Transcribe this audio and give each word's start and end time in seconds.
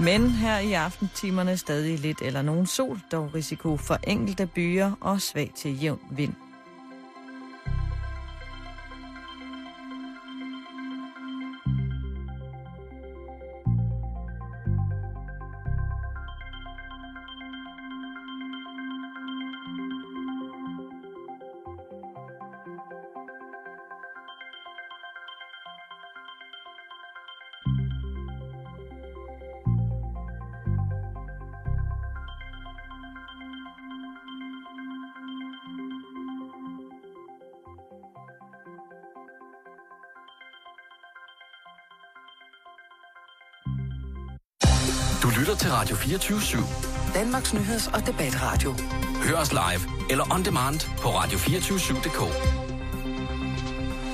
Men 0.00 0.30
her 0.30 0.58
i 0.58 0.72
aftentimerne 0.72 1.56
stadig 1.56 1.98
lidt 1.98 2.22
eller 2.22 2.42
nogen 2.42 2.66
sol, 2.66 3.00
dog 3.12 3.34
risiko 3.34 3.76
for 3.76 3.98
enkelte 4.06 4.46
byer 4.46 4.92
og 5.00 5.20
svag 5.20 5.52
til 5.56 5.82
jævn 5.82 6.00
vind. 6.10 6.34
Radio 45.90 46.18
24-7. 46.18 47.14
Danmarks 47.14 47.54
Nyheds- 47.54 47.94
og 47.94 48.06
Debatradio. 48.06 48.74
Hør 49.24 49.36
os 49.36 49.52
live 49.52 49.82
eller 50.10 50.24
on 50.34 50.44
demand 50.44 50.80
på 51.02 51.08
radio247.dk. 51.08 52.20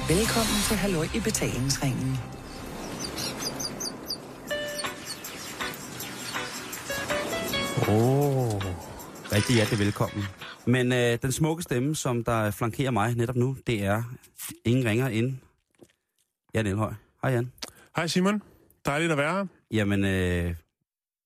Velkommen 0.09 0.59
til 0.69 0.77
Halløj 0.77 1.07
i 1.15 1.21
betalingsringen. 1.21 2.19
Åh, 7.89 7.95
oh, 7.95 8.63
rigtig 9.33 9.55
hjertelig 9.55 9.79
velkommen. 9.79 10.25
Men 10.67 10.93
øh, 10.93 11.19
den 11.23 11.33
smukke 11.33 11.63
stemme, 11.63 11.97
som 11.97 12.25
der 12.25 12.51
flankerer 12.51 12.91
mig 12.91 13.15
netop 13.15 13.37
nu, 13.37 13.57
det 13.67 13.85
er 13.85 14.03
ingen 14.65 14.85
ringer 14.85 15.09
ind. 15.09 15.37
Jan 16.55 16.67
Elhøj. 16.67 16.93
Hej 17.23 17.33
Jan. 17.33 17.53
Hej 17.97 18.07
Simon. 18.07 18.43
Dejligt 18.87 19.13
at 19.13 19.19
være 19.19 19.33
her. 19.33 19.47
Jamen, 19.71 20.05
øh, 20.05 20.55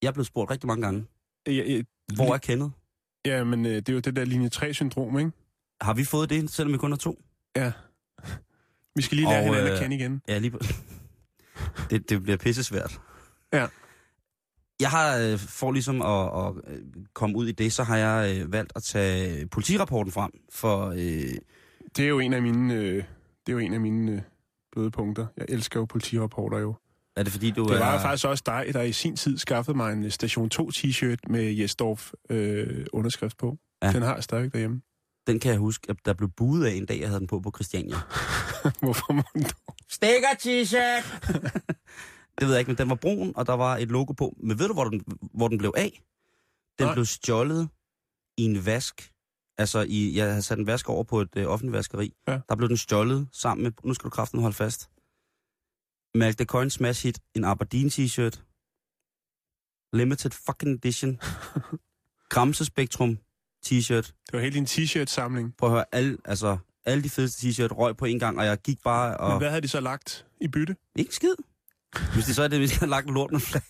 jeg 0.03 0.09
er 0.09 0.13
blevet 0.13 0.27
spurgt 0.27 0.51
rigtig 0.51 0.67
mange 0.67 0.83
gange. 0.83 1.07
Ja, 1.47 1.53
ja, 1.53 1.83
Hvor 2.15 2.35
er 2.35 2.39
Kenneth? 2.39 2.71
Ja, 3.27 3.45
men 3.45 3.67
øh, 3.67 3.73
det 3.77 3.89
er 3.89 3.93
jo 3.93 3.99
det 4.01 4.17
der 4.17 4.25
linje 4.25 4.51
3-syndrom, 4.55 5.19
ikke? 5.19 5.31
Har 5.81 5.95
vi 5.95 6.05
fået 6.05 6.31
det, 6.31 6.51
selvom 6.51 6.73
vi 6.73 6.79
kun 6.79 6.93
er 6.93 6.97
to? 6.97 7.23
Ja. 7.57 7.73
Vi 8.97 9.03
skal 9.03 9.17
lige 9.17 9.29
lære 9.29 9.39
Og, 9.39 9.45
hinanden 9.45 9.67
at 9.67 9.73
øh, 9.73 9.79
kende 9.83 9.97
igen. 9.97 10.23
Ja, 10.29 10.39
lige 10.39 10.51
på. 10.51 10.59
det, 11.91 12.11
det 12.11 12.23
bliver 12.23 12.37
pisse 12.37 12.65
svært. 12.65 13.01
Ja. 13.53 13.67
Jeg 14.81 14.91
har, 14.91 15.19
øh, 15.19 15.39
for 15.39 15.73
ligesom 15.73 16.03
at, 16.03 16.47
at 16.47 16.75
øh, 16.75 16.83
komme 17.15 17.37
ud 17.37 17.47
i 17.49 17.53
det, 17.53 17.73
så 17.73 17.83
har 17.83 17.97
jeg 17.97 18.37
øh, 18.41 18.53
valgt 18.53 18.73
at 18.77 18.83
tage 18.83 19.47
politirapporten 19.47 20.13
frem. 20.13 20.31
For 20.53 20.87
øh, 20.87 21.39
Det 21.97 22.05
er 22.05 22.09
jo 22.09 22.19
en 22.19 22.33
af 22.33 22.43
mine, 22.43 22.75
øh, 22.75 22.95
det 23.47 23.49
er 23.49 23.53
jo 23.53 23.59
en 23.59 23.75
af 23.75 23.81
mine 23.81 24.13
øh, 24.13 24.21
bløde 24.73 24.91
punkter. 24.91 25.27
Jeg 25.37 25.47
elsker 25.49 25.81
jo 25.81 25.85
politirapporter 25.87 26.59
jo. 26.59 26.75
Er 27.19 27.23
det 27.23 27.33
fordi, 27.33 27.51
du 27.51 27.63
Det 27.63 27.79
var 27.81 27.95
er... 27.95 28.01
faktisk 28.01 28.27
også 28.27 28.43
dig, 28.47 28.67
der 28.73 28.83
i 28.83 28.93
sin 28.93 29.17
tid 29.17 29.39
skaffede 29.39 29.77
mig 29.77 29.93
en 29.93 30.11
Station 30.11 30.51
2 30.51 30.71
t-shirt 30.71 31.17
med 31.29 31.53
Jesdorf 31.53 32.13
øh, 32.31 32.87
underskrift 32.93 33.37
på. 33.39 33.59
Ja. 33.83 33.93
Den 33.93 34.03
har 34.03 34.15
jeg 34.15 34.25
stadig 34.25 34.53
derhjemme. 34.53 34.81
Den 35.27 35.41
kan 35.41 35.51
jeg 35.51 35.59
huske, 35.59 35.91
at 35.91 35.97
der 36.05 36.13
blev 36.13 36.31
budet 36.37 36.67
af 36.67 36.71
en 36.73 36.87
dag, 36.87 37.01
jeg 37.01 37.09
havde 37.09 37.21
den 37.21 37.27
på 37.27 37.41
på 37.41 37.51
Christiania. 37.55 37.97
Hvorfor 38.83 39.13
må 39.13 39.23
du? 39.35 39.43
Stikker 39.91 40.29
t-shirt! 40.43 41.33
det 42.39 42.47
ved 42.47 42.51
jeg 42.51 42.59
ikke, 42.59 42.69
men 42.71 42.79
den 42.79 42.89
var 42.89 42.95
brun, 42.95 43.33
og 43.37 43.47
der 43.47 43.53
var 43.53 43.77
et 43.77 43.89
logo 43.89 44.13
på. 44.13 44.37
Men 44.43 44.59
ved 44.59 44.69
du, 44.69 44.75
hvor 44.75 44.85
den, 44.85 45.05
hvor 45.35 45.49
den 45.49 45.59
blev 45.59 45.73
af? 45.77 46.03
Den 46.79 46.87
Nej. 46.87 46.95
blev 46.95 47.05
stjålet 47.05 47.69
i 48.39 48.43
en 48.45 48.67
vask. 48.67 49.13
Altså, 49.59 49.87
i, 49.89 50.17
jeg 50.17 50.29
havde 50.29 50.43
sat 50.43 50.59
en 50.59 50.67
vask 50.67 50.89
over 50.89 51.05
på 51.05 51.21
et 51.21 51.29
øh, 51.37 51.47
offentligt 51.47 51.73
vaskeri. 51.77 52.13
Ja. 52.29 52.39
Der 52.49 52.57
blev 52.57 52.69
den 52.69 52.77
stjålet 52.77 53.29
sammen 53.33 53.63
med, 53.63 53.73
nu 53.85 53.95
skal 53.95 54.05
du 54.05 54.11
kraften 54.11 54.41
holde 54.41 54.57
fast, 54.57 54.91
Malte 56.19 56.45
Coin 56.45 56.71
Smash 56.71 57.03
Hit, 57.03 57.19
en 57.35 57.45
Aberdeen 57.45 57.91
t-shirt, 57.91 58.43
Limited 59.93 60.31
fucking 60.47 60.75
edition, 60.85 61.21
Gramse 62.33 62.65
Spektrum 62.65 63.19
t-shirt, 63.67 64.07
Det 64.27 64.33
var 64.33 64.41
helt 64.41 64.55
din 64.55 64.67
t-shirt-samling. 64.67 65.55
prøv 65.59 65.69
at 65.69 65.75
høre, 65.75 65.85
alle, 65.93 66.19
altså, 66.25 66.59
alle 66.85 67.03
de 67.03 67.11
fedeste 67.11 67.49
t-shirt 67.49 67.73
røg 67.79 67.97
på 67.97 68.05
en 68.05 68.19
gang, 68.19 68.39
og 68.39 68.45
jeg 68.47 68.59
gik 68.59 68.79
bare 68.85 69.17
og... 69.17 69.31
Men 69.31 69.39
hvad 69.39 69.49
havde 69.49 69.63
de 69.63 69.69
så 69.69 69.81
lagt 69.81 70.27
i 70.41 70.49
bytte? 70.49 70.77
Ikke 70.97 71.15
skid. 71.15 71.35
Hvis 72.15 72.25
det 72.25 72.35
så 72.37 72.43
er 72.43 72.49
det, 72.49 72.59
hvis 72.59 72.71
jeg 72.73 72.79
har 72.79 72.87
lagt 72.87 73.07
en 73.09 73.15
lort 73.15 73.31
med 73.33 73.41
flag. 73.41 73.63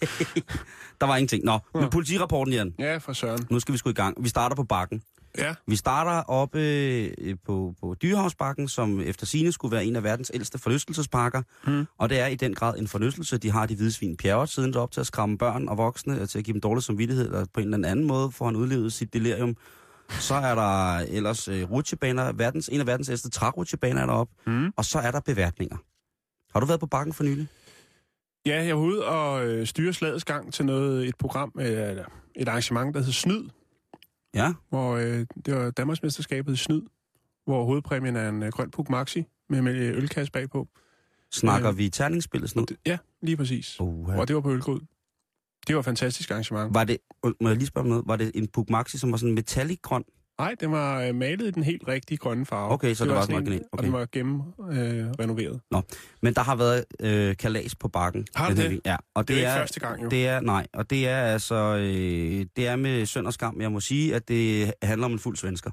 Der 1.01 1.07
var 1.07 1.17
ingenting. 1.17 1.45
Nå, 1.45 1.59
Ja. 1.75 1.81
men 1.81 1.91
politirapporten, 1.91 2.55
Jan. 2.55 2.75
Ja, 2.79 2.97
for 2.97 3.13
søren. 3.13 3.47
Nu 3.51 3.61
skal 3.61 3.73
vi 3.73 3.79
sgu 3.79 3.91
i 3.91 3.93
gang. 3.93 4.25
Vi 4.25 4.29
starter 4.29 4.57
på 4.57 4.65
bakken. 4.65 5.03
Ja, 5.39 5.55
Vi 5.67 5.77
starter 5.77 6.11
oppe 6.31 6.59
øh, 6.61 7.37
på, 7.47 7.75
på 7.81 7.95
Dyrehavsbakken, 8.03 8.69
som 8.69 9.01
efter 9.01 9.27
sine 9.27 9.53
skulle 9.53 9.73
være 9.73 9.85
en 9.85 9.97
af 9.97 10.03
verdens 10.03 10.31
ældste 10.35 10.59
forlystelsesparker. 10.59 11.43
Mm. 11.67 11.85
Og 11.99 12.11
det 12.11 12.21
er 12.21 12.27
i 12.27 12.35
den 12.35 12.55
grad 12.55 12.79
en 12.79 12.89
forlystelse. 12.89 13.39
De 13.39 13.51
har 13.51 13.67
de 13.67 13.77
hvide 13.77 13.93
svin 13.93 14.17
pjerret 14.17 14.49
siden 14.49 14.77
op 14.77 14.91
til 14.93 15.01
at 15.01 15.07
skræmme 15.07 15.39
børn 15.39 15.69
og 15.69 15.77
voksne, 15.79 16.21
og 16.23 16.29
til 16.29 16.39
at 16.39 16.45
give 16.45 16.53
dem 16.53 16.61
dårlig 16.61 16.83
samvittighed, 16.83 17.25
eller 17.27 17.47
på 17.55 17.61
en 17.61 17.75
eller 17.75 17.89
anden 17.89 18.07
måde 18.07 18.33
får 18.33 18.45
han 18.45 18.57
udlevet 18.57 18.93
sit 18.93 19.13
delirium. 19.13 19.57
Så 20.11 20.35
er 20.35 20.55
der 20.55 20.97
ellers 20.99 21.49
øh, 21.49 21.71
rutsjebaner, 21.71 22.33
verdens, 22.33 22.69
en 22.69 22.81
af 22.81 22.87
verdens 22.87 23.09
ældste 23.09 23.31
trærutsjebaner 23.31 24.03
er 24.03 24.07
deroppe, 24.07 24.33
Mm. 24.47 24.73
og 24.77 24.85
så 24.85 24.99
er 24.99 25.11
der 25.11 25.21
beværtninger. 25.21 25.77
Har 26.53 26.61
du 26.61 26.67
været 26.67 26.81
på 26.81 26.87
bakken 26.87 27.13
for 27.15 27.25
nylig? 27.25 27.49
Ja, 28.47 28.65
jeg 28.65 28.77
var 28.77 28.83
ude 28.83 29.05
og 29.07 29.47
øh, 29.47 29.67
styre 29.67 29.93
slagets 29.93 30.25
gang 30.25 30.53
til 30.53 30.65
noget, 30.65 31.09
et 31.09 31.15
program, 31.19 31.53
øh, 31.59 31.67
eller 31.67 32.05
et 32.37 32.49
arrangement, 32.49 32.95
der 32.95 33.03
hed 33.03 33.13
Snyd, 33.13 33.45
Ja. 34.35 34.53
hvor 34.69 34.97
øh, 34.97 35.27
det 35.47 35.55
var 35.55 35.71
Danmarksmesterskabet 35.71 36.53
i 36.53 36.57
Snyd, 36.57 36.83
hvor 37.45 37.65
hovedpræmien 37.65 38.17
er 38.17 38.29
en 38.29 38.43
øh, 38.43 38.49
grøn 38.49 38.71
puk 38.71 38.91
maxi 38.91 39.25
med, 39.49 39.63
med 39.63 39.75
ølkasse 39.75 40.33
bagpå. 40.33 40.69
Snakker 41.33 41.71
Øh, 41.71 41.79
vi 41.79 41.89
terningsspillet 41.89 42.51
det, 42.67 42.77
ja, 42.87 42.99
lige 43.23 43.37
præcis. 43.37 43.77
noget? 43.81 44.21
Og 44.21 44.29
det 44.29 44.37
var 44.37 44.43
på 44.43 44.51
Ølgrud. 44.53 44.81
Det 45.67 45.75
var 45.75 45.79
et 45.79 45.85
fantastisk 45.85 46.31
arrangement. 46.31 46.75
Var 46.75 46.85
det, 46.85 46.99
øh, 47.27 47.33
må 47.41 47.49
jeg 47.49 47.57
lige 47.57 47.67
spørge 47.67 47.83
om 47.85 47.89
noget, 47.89 48.05
var 48.07 48.17
det 48.17 48.33
en 48.35 48.49
Puk 48.49 48.71
Maxi, 48.71 48.99
som 48.99 49.11
var 49.11 49.17
sådan 49.17 49.35
metallic 49.35 49.79
grøn? 49.83 50.05
Nej, 50.39 50.55
den 50.61 50.73
var 50.73 51.03
øh, 51.03 51.15
malet 51.15 51.47
i 51.47 51.51
den 51.51 51.63
helt 51.63 51.89
rigtige 51.89 52.19
grønne 52.19 52.47
farve. 52.47 52.73
Okay, 52.73 52.95
så 52.95 53.05
det 53.05 53.13
var 53.15 53.21
sådan 53.21 53.35
sådan 53.35 53.43
en- 53.43 53.49
original. 53.49 53.63
Og 53.73 53.79
Okay. 53.79 53.85
den 53.85 53.93
var 53.93 54.07
gennem 54.13 54.41
øh, 54.73 55.11
renoveret. 55.21 55.61
Men 56.23 56.35
der 56.35 56.43
har 56.43 56.57
været 56.57 56.85
øh, 57.01 57.37
kalas 57.37 57.75
på 57.75 57.89
bakken. 57.89 58.27
Har 58.35 58.49
det? 58.55 58.59
her 58.71 58.79
Ja, 58.85 58.97
og 59.15 59.29
Det, 59.29 59.37
det, 59.37 59.45
er 59.45 59.49
er, 59.49 59.59
første 59.59 59.81
gang, 59.81 60.03
jo. 60.03 60.09
det 60.09 60.27
er, 60.29 60.41
nej, 60.41 60.67
og 60.75 60.91
det 60.91 61.09
er 61.09 61.17
altså, 61.23 61.55
øh, 61.77 62.47
det 62.57 62.67
er 62.67 62.77
med 62.77 63.07
synd 63.07 63.27
og 63.27 63.33
skam. 63.33 63.61
Jeg 63.61 63.73
må 63.73 63.81
sige, 63.81 64.15
at 64.15 64.29
det 64.29 64.73
handler 64.83 65.05
om 65.07 65.13
en 65.13 65.19
fuld 65.19 65.37
svensker. 65.37 65.71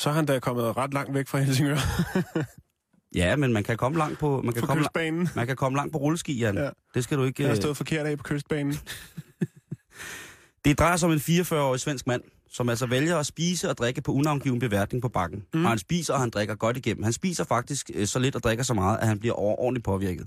Så 0.00 0.08
er 0.10 0.12
han 0.14 0.26
da 0.26 0.38
kommet 0.38 0.76
ret 0.76 0.94
langt 0.94 1.14
væk 1.14 1.28
fra 1.28 1.38
Helsingør. 1.38 1.76
Ja, 3.14 3.36
men 3.36 3.52
man 3.52 3.64
kan 3.64 3.76
komme 3.76 3.98
langt 3.98 4.18
på, 4.18 4.42
man 4.42 4.52
kan 4.54 4.60
På 4.60 4.66
komme, 4.66 4.82
kystbanen. 4.82 5.28
man 5.36 5.46
kan 5.46 5.56
komme 5.56 5.76
langt 5.76 5.92
på 5.92 5.98
rulleski, 5.98 6.32
Jan. 6.38 6.56
Ja. 6.58 6.70
Det 6.94 7.04
skal 7.04 7.18
du 7.18 7.24
ikke... 7.24 7.42
Jeg 7.42 7.48
har 7.50 7.56
Øh, 7.56 7.62
stået 7.62 7.76
forkert 7.76 8.06
af 8.06 8.16
på 8.18 8.22
kystbanen. 8.22 8.74
det 10.64 10.78
drejer 10.78 10.96
sig 10.96 11.06
om 11.06 11.12
en 11.12 11.18
44-årig 11.18 11.80
svensk 11.80 12.06
mand, 12.06 12.22
som 12.54 12.68
altså 12.68 12.86
vælger 12.86 13.16
at 13.16 13.26
spise 13.26 13.70
og 13.70 13.78
drikke 13.78 14.02
på 14.02 14.12
unavngiven 14.12 14.58
beværtning 14.58 15.02
på 15.02 15.08
bakken. 15.08 15.44
Mm. 15.54 15.64
Og 15.64 15.70
han 15.70 15.78
spiser, 15.78 16.14
og 16.14 16.20
han 16.20 16.30
drikker 16.30 16.54
godt 16.54 16.76
igennem. 16.76 17.02
Han 17.02 17.12
spiser 17.12 17.44
faktisk 17.44 17.90
øh, 17.94 18.06
så 18.06 18.18
lidt 18.18 18.36
og 18.36 18.42
drikker 18.42 18.64
så 18.64 18.74
meget, 18.74 18.98
at 18.98 19.06
han 19.06 19.18
bliver 19.20 19.34
ordentligt 19.38 19.84
påvirket. 19.84 20.26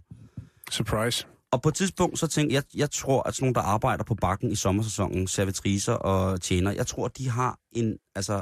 Surprise. 0.71 1.27
Og 1.51 1.61
på 1.61 1.69
et 1.69 1.75
tidspunkt, 1.75 2.19
så 2.19 2.27
tænkte 2.27 2.53
jeg, 2.55 2.63
jeg 2.75 2.91
tror, 2.91 3.27
at 3.27 3.35
sådan 3.35 3.45
nogle, 3.45 3.53
der 3.55 3.61
arbejder 3.61 4.03
på 4.03 4.16
bakken 4.16 4.51
i 4.51 4.55
sommersæsonen, 4.55 5.27
servitriser 5.27 5.93
og 5.93 6.41
tjener, 6.41 6.71
jeg 6.71 6.87
tror, 6.87 7.07
de 7.07 7.29
har 7.29 7.59
en, 7.71 7.97
altså, 8.16 8.41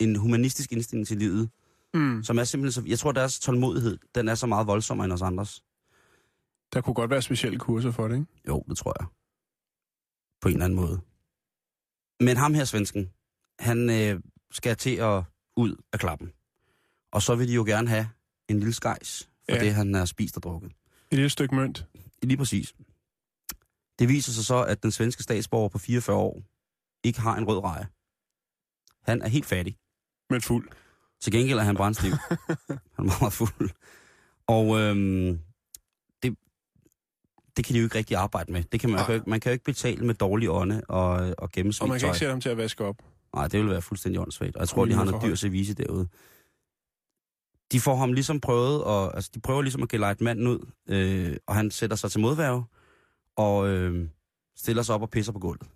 en 0.00 0.16
humanistisk 0.16 0.72
indstilling 0.72 1.06
til 1.06 1.16
livet, 1.16 1.50
Mm. 1.94 2.24
som 2.24 2.38
er 2.38 2.44
simpelthen 2.44 2.82
så, 2.82 2.88
jeg 2.90 2.98
tror, 2.98 3.12
deres 3.12 3.40
tålmodighed, 3.40 3.98
den 4.14 4.28
er 4.28 4.34
så 4.34 4.46
meget 4.46 4.66
voldsommere 4.66 5.04
end 5.04 5.12
os 5.12 5.22
andres. 5.22 5.62
Der 6.72 6.80
kunne 6.80 6.94
godt 6.94 7.10
være 7.10 7.22
specielle 7.22 7.58
kurser 7.58 7.90
for 7.90 8.08
det, 8.08 8.14
ikke? 8.14 8.26
Jo, 8.48 8.64
det 8.68 8.78
tror 8.78 8.94
jeg. 9.00 9.06
På 10.42 10.48
en 10.48 10.54
eller 10.54 10.64
anden 10.64 10.76
måde. 10.80 11.00
Men 12.20 12.36
ham 12.36 12.54
her, 12.54 12.64
svensken, 12.64 13.10
han 13.58 13.90
øh, 13.90 14.20
skal 14.50 14.76
til 14.76 14.96
at 14.96 15.22
ud 15.56 15.76
af 15.92 15.98
klappen. 15.98 16.32
Og 17.12 17.22
så 17.22 17.34
vil 17.34 17.48
de 17.48 17.52
jo 17.52 17.64
gerne 17.64 17.88
have 17.88 18.08
en 18.48 18.58
lille 18.58 18.72
skejs 18.74 19.28
for 19.48 19.56
Ja. 19.56 19.64
det, 19.64 19.74
han 19.74 19.94
har 19.94 20.04
spist 20.04 20.36
og 20.36 20.42
drukket. 20.42 20.72
Et 21.10 21.18
lille 21.18 21.30
stykke 21.30 21.54
mønt. 21.54 21.86
Lige 22.22 22.36
præcis. 22.36 22.74
Det 23.98 24.08
viser 24.08 24.32
sig 24.32 24.44
så, 24.44 24.62
at 24.62 24.82
den 24.82 24.90
svenske 24.90 25.22
statsborger 25.22 25.68
på 25.68 25.78
44 25.78 26.16
år 26.16 26.42
ikke 27.04 27.20
har 27.20 27.36
en 27.36 27.44
rød 27.44 27.58
reje. 27.64 27.86
Han 29.02 29.22
er 29.22 29.28
helt 29.28 29.46
fattig. 29.46 29.76
Men 30.30 30.42
fuld. 30.42 30.68
Til 31.20 31.32
gengæld 31.32 31.58
er 31.58 31.62
han 31.62 31.76
brændstiv. 31.76 32.10
han 32.96 33.08
er 33.08 33.20
meget, 33.20 33.32
fuld. 33.32 33.70
Og 34.46 34.78
øhm, 34.80 35.38
det 37.58 37.64
kan 37.66 37.74
de 37.74 37.78
jo 37.78 37.84
ikke 37.86 37.98
rigtig 37.98 38.16
arbejde 38.16 38.52
med. 38.52 38.62
Det 38.72 38.80
kan 38.80 38.90
man, 38.90 38.96
man, 38.96 39.04
kan, 39.06 39.14
jo 39.14 39.20
ikke- 39.20 39.30
man 39.30 39.40
kan 39.40 39.50
jo 39.50 39.52
ikke 39.52 39.64
betale 39.64 40.06
med 40.06 40.14
dårlig 40.14 40.50
ånde 40.50 40.82
og, 40.88 41.04
og 41.10 41.34
Og 41.38 41.50
gennemsnit 41.52 41.88
man 41.88 41.94
kan 41.98 42.00
tøj. 42.00 42.08
ikke 42.10 42.18
sætte 42.18 42.30
ham 42.32 42.40
til 42.40 42.48
at 42.48 42.56
vaske 42.56 42.84
op. 42.84 42.96
Nej, 43.34 43.48
det 43.48 43.60
vil 43.60 43.68
være 43.70 43.82
fuldstændig 43.82 44.20
åndssvagt. 44.20 44.56
Og 44.56 44.60
jeg 44.60 44.68
tror, 44.68 44.84
de 44.84 44.92
har 44.92 45.04
noget 45.04 45.22
dyr 45.22 45.34
service 45.34 45.74
derude. 45.74 46.08
De 47.72 47.80
får 47.80 47.96
ham 47.96 48.12
ligesom 48.12 48.40
prøvet, 48.40 48.84
og, 48.84 49.14
altså 49.16 49.30
de 49.34 49.40
prøver 49.40 49.62
ligesom 49.62 49.82
at 49.82 49.88
gelejte 49.88 50.24
manden 50.24 50.46
ud, 50.46 50.58
øh, 50.88 51.36
og 51.46 51.54
han 51.54 51.70
sætter 51.70 51.96
sig 51.96 52.10
til 52.10 52.20
modværge, 52.20 52.64
og 53.36 53.68
øh, 53.68 54.08
stiller 54.56 54.82
sig 54.82 54.94
op 54.94 55.02
og 55.02 55.10
pisser 55.10 55.32
på 55.32 55.38
gulvet. 55.38 55.66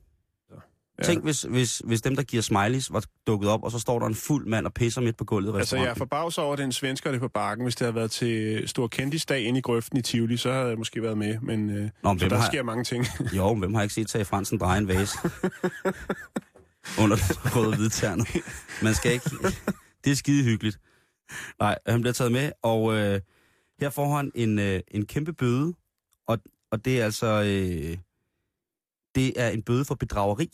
Ja. 1.03 1.07
Tænk, 1.07 1.25
hvis, 1.25 1.43
hvis, 1.43 1.83
hvis 1.85 2.03
dem, 2.03 2.17
der 2.17 2.23
giver 2.23 2.43
smileys, 2.43 2.93
var 2.93 3.05
dukket 3.27 3.51
op, 3.51 3.63
og 3.65 3.71
så 3.71 3.79
står 3.79 3.99
der 3.99 4.07
en 4.07 4.15
fuld 4.15 4.47
mand 4.47 4.67
og 4.67 4.75
pisser 4.75 5.01
midt 5.01 5.17
på 5.17 5.25
gulvet 5.25 5.55
i 5.55 5.59
Altså, 5.59 5.77
jeg 5.77 5.85
er 5.87 5.95
forbavset 5.95 6.45
over, 6.45 6.53
at 6.53 6.59
den 6.59 6.73
svensker 6.73 7.11
det 7.13 7.21
på 7.21 7.29
bakken. 7.29 7.65
Hvis 7.65 7.75
det 7.77 7.85
havde 7.85 7.95
været 7.95 8.11
til 8.11 8.63
stor 8.69 8.87
kendisdag 8.89 9.41
inde 9.41 9.59
i 9.59 9.63
grøften 9.63 9.99
i 9.99 10.03
Tivoli, 10.03 10.37
så 10.37 10.53
havde 10.53 10.67
jeg 10.69 10.79
måske 10.79 11.03
været 11.03 11.19
med. 11.19 11.39
Men, 11.41 11.71
øh, 11.71 11.91
Nå, 12.03 12.13
men 12.13 12.21
så 12.21 12.29
der 12.29 12.37
har- 12.37 12.47
sker 12.47 12.63
mange 12.63 12.85
ting. 12.85 13.07
Jo, 13.37 13.53
men 13.53 13.59
hvem 13.59 13.75
har 13.75 13.83
ikke 13.83 13.95
set 13.95 14.09
Tage 14.09 14.25
Fransen 14.25 14.59
dreje 14.59 14.79
en 14.79 14.89
vase 14.89 15.19
under 17.01 17.17
den 17.17 17.57
røde 17.57 17.77
hvidtærne? 17.77 18.25
Man 18.83 18.95
skal 18.95 19.13
ikke... 19.13 19.31
Det 20.05 20.11
er 20.11 20.15
skide 20.17 20.45
hyggeligt. 20.45 20.79
Nej, 21.61 21.79
han 21.87 22.01
bliver 22.01 22.13
taget 22.13 22.33
med, 22.33 22.53
og 22.63 22.95
øh, 22.95 23.21
her 23.81 23.91
får 23.91 24.17
han 24.17 24.33
en, 24.35 24.59
øh, 24.59 24.81
en 24.91 25.07
kæmpe 25.07 25.33
bøde, 25.33 25.75
og, 26.27 26.39
og 26.71 26.85
det 26.85 27.01
er 27.01 27.05
altså... 27.05 27.27
Øh, 27.43 27.97
det 29.15 29.33
er 29.37 29.49
en 29.49 29.63
bøde 29.63 29.85
for 29.85 29.95
bedrageri. 29.95 30.51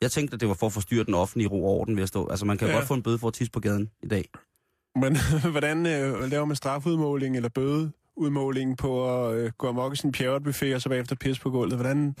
Jeg 0.00 0.10
tænkte, 0.10 0.34
at 0.34 0.40
det 0.40 0.48
var 0.48 0.54
for 0.54 0.66
at 0.66 0.72
forstyrre 0.72 1.04
den 1.04 1.14
offentlige 1.14 1.48
ro 1.48 1.64
og 1.64 1.70
orden 1.70 1.96
ved 1.96 2.02
at 2.02 2.08
stå. 2.08 2.28
Altså, 2.28 2.46
man 2.46 2.58
kan 2.58 2.68
ja. 2.68 2.74
Godt 2.74 2.86
få 2.86 2.94
en 2.94 3.02
bøde 3.02 3.18
for 3.18 3.28
at 3.28 3.34
tisse 3.34 3.52
på 3.52 3.60
gaden 3.60 3.90
i 4.02 4.08
dag. 4.08 4.28
Men 4.96 5.16
hvordan 5.54 5.86
øh, 5.86 6.30
laver 6.30 6.44
man 6.44 6.56
strafudmåling 6.56 7.36
eller 7.36 7.48
bødeudmåling 7.48 8.78
på 8.78 9.20
at 9.26 9.34
øh, 9.34 9.52
gå 9.58 9.68
amok 9.68 9.92
i 9.92 9.96
sin 9.96 10.12
pjerretbuffet 10.12 10.74
og 10.74 10.82
så 10.82 10.88
bagefter 10.88 11.16
pisse 11.16 11.42
på 11.42 11.50
gulvet? 11.50 11.74
Hvordan, 11.74 12.16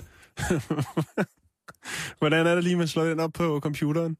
hvordan 2.18 2.46
er 2.46 2.54
det 2.54 2.64
lige, 2.64 2.76
man 2.76 2.88
slår 2.88 3.04
den 3.04 3.20
op 3.20 3.32
på 3.32 3.60
computeren? 3.60 4.16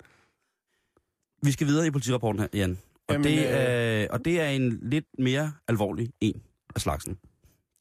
Vi 1.43 1.52
skal 1.52 1.67
videre 1.67 1.87
i 1.87 1.91
politirapporten 1.91 2.41
her, 2.41 2.49
Jan. 2.55 2.79
Og, 3.09 3.14
Jamen, 3.14 3.25
det, 3.25 3.38
øh, 3.38 3.44
er, 3.49 4.09
og 4.11 4.25
det 4.25 4.41
er 4.41 4.49
en 4.49 4.79
lidt 4.82 5.06
mere 5.19 5.52
alvorlig 5.69 6.11
en 6.20 6.43
af 6.75 6.81
slagsen. 6.81 7.19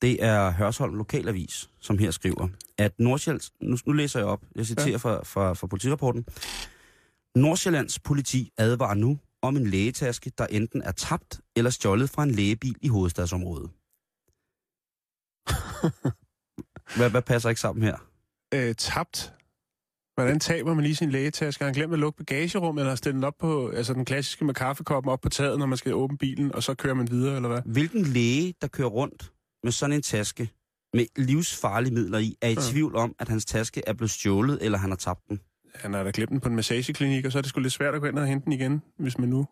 Det 0.01 0.23
er 0.23 0.51
Hørsholm 0.51 0.95
Lokalavis, 0.95 1.69
som 1.79 1.97
her 1.97 2.11
skriver, 2.11 2.47
at 2.77 2.99
Nordsjællands... 2.99 3.51
Nu, 3.61 3.77
nu 3.85 3.93
læser 3.93 4.19
jeg 4.19 4.27
op. 4.27 4.41
Jeg 4.55 4.65
citerer 4.65 4.89
ja. 4.89 4.97
Fra, 4.97 5.23
fra, 5.23 5.53
fra 5.53 5.67
politirapporten. 5.67 6.25
Nordsjællands 7.35 7.99
politi 7.99 8.51
advarer 8.57 8.93
nu 8.93 9.19
om 9.41 9.57
en 9.57 9.67
lægetaske, 9.67 10.31
der 10.37 10.45
enten 10.45 10.81
er 10.81 10.91
tabt 10.91 11.41
eller 11.55 11.71
stjålet 11.71 12.09
fra 12.09 12.23
en 12.23 12.31
lægebil 12.31 12.75
i 12.81 12.87
hovedstadsområdet. 12.87 13.69
hvad, 16.97 17.09
hvad 17.09 17.21
passer 17.21 17.49
ikke 17.49 17.61
sammen 17.61 17.83
her? 17.83 17.97
Øh, 18.53 18.75
tabt. 18.75 19.33
Hvordan 20.15 20.39
taber 20.39 20.73
man 20.73 20.83
lige 20.83 20.95
sin 20.95 21.11
lægetaske? 21.11 21.63
Har 21.63 21.67
han 21.67 21.73
glemt 21.73 21.93
at 21.93 21.99
lukke 21.99 22.17
bagagerummet, 22.17 22.81
eller 22.81 22.91
har 22.91 22.95
stillet 22.95 23.15
den 23.15 23.23
op 23.23 23.37
på, 23.39 23.69
altså 23.69 23.93
den 23.93 24.05
klassiske 24.05 24.45
med 24.45 24.53
kaffekoppen 24.53 25.11
op 25.11 25.21
på 25.21 25.29
taget, 25.29 25.59
når 25.59 25.65
man 25.65 25.77
skal 25.77 25.93
åbne 25.93 26.17
bilen, 26.17 26.55
og 26.55 26.63
så 26.63 26.73
kører 26.73 26.93
man 26.93 27.11
videre, 27.11 27.35
eller 27.35 27.49
hvad? 27.49 27.61
Hvilken 27.65 28.03
læge, 28.03 28.53
der 28.61 28.67
kører 28.67 28.87
rundt 28.87 29.31
med 29.65 29.71
sådan 29.71 29.93
en 29.95 30.01
taske 30.01 30.49
med 30.93 31.05
livsfarlige 31.15 31.93
midler 31.93 32.17
i, 32.19 32.35
er 32.41 32.47
i 32.49 32.53
Ja. 32.53 32.61
tvivl 32.71 32.95
om, 32.95 33.15
at 33.19 33.29
hans 33.29 33.45
taske 33.45 33.81
er 33.87 33.93
blevet 33.93 34.11
stjålet, 34.11 34.57
eller 34.61 34.77
han 34.77 34.89
har 34.89 34.97
tabt 34.97 35.19
den? 35.29 35.39
Han 35.75 35.93
har 35.93 36.03
da 36.03 36.11
glemt 36.13 36.29
den 36.31 36.39
på 36.39 36.49
en 36.49 36.55
massageklinik, 36.55 37.25
og 37.25 37.31
så 37.31 37.37
er 37.37 37.41
det 37.41 37.49
sgu 37.49 37.59
lidt 37.59 37.73
svært 37.73 37.95
at 37.95 38.01
gå 38.01 38.07
ind 38.07 38.19
og 38.19 38.27
hente 38.27 38.45
den 38.45 38.53
igen, 38.53 38.81
hvis 38.99 39.17
man 39.17 39.29
nu 39.29 39.47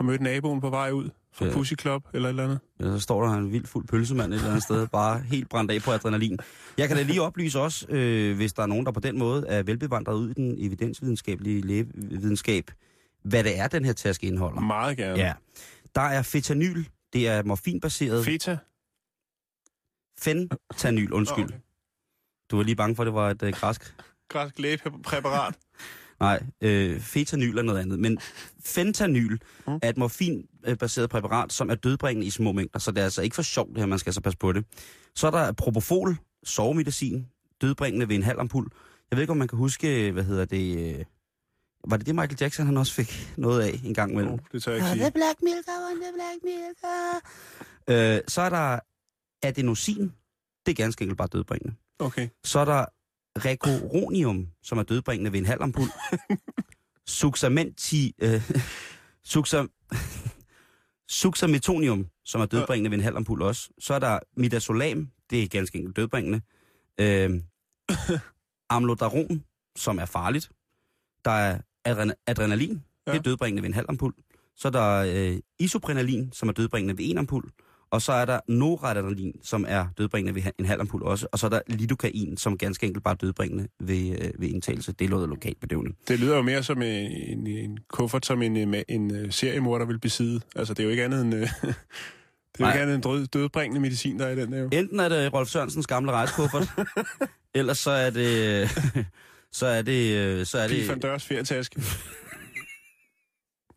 har 0.00 0.04
mødt 0.04 0.20
naboen 0.20 0.60
på 0.60 0.70
vej 0.70 0.90
ud 0.90 1.10
fra 1.32 1.46
Ja. 1.46 1.52
Pussy 1.52 1.72
Club 1.80 2.02
eller 2.14 2.28
et 2.28 2.30
eller 2.30 2.44
andet. 2.44 2.58
Ja, 2.80 2.84
så 2.84 2.98
står 2.98 3.24
der 3.26 3.32
en 3.34 3.52
vild 3.52 3.66
fuld 3.66 3.86
pølsemand 3.86 4.32
et 4.32 4.36
eller 4.36 4.48
andet 4.50 4.62
sted, 4.62 4.86
bare 4.86 5.20
helt 5.20 5.48
brændt 5.48 5.70
af 5.70 5.82
på 5.82 5.90
adrenalin. 5.92 6.38
Jeg 6.78 6.88
kan 6.88 6.96
da 6.96 7.02
lige 7.02 7.22
oplyse 7.22 7.60
også, 7.60 7.86
øh, 7.88 8.36
hvis 8.36 8.52
der 8.52 8.62
er 8.62 8.66
nogen, 8.66 8.86
der 8.86 8.92
på 8.92 9.00
den 9.00 9.18
måde 9.18 9.44
er 9.48 9.62
velbevandret 9.62 10.14
ud 10.14 10.30
i 10.30 10.32
den 10.32 10.54
evidensvidenskabelige 10.58 11.60
lægevidenskab, 11.60 12.70
hvad 13.24 13.44
det 13.44 13.58
er, 13.58 13.68
den 13.68 13.84
her 13.84 13.92
taske 13.92 14.26
indeholder. 14.26 14.60
Meget 14.60 14.96
gerne. 14.96 15.18
Ja. 15.22 15.32
Der 15.94 16.00
er 16.00 16.22
fentanyl, 16.22 16.84
det 17.12 17.28
er 17.28 17.42
morfinbaseret. 17.42 18.24
Feta? 18.24 18.58
Fentanyl, 20.20 21.12
undskyld. 21.12 21.44
Okay. 21.44 21.58
Du 22.50 22.56
var 22.56 22.62
lige 22.62 22.76
bange 22.76 22.96
for, 22.96 23.02
at 23.02 23.06
det 23.06 23.14
var 23.14 23.30
et 23.30 23.42
øh, 23.42 23.52
græsk 23.52 23.94
Græsk 24.28 24.58
lægepræparat. 24.58 25.54
Nej, 26.20 26.42
øh, 26.60 27.00
fetanyl 27.00 27.58
er 27.58 27.62
noget 27.62 27.80
andet. 27.80 27.98
Men 27.98 28.18
fentanyl 28.64 29.38
Mm. 29.66 29.78
er 29.82 29.88
et 29.88 29.96
morfinbaseret 29.96 31.10
præparat, 31.10 31.52
som 31.52 31.70
er 31.70 31.74
dødbringende 31.74 32.26
i 32.26 32.30
små 32.30 32.52
mængder, 32.52 32.78
så 32.78 32.90
det 32.90 32.98
er 33.00 33.04
altså 33.04 33.22
ikke 33.22 33.34
for 33.36 33.42
sjovt 33.42 33.68
det 33.70 33.78
her, 33.78 33.86
man 33.86 33.98
skal 33.98 34.10
altså 34.10 34.20
passe 34.20 34.38
på 34.38 34.52
det. 34.52 34.64
Så 35.14 35.26
er 35.26 35.30
der 35.30 35.52
propofol, 35.52 36.16
sovemedicin, 36.44 37.26
dødbringende 37.60 38.08
ved 38.08 38.16
en 38.16 38.22
halv 38.22 38.38
ampul. 38.40 38.66
Jeg 39.10 39.16
ved 39.16 39.22
ikke, 39.22 39.30
om 39.30 39.36
man 39.36 39.48
kan 39.48 39.58
huske, 39.58 40.12
hvad 40.12 40.24
hedder 40.24 40.44
det... 40.44 40.94
Øh, 40.98 41.04
var 41.88 41.96
det 41.96 42.06
det, 42.06 42.14
Michael 42.14 42.36
Jackson 42.40 42.66
han 42.66 42.76
også 42.76 42.92
fik 42.94 43.32
noget 43.36 43.62
af 43.62 43.80
en 43.84 43.94
gang 43.94 44.12
imellem? 44.12 44.32
Oh, 44.32 44.38
det 44.52 44.62
tør 44.62 44.72
jeg 44.72 44.78
ikke 44.78 44.88
sige. 45.02 45.10
black 45.12 45.38
milk, 45.42 45.66
I 45.66 45.70
want 45.86 46.02
the 46.02 46.12
black 46.14 46.38
milk. 46.44 46.78
Øh, 47.88 48.20
så 48.28 48.40
er 48.42 48.48
der 48.50 48.78
adenosin, 49.42 50.12
det 50.66 50.72
er 50.72 50.74
ganske 50.74 51.02
enkelt 51.02 51.18
bare 51.18 51.28
dødbringende. 51.32 51.74
Okay. 51.98 52.28
Så 52.44 52.58
er 52.58 52.64
der 52.64 52.84
recoronium, 53.36 54.48
som 54.62 54.78
er 54.78 54.82
dødbringende 54.82 55.32
ved 55.32 55.38
en 55.38 55.46
halv 55.46 55.62
ampul. 55.62 55.86
Suxamenti... 57.06 58.14
Øh, 58.18 58.50
suxa, 59.32 59.64
suxametonium, 61.20 62.06
som 62.24 62.40
er 62.40 62.46
dødbringende 62.46 62.90
ved 62.90 62.98
en 62.98 63.04
halv 63.04 63.16
ampul 63.16 63.42
også. 63.42 63.68
Så 63.78 63.94
er 63.94 63.98
der 63.98 64.18
midazolam, 64.36 65.10
det 65.30 65.42
er 65.42 65.48
ganske 65.48 65.78
enkelt 65.78 65.96
dødbringende. 65.96 66.40
Øh, 67.00 67.42
amlodaron, 68.70 69.44
som 69.76 69.98
er 69.98 70.04
farligt. 70.04 70.50
Der 71.24 71.30
er 71.30 71.60
adren- 71.88 72.22
adrenalin, 72.26 72.82
ja. 73.06 73.12
det 73.12 73.18
er 73.18 73.22
dødbringende 73.22 73.62
ved 73.62 73.68
en 73.68 73.74
halv 73.74 73.86
ampul. 73.88 74.14
Så 74.56 74.68
er 74.68 74.72
der 74.72 75.04
øh, 75.14 75.40
isoprenalin, 75.58 76.32
som 76.32 76.48
er 76.48 76.52
dødbringende 76.52 76.98
ved 76.98 77.10
en 77.10 77.18
ampul. 77.18 77.50
Og 77.90 78.02
så 78.02 78.12
er 78.12 78.24
der 78.24 78.40
noradrenalin, 78.48 79.40
som 79.42 79.64
er 79.68 79.86
dødbringende 79.98 80.34
ved 80.34 80.52
en 80.58 80.64
halv 80.64 80.80
ampul 80.80 81.02
også. 81.02 81.26
Og 81.32 81.38
så 81.38 81.46
er 81.46 81.50
der 81.50 81.60
lidocain, 81.66 82.36
som 82.36 82.58
ganske 82.58 82.86
enkelt 82.86 83.04
bare 83.04 83.12
er 83.12 83.16
dødbringende 83.16 83.68
ved, 83.80 84.10
øh, 84.22 84.30
ved 84.38 84.48
indtagelse. 84.48 84.92
Det 84.92 85.04
er 85.04 85.08
noget 85.08 85.28
lokalt 85.28 85.60
bedøvende. 85.60 85.92
Det 86.08 86.20
lyder 86.20 86.36
jo 86.36 86.42
mere 86.42 86.62
som 86.62 86.82
en, 86.82 87.12
en, 87.12 87.46
en 87.46 87.78
kuffert, 87.88 88.26
som 88.26 88.42
en, 88.42 88.56
en, 88.56 88.74
en 88.88 89.14
øh, 89.14 89.32
seriemorder 89.32 89.84
vil 89.84 89.98
besidde. 89.98 90.40
Altså, 90.56 90.74
det 90.74 90.80
er 90.80 90.84
jo 90.84 90.90
ikke 90.90 91.04
andet 91.04 91.22
end... 91.22 91.34
Øh, 91.34 91.40
det 92.52 92.64
er 92.64 92.66
jo 92.66 92.66
ikke 92.66 92.80
andet 92.80 92.94
end 92.94 93.02
død, 93.02 93.26
dødbringende 93.26 93.80
medicin, 93.80 94.18
der 94.18 94.26
er 94.26 94.30
i 94.30 94.36
den 94.36 94.52
der 94.52 94.58
jo. 94.58 94.68
Enten 94.72 95.00
er 95.00 95.08
det 95.08 95.32
Rolf 95.32 95.48
Sørensens 95.48 95.86
gamle 95.86 96.12
rejsekuffert, 96.12 96.68
ellers 97.54 97.78
så 97.78 97.90
er 97.90 98.10
det... 98.10 98.68
så 99.58 99.66
er 99.66 99.82
det... 99.82 100.48
Så 100.48 100.58
er 100.58 100.68
det 100.68 101.02
Dørs 101.02 101.24
ferietaske. 101.24 101.82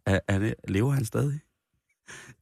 er, 0.06 0.20
er 0.28 0.40
det 0.40 0.54
lever 0.68 0.92
han 0.92 1.06
stadig? 1.06 1.40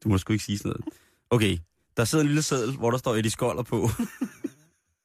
Du 0.04 0.08
må 0.08 0.18
sgu 0.18 0.32
ikke 0.32 0.44
sige 0.44 0.58
sådan 0.58 0.68
noget. 0.70 0.94
Okay, 1.30 1.58
der 1.96 2.04
sidder 2.04 2.22
en 2.22 2.28
lille 2.28 2.42
seddel, 2.42 2.76
hvor 2.76 2.90
der 2.90 2.98
står 2.98 3.14
Eddie 3.14 3.30
Skoller 3.30 3.62
på. 3.62 3.88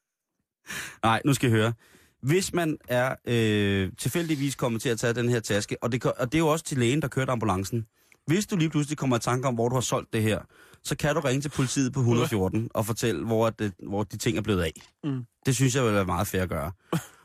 Nej, 1.03 1.21
nu 1.25 1.33
skal 1.33 1.49
I 1.49 1.51
høre. 1.51 1.73
Hvis 2.21 2.53
man 2.53 2.77
er 2.87 3.15
øh, 3.27 3.91
tilfældigvis 3.97 4.55
kommet 4.55 4.81
til 4.81 4.89
at 4.89 4.99
tage 4.99 5.13
den 5.13 5.29
her 5.29 5.39
taske, 5.39 5.77
og 5.83 5.91
det, 5.91 6.05
og 6.05 6.31
det 6.31 6.37
er 6.37 6.39
jo 6.39 6.47
også 6.47 6.65
til 6.65 6.77
lægen, 6.77 7.01
der 7.01 7.07
kørte 7.07 7.31
ambulancen. 7.31 7.85
Hvis 8.27 8.45
du 8.45 8.55
lige 8.55 8.69
pludselig 8.69 8.97
kommer 8.97 9.15
i 9.15 9.19
tanke 9.19 9.47
om, 9.47 9.53
hvor 9.55 9.69
du 9.69 9.75
har 9.75 9.81
solgt 9.81 10.13
det 10.13 10.21
her, 10.23 10.39
så 10.83 10.95
kan 10.95 11.15
du 11.15 11.21
ringe 11.21 11.41
til 11.41 11.49
politiet 11.49 11.93
på 11.93 11.99
114 12.09 12.69
og 12.73 12.85
fortælle, 12.85 13.25
hvor, 13.25 13.49
det, 13.49 13.73
hvor 13.87 14.03
de 14.03 14.17
ting 14.17 14.37
er 14.37 14.41
blevet 14.41 14.61
af. 14.61 14.73
Mm. 15.03 15.25
Det 15.45 15.55
synes 15.55 15.75
jeg 15.75 15.85
vil 15.85 15.93
være 15.93 16.05
meget 16.05 16.27
fair 16.27 16.41
at 16.41 16.49
gøre. 16.49 16.71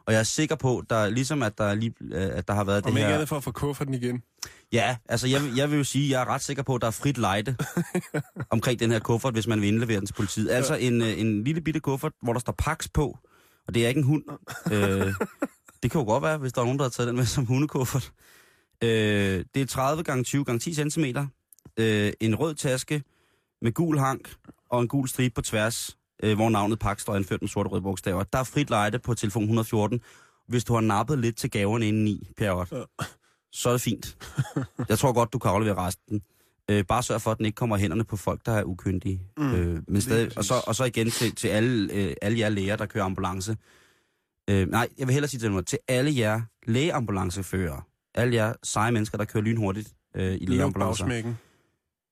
Og 0.09 0.15
jeg 0.15 0.19
er 0.21 0.25
sikker 0.25 0.55
på, 0.57 0.83
der, 0.91 1.11
ligesom 1.11 1.43
at 1.43 1.59
der, 1.59 1.75
lige, 1.75 1.95
øh, 2.01 2.13
at 2.39 2.49
der 2.49 2.55
har 2.55 2.65
været 2.65 2.85
Om 2.87 2.93
det 2.93 2.99
ikke 2.99 3.07
her... 3.07 3.15
andet 3.15 3.29
for 3.29 3.37
at 3.37 3.45
få 3.45 3.51
kufferten 3.53 3.95
igen. 3.95 4.23
Ja, 4.73 4.97
altså 5.09 5.29
jeg, 5.29 5.43
vil- 5.43 5.55
jeg 5.57 5.71
vil 5.71 5.77
jo 5.79 5.85
sige, 5.85 6.11
jeg 6.11 6.21
er 6.23 6.25
ret 6.29 6.43
sikker 6.43 6.63
på, 6.63 6.75
at 6.75 6.81
der 6.81 6.87
er 6.87 6.91
frit 6.91 7.19
lejde 7.19 7.57
omkring 8.51 8.81
den 8.81 8.91
her 8.91 8.99
kuffert, 8.99 9.33
hvis 9.33 9.47
man 9.47 9.61
vil 9.61 9.69
indlevere 9.69 9.99
den 9.99 10.07
til 10.07 10.15
politiet. 10.15 10.51
Altså 10.51 10.75
en, 10.75 11.03
øh, 11.03 11.21
en 11.21 11.45
lille 11.45 11.61
bitte 11.61 11.81
kuffert, 11.81 12.13
hvor 12.23 12.33
der 12.33 12.41
står 12.41 12.55
Pax 12.59 12.87
på, 12.95 13.19
og 13.67 13.75
det 13.75 13.85
er 13.85 13.89
ikke 13.89 13.99
en 13.99 14.05
hund. 14.05 14.23
øh, 14.73 15.15
det 15.83 15.91
kan 15.91 16.01
jo 16.01 16.05
godt 16.05 16.23
være, 16.23 16.39
hvis 16.39 16.53
der 16.53 16.61
er 16.61 16.65
nogen, 16.65 16.79
der 16.79 16.85
har 16.85 16.91
taget 16.91 17.09
den 17.09 17.17
med 17.17 17.25
som 17.27 17.45
hundekuffert. 17.45 18.13
Øh, 18.85 19.45
det 19.55 19.63
er 19.63 19.67
30 19.67 20.03
gange 20.03 20.25
20 20.25 20.45
gange 20.45 20.59
10 20.59 20.91
cm. 20.91 21.05
Øh, 21.77 22.13
en 22.21 22.35
rød 22.35 22.55
taske 22.55 23.03
med 23.63 23.73
gul 23.73 23.99
hank 23.99 24.35
og 24.71 24.81
en 24.83 24.89
gul 24.89 25.09
stribe 25.09 25.33
på 25.35 25.43
tværs, 25.43 25.97
øh, 26.23 26.37
hvor 26.37 26.51
navnet 26.51 26.79
Pax 26.79 27.01
står 27.01 27.15
anført 27.15 27.43
med 27.43 27.49
sorte 27.49 27.69
og 27.69 27.73
røde 27.73 27.83
bogstaver. 27.83 28.23
Der 28.23 28.39
er 28.39 28.45
frit 28.45 28.71
lejde 28.71 28.99
på 28.99 29.15
telefon 29.15 29.43
114, 29.43 30.01
hvis 30.49 30.65
du 30.65 30.75
har 30.75 30.81
nappet 30.81 31.19
lidt 31.19 31.37
til 31.37 31.51
gaverne 31.51 31.89
indeni, 31.89 32.29
Per 32.37 32.53
Ott. 32.53 32.73
Ja. 32.73 32.83
Så 33.53 33.69
er 33.69 33.73
det 33.73 33.81
fint. 33.81 34.17
Jeg 34.89 34.99
tror 34.99 35.13
godt, 35.13 35.33
du 35.33 35.39
kan 35.39 35.51
aflevere 35.51 35.87
resten. 35.87 36.23
Øh, 36.71 36.85
bare 36.85 37.03
sørg 37.03 37.23
for, 37.23 37.31
at 37.31 37.39
den 37.39 37.47
ikke 37.47 37.57
kommer 37.57 37.77
i 37.77 37.81
hænderne 37.81 38.05
på 38.05 38.17
folk, 38.17 38.47
der 38.47 38.53
er 38.53 38.65
ukyndige. 38.65 39.21
Mm, 39.37 39.55
øh, 39.55 39.83
men 39.89 40.01
stadig, 40.01 40.39
og, 40.39 40.45
så, 40.45 40.55
og 40.67 40.75
så 40.75 40.85
igen 40.85 41.11
til, 41.11 41.35
til 41.35 41.49
alle, 41.49 41.93
øh, 41.93 42.15
alle 42.23 42.39
jer 42.39 42.49
læger, 42.49 42.77
der 42.77 42.87
kører 42.87 43.05
ambulance. 43.05 43.57
Øh, 44.51 44.69
nej, 44.71 44.89
jeg 44.99 45.07
vil 45.07 45.13
hellere 45.13 45.29
sige 45.31 45.41
til 45.41 45.51
dem, 45.51 45.65
til 45.65 45.79
alle 45.89 46.17
jer 46.17 46.41
lægeambulanceførere, 46.67 47.83
alle 48.15 48.35
jer 48.35 48.53
seje 48.63 48.93
mennesker, 48.93 49.19
der 49.19 49.25
kører 49.25 49.45
lynhurtigt 49.45 49.95
øh, 50.17 50.35
i 50.41 50.47
lægeambulancer, 50.47 51.07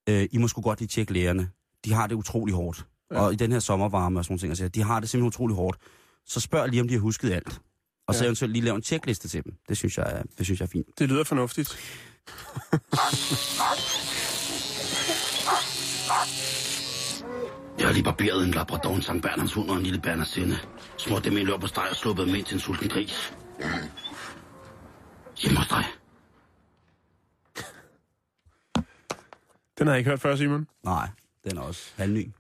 øh, 0.09 0.29
I 0.33 0.39
må 0.39 0.49
sgu 0.49 0.61
godt 0.61 0.79
lige 0.81 0.89
tjekke 0.89 1.13
lægerne. 1.13 1.51
De 1.85 1.93
har 1.93 2.07
det 2.07 2.15
utrolig 2.15 2.55
hårdt. 2.55 2.87
Ja. 3.11 3.21
Og 3.21 3.33
i 3.33 3.37
den 3.37 3.53
her 3.53 3.59
sommervarme 3.59 4.19
og 4.21 4.25
sådan 4.25 4.33
nogle 4.33 4.41
ting, 4.41 4.51
altså, 4.51 4.69
de 4.69 4.83
har 4.83 5.01
det 5.01 5.09
simpelthen 5.09 5.29
utrolig 5.29 5.57
hårdt. 5.57 5.79
Så 6.27 6.41
spørg 6.41 6.69
lige, 6.69 6.81
om 6.81 6.89
de 6.89 6.95
har 6.95 7.01
husket 7.01 7.33
alt. 7.33 7.61
Og 8.07 8.15
så 8.15 8.21
Ja. 8.25 8.27
eventuelt 8.27 8.53
lige 8.53 8.65
lave 8.65 8.77
en 8.77 8.83
tjekliste 8.83 9.29
til 9.29 9.45
dem. 9.45 9.55
Det 9.69 9.77
synes 9.77 9.99
jeg, 9.99 10.23
det 10.39 10.47
synes 10.47 10.61
jeg 10.61 10.67
er 10.67 10.71
fint. 10.71 10.87
Det 10.99 11.09
lyder 11.09 11.25
fornuftigt. 11.25 11.79
Jeg 17.79 17.87
har 17.87 17.93
lige 17.93 18.05
barberet 18.05 18.45
en 18.47 18.51
labrador, 18.51 18.95
en 18.97 19.03
Sankt 19.03 19.23
Bernhards 19.23 19.53
hund 19.53 19.71
og 19.71 19.77
en 19.77 19.83
lille 19.83 20.01
Bernhardsinde. 20.01 20.57
Smurt 20.99 21.25
dem 21.25 21.37
i 21.37 21.41
en 21.41 21.61
på 21.61 21.67
steg 21.67 21.85
og 21.91 21.97
sluppet 21.97 22.27
dem 22.27 22.35
ind 22.35 22.45
til 22.45 22.55
en 22.55 22.61
sulten 22.61 22.89
gris. 22.89 23.33
Hjemme 25.43 25.59
hos 25.59 25.69
dig. 25.69 25.85
Den 29.79 29.87
har 29.87 29.95
jeg 29.95 29.99
ikke 29.99 30.11
hørt 30.11 30.21
før, 30.21 30.37
Simon. 30.37 30.67
Nej, 30.85 31.09
den 31.45 31.57
er 31.59 31.63
også 31.63 31.83
halvny. 31.97 32.31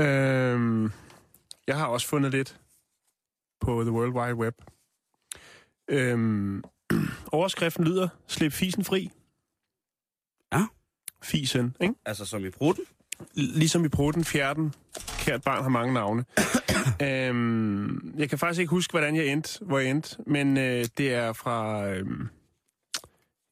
Øhm, 0.00 0.92
jeg 1.66 1.78
har 1.78 1.86
også 1.86 2.06
fundet 2.08 2.32
lidt 2.32 2.60
på 3.60 3.82
The 3.82 3.92
World 3.92 4.12
Wide 4.12 4.34
Web. 4.34 4.54
Øhm, 5.88 6.64
overskriften 7.32 7.84
lyder, 7.84 8.08
slip 8.26 8.52
fisen 8.52 8.84
fri. 8.84 9.10
Ja. 10.52 10.66
Fisen, 11.22 11.76
ikke? 11.80 11.94
Altså 12.04 12.24
som 12.24 12.44
i 12.44 12.50
prutten? 12.50 12.84
Ligesom 13.34 13.84
i 13.84 13.88
prutten, 13.88 14.24
fjerden. 14.24 14.74
Kært 15.18 15.42
barn 15.42 15.62
har 15.62 15.70
mange 15.70 15.94
navne. 15.94 16.24
øhm, 17.08 18.14
jeg 18.18 18.28
kan 18.28 18.38
faktisk 18.38 18.60
ikke 18.60 18.70
huske, 18.70 18.90
hvordan 18.90 19.16
jeg 19.16 19.26
endte, 19.26 19.64
hvor 19.64 19.78
jeg 19.78 19.90
endte, 19.90 20.16
men 20.26 20.56
øh, 20.56 20.84
det 20.98 21.14
er 21.14 21.32
fra 21.32 21.86
øhm, 21.88 22.28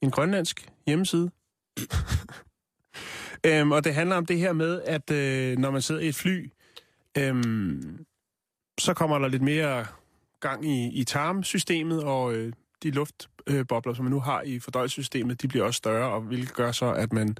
en 0.02 0.10
grønlandsk 0.10 0.68
hjemmeside. 0.86 1.30
øhm, 3.46 3.72
og 3.72 3.84
det 3.84 3.94
handler 3.94 4.16
om 4.16 4.26
det 4.26 4.38
her 4.38 4.52
med, 4.52 4.82
at 4.82 5.10
øh, 5.10 5.58
når 5.58 5.70
man 5.70 5.82
sidder 5.82 6.00
i 6.00 6.08
et 6.08 6.14
fly, 6.14 6.52
øhm, 7.18 8.06
så 8.78 8.94
kommer 8.94 9.18
der 9.18 9.28
lidt 9.28 9.42
mere 9.42 9.86
gang 10.40 10.64
i, 10.66 10.92
i 11.00 11.04
tarmsystemet, 11.04 12.04
og 12.04 12.34
øh, 12.34 12.52
de 12.82 12.90
luftbobler, 12.90 13.94
som 13.94 14.04
man 14.04 14.12
nu 14.12 14.20
har 14.20 14.42
i 14.42 14.58
fordøjelsessystemet, 14.58 15.42
de 15.42 15.48
bliver 15.48 15.64
også 15.64 15.78
større, 15.78 16.10
og 16.12 16.20
hvilket 16.20 16.54
gør 16.54 16.72
så, 16.72 16.92
at 16.92 17.12
man 17.12 17.36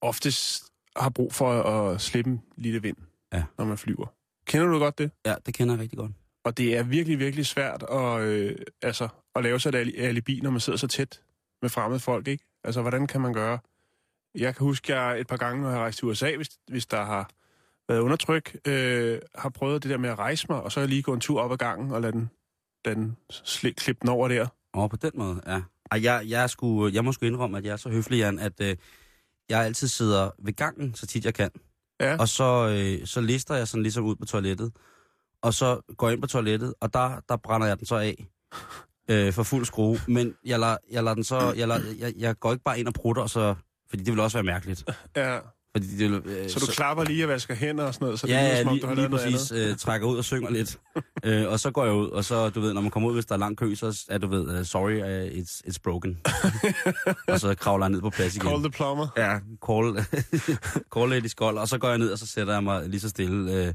oftest 0.00 0.64
har 0.96 1.10
brug 1.10 1.32
for 1.32 1.62
at 1.62 2.00
slippe 2.00 2.40
lille 2.56 2.82
vind, 2.82 2.96
Ja. 3.32 3.44
når 3.58 3.64
man 3.64 3.78
flyver. 3.78 4.06
Kender 4.46 4.66
du 4.66 4.78
godt 4.78 4.98
det? 4.98 5.10
Ja, 5.26 5.34
det 5.46 5.54
kender 5.54 5.74
jeg 5.74 5.80
rigtig 5.82 5.98
godt. 5.98 6.12
Og 6.44 6.56
det 6.58 6.76
er 6.76 6.82
virkelig, 6.82 7.18
virkelig 7.18 7.46
svært 7.46 7.82
at, 7.90 8.20
øh, 8.20 8.56
altså, 8.82 9.08
at 9.34 9.42
lave 9.42 9.60
sig 9.60 9.68
et 9.68 9.74
ali- 9.74 10.00
alibi, 10.00 10.40
når 10.40 10.50
man 10.50 10.60
sidder 10.60 10.76
så 10.76 10.86
tæt 10.86 11.20
med 11.62 11.70
fremmede 11.70 12.00
folk, 12.00 12.28
ikke? 12.28 12.44
Altså, 12.64 12.82
hvordan 12.82 13.06
kan 13.06 13.20
man 13.20 13.32
gøre? 13.32 13.58
Jeg 14.34 14.56
kan 14.56 14.66
huske, 14.66 14.94
jeg 14.94 15.20
et 15.20 15.26
par 15.26 15.36
gange, 15.36 15.62
når 15.62 15.68
jeg 15.68 15.76
har 15.76 15.82
rejst 15.82 15.98
til 15.98 16.08
USA, 16.08 16.36
hvis, 16.36 16.48
hvis 16.68 16.86
der 16.86 17.04
har 17.04 17.30
været 17.88 18.00
undertryk, 18.00 18.56
øh, 18.66 19.18
har 19.34 19.48
prøvet 19.48 19.82
det 19.82 19.90
der 19.90 19.98
med 19.98 20.10
at 20.10 20.18
rejse 20.18 20.46
mig, 20.48 20.62
og 20.62 20.72
så 20.72 20.86
lige 20.86 21.02
gå 21.02 21.14
en 21.14 21.20
tur 21.20 21.40
op 21.40 21.52
ad 21.52 21.56
gangen 21.56 21.92
og 21.92 22.00
lade 22.00 22.12
den, 22.12 22.30
lade 22.84 22.96
den 22.96 23.16
sli- 23.32 23.72
klippe 23.72 24.00
den 24.00 24.08
over 24.08 24.28
der. 24.28 24.46
Åh, 24.74 24.90
på 24.90 24.96
den 24.96 25.10
måde, 25.14 25.40
ja. 25.46 25.62
Ej, 25.90 26.02
jeg, 26.02 26.24
jeg, 26.28 26.50
sgu, 26.50 26.88
jeg 26.88 27.04
må 27.04 27.12
sgu 27.12 27.26
indrømme, 27.26 27.58
at 27.58 27.64
jeg 27.64 27.72
er 27.72 27.76
så 27.76 27.88
høflig, 27.88 28.18
Jan, 28.18 28.38
at 28.38 28.60
øh, 28.60 28.76
jeg 29.48 29.64
altid 29.64 29.88
sidder 29.88 30.30
ved 30.38 30.52
gangen, 30.52 30.94
så 30.94 31.06
tit 31.06 31.24
jeg 31.24 31.34
kan. 31.34 31.50
Ja. 32.00 32.16
Og 32.16 32.28
så, 32.28 32.68
øh, 32.68 33.06
så 33.06 33.20
lister 33.20 33.54
jeg 33.54 33.68
sådan 33.68 33.82
ligesom 33.82 34.04
ud 34.04 34.16
på 34.16 34.24
toilettet. 34.24 34.72
Og 35.42 35.54
så 35.54 35.80
går 35.96 36.08
jeg 36.08 36.14
ind 36.14 36.22
på 36.22 36.28
toilettet, 36.28 36.74
og 36.80 36.94
der, 36.94 37.20
der 37.28 37.36
brænder 37.36 37.66
jeg 37.66 37.78
den 37.78 37.86
så 37.86 37.96
af. 37.96 38.26
Øh, 39.10 39.32
for 39.32 39.42
fuld 39.42 39.64
skrue. 39.64 39.98
Men 40.08 40.34
jeg 40.44 40.58
lader, 40.60 40.76
jeg 40.90 41.04
lader 41.04 41.14
den 41.14 41.24
så... 41.24 41.52
Jeg, 41.56 41.68
lader, 41.68 41.94
jeg, 41.98 42.14
jeg 42.16 42.38
går 42.38 42.52
ikke 42.52 42.64
bare 42.64 42.78
ind 42.80 42.88
og 42.88 42.94
prutter, 42.94 43.22
og 43.22 43.30
så... 43.30 43.54
Fordi 43.90 44.02
det 44.02 44.12
vil 44.12 44.20
også 44.20 44.36
være 44.38 44.44
mærkeligt. 44.44 44.84
ja. 45.16 45.38
Fordi 45.76 45.96
det, 45.98 46.10
vil, 46.10 46.22
øh, 46.24 46.50
Så 46.50 46.58
du 46.60 46.66
klapper 46.66 47.04
lige 47.04 47.24
og 47.24 47.28
vasker 47.28 47.54
hænder 47.54 47.84
og 47.84 47.94
sådan 47.94 48.04
noget, 48.04 48.20
så 48.20 48.26
det 48.26 48.32
ja, 48.32 48.40
lyder, 48.42 48.54
ja, 48.56 48.62
som 48.62 48.68
om, 48.72 48.78
du 48.80 48.86
har 48.86 48.94
lige 48.94 49.08
lavet 49.08 49.10
noget 49.10 49.32
præcis 49.32 49.52
øh, 49.52 49.76
trækker 49.76 50.06
ud 50.06 50.18
og 50.18 50.24
synger 50.24 50.50
lidt. 50.50 50.78
øh, 51.24 51.48
og 51.48 51.60
så 51.60 51.70
går 51.70 51.84
jeg 51.84 51.94
ud, 51.94 52.08
og 52.08 52.24
så, 52.24 52.50
du 52.50 52.60
ved, 52.60 52.72
når 52.72 52.80
man 52.80 52.90
kommer 52.90 53.08
ud, 53.08 53.14
hvis 53.14 53.26
der 53.26 53.34
er 53.34 53.38
lang 53.38 53.56
kø, 53.56 53.74
så 53.74 54.04
er 54.10 54.18
du 54.18 54.26
ved, 54.26 54.58
uh, 54.60 54.64
sorry, 54.66 54.92
uh, 55.00 55.38
it's, 55.38 55.60
it's 55.68 55.78
broken. 55.84 56.18
og 57.28 57.40
så 57.40 57.54
kravler 57.54 57.86
jeg 57.86 57.90
ned 57.90 58.00
på 58.00 58.10
plads 58.10 58.36
igen. 58.36 58.48
Call 58.48 58.62
the 58.62 58.70
plumber. 58.70 59.08
Ja, 59.16 59.38
call, 59.66 60.06
call 60.94 61.24
i 61.24 61.28
skold, 61.28 61.58
og 61.58 61.68
så 61.68 61.78
går 61.78 61.88
jeg 61.88 61.98
ned, 61.98 62.12
og 62.12 62.18
så 62.18 62.26
sætter 62.26 62.52
jeg 62.52 62.64
mig 62.64 62.88
lige 62.88 63.00
så 63.00 63.08
stille. 63.08 63.52
Øh, 63.66 63.74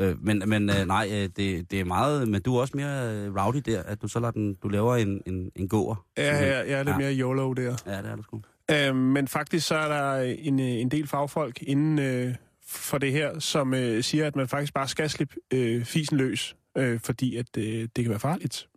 øh, 0.00 0.24
men 0.24 0.42
men 0.46 0.70
øh, 0.70 0.86
nej, 0.86 1.08
øh, 1.12 1.28
det, 1.36 1.70
det 1.70 1.80
er 1.80 1.84
meget, 1.84 2.28
men 2.28 2.42
du 2.42 2.56
er 2.56 2.60
også 2.60 2.76
mere 2.76 3.14
øh, 3.14 3.34
rowdy 3.36 3.58
der, 3.66 3.82
at 3.82 4.02
du 4.02 4.08
så 4.08 4.20
lader 4.20 4.32
den, 4.32 4.54
du 4.54 4.68
laver 4.68 4.96
en, 4.96 5.22
en, 5.26 5.50
en 5.56 5.68
gåer. 5.68 6.04
Ja, 6.16 6.36
ja, 6.46 6.56
jeg 6.58 6.70
er 6.70 6.82
lidt 6.82 6.88
Ja. 6.94 6.98
mere 6.98 7.12
YOLO 7.14 7.52
der. 7.52 7.76
Ja, 7.86 8.02
det 8.02 8.10
er 8.10 8.16
du 8.16 8.22
sgu. 8.22 8.40
Øh, 8.70 8.96
men 8.96 9.28
faktisk 9.28 9.66
så 9.66 9.74
er 9.74 9.88
der 9.88 10.34
en, 10.38 10.60
øh, 10.60 10.66
en 10.66 10.90
del 10.90 11.06
fagfolk 11.06 11.62
inden 11.62 11.98
øh, 11.98 12.34
for 12.66 12.98
det 12.98 13.12
her, 13.12 13.38
som 13.38 13.74
øh, 13.74 14.04
siger, 14.04 14.26
at 14.26 14.36
man 14.36 14.48
faktisk 14.48 14.74
bare 14.74 14.88
skal 14.88 15.10
slippe 15.10 15.34
øh, 15.52 15.84
fisen 15.84 16.16
løs, 16.16 16.56
øh, 16.76 17.00
fordi 17.00 17.36
at 17.36 17.56
øh, 17.58 17.88
det 17.96 18.04
kan 18.04 18.10
være 18.10 18.20
farligt. 18.20 18.68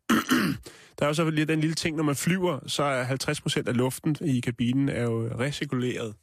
der 0.99 1.05
er 1.05 1.07
jo 1.07 1.13
så 1.13 1.29
lige 1.29 1.45
den 1.45 1.59
lille 1.59 1.75
ting, 1.75 1.95
når 1.95 2.03
man 2.03 2.15
flyver, 2.15 2.59
så 2.67 2.83
er 2.83 3.03
50 3.03 3.41
procent 3.41 3.67
af 3.67 3.77
luften 3.77 4.15
i 4.21 4.39
kabinen 4.39 4.89
er 4.89 5.03
jo 5.03 5.29
recirkuleret. 5.39 6.15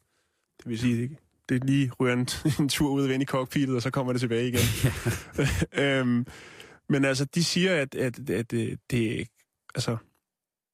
Det 0.58 0.68
vil 0.70 0.78
sige, 0.78 1.02
det, 1.02 1.16
det 1.48 1.64
lige 1.64 1.90
ryger 2.00 2.12
en, 2.12 2.28
en 2.60 2.68
tur 2.68 2.90
ud 2.90 3.08
ind 3.08 3.22
i 3.22 3.26
cockpittet, 3.26 3.76
og 3.76 3.82
så 3.82 3.90
kommer 3.90 4.12
det 4.12 4.20
tilbage 4.20 4.48
igen. 4.48 4.60
øhm, 5.84 6.26
men 6.88 7.04
altså, 7.04 7.24
de 7.24 7.44
siger, 7.44 7.74
at, 7.74 7.94
at, 7.94 8.30
at, 8.30 8.52
at 8.52 8.78
det... 8.90 9.28
Altså, 9.74 9.96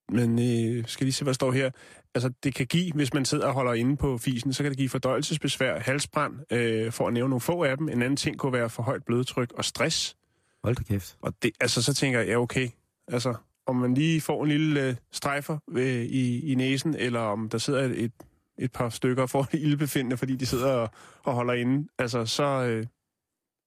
men 0.08 0.38
øh, 0.38 0.84
skal 0.86 1.04
lige 1.04 1.12
se, 1.12 1.24
hvad 1.24 1.32
der 1.32 1.34
står 1.34 1.52
her 1.52 1.70
altså, 2.14 2.32
det 2.44 2.54
kan 2.54 2.66
give, 2.66 2.92
hvis 2.92 3.14
man 3.14 3.24
sidder 3.24 3.46
og 3.46 3.52
holder 3.52 3.72
inde 3.72 3.96
på 3.96 4.18
fisen, 4.18 4.52
så 4.52 4.62
kan 4.62 4.70
det 4.70 4.78
give 4.78 4.88
fordøjelsesbesvær, 4.88 5.78
halsbrand, 5.78 6.52
øh, 6.52 6.92
for 6.92 7.06
at 7.06 7.12
nævne 7.12 7.30
nogle 7.30 7.40
få 7.40 7.64
af 7.64 7.76
dem. 7.76 7.88
En 7.88 8.02
anden 8.02 8.16
ting 8.16 8.38
kunne 8.38 8.52
være 8.52 8.70
for 8.70 8.82
højt 8.82 9.04
blodtryk 9.04 9.52
og 9.52 9.64
stress. 9.64 10.16
Hold 10.64 10.76
da 10.76 10.82
kæft. 10.82 11.16
Og 11.22 11.34
det, 11.42 11.50
altså, 11.60 11.82
så 11.82 11.94
tænker 11.94 12.18
jeg, 12.18 12.28
ja, 12.28 12.36
okay. 12.36 12.68
Altså, 13.08 13.34
om 13.66 13.76
man 13.76 13.94
lige 13.94 14.20
får 14.20 14.42
en 14.42 14.48
lille 14.48 14.88
øh, 14.88 14.94
strejfer 15.12 15.58
øh, 15.70 16.02
i, 16.04 16.52
i 16.52 16.54
næsen, 16.54 16.94
eller 16.94 17.20
om 17.20 17.48
der 17.48 17.58
sidder 17.58 17.80
et, 17.80 18.04
et, 18.04 18.12
et 18.58 18.72
par 18.72 18.88
stykker 18.88 19.22
og 19.22 19.30
får 19.30 19.42
det 19.42 19.60
ildbefindende, 19.64 20.16
fordi 20.16 20.36
de 20.36 20.46
sidder 20.46 20.72
og, 20.72 20.90
og 21.24 21.34
holder 21.34 21.54
inde, 21.54 21.88
altså, 21.98 22.26
så, 22.26 22.44
øh, 22.44 22.86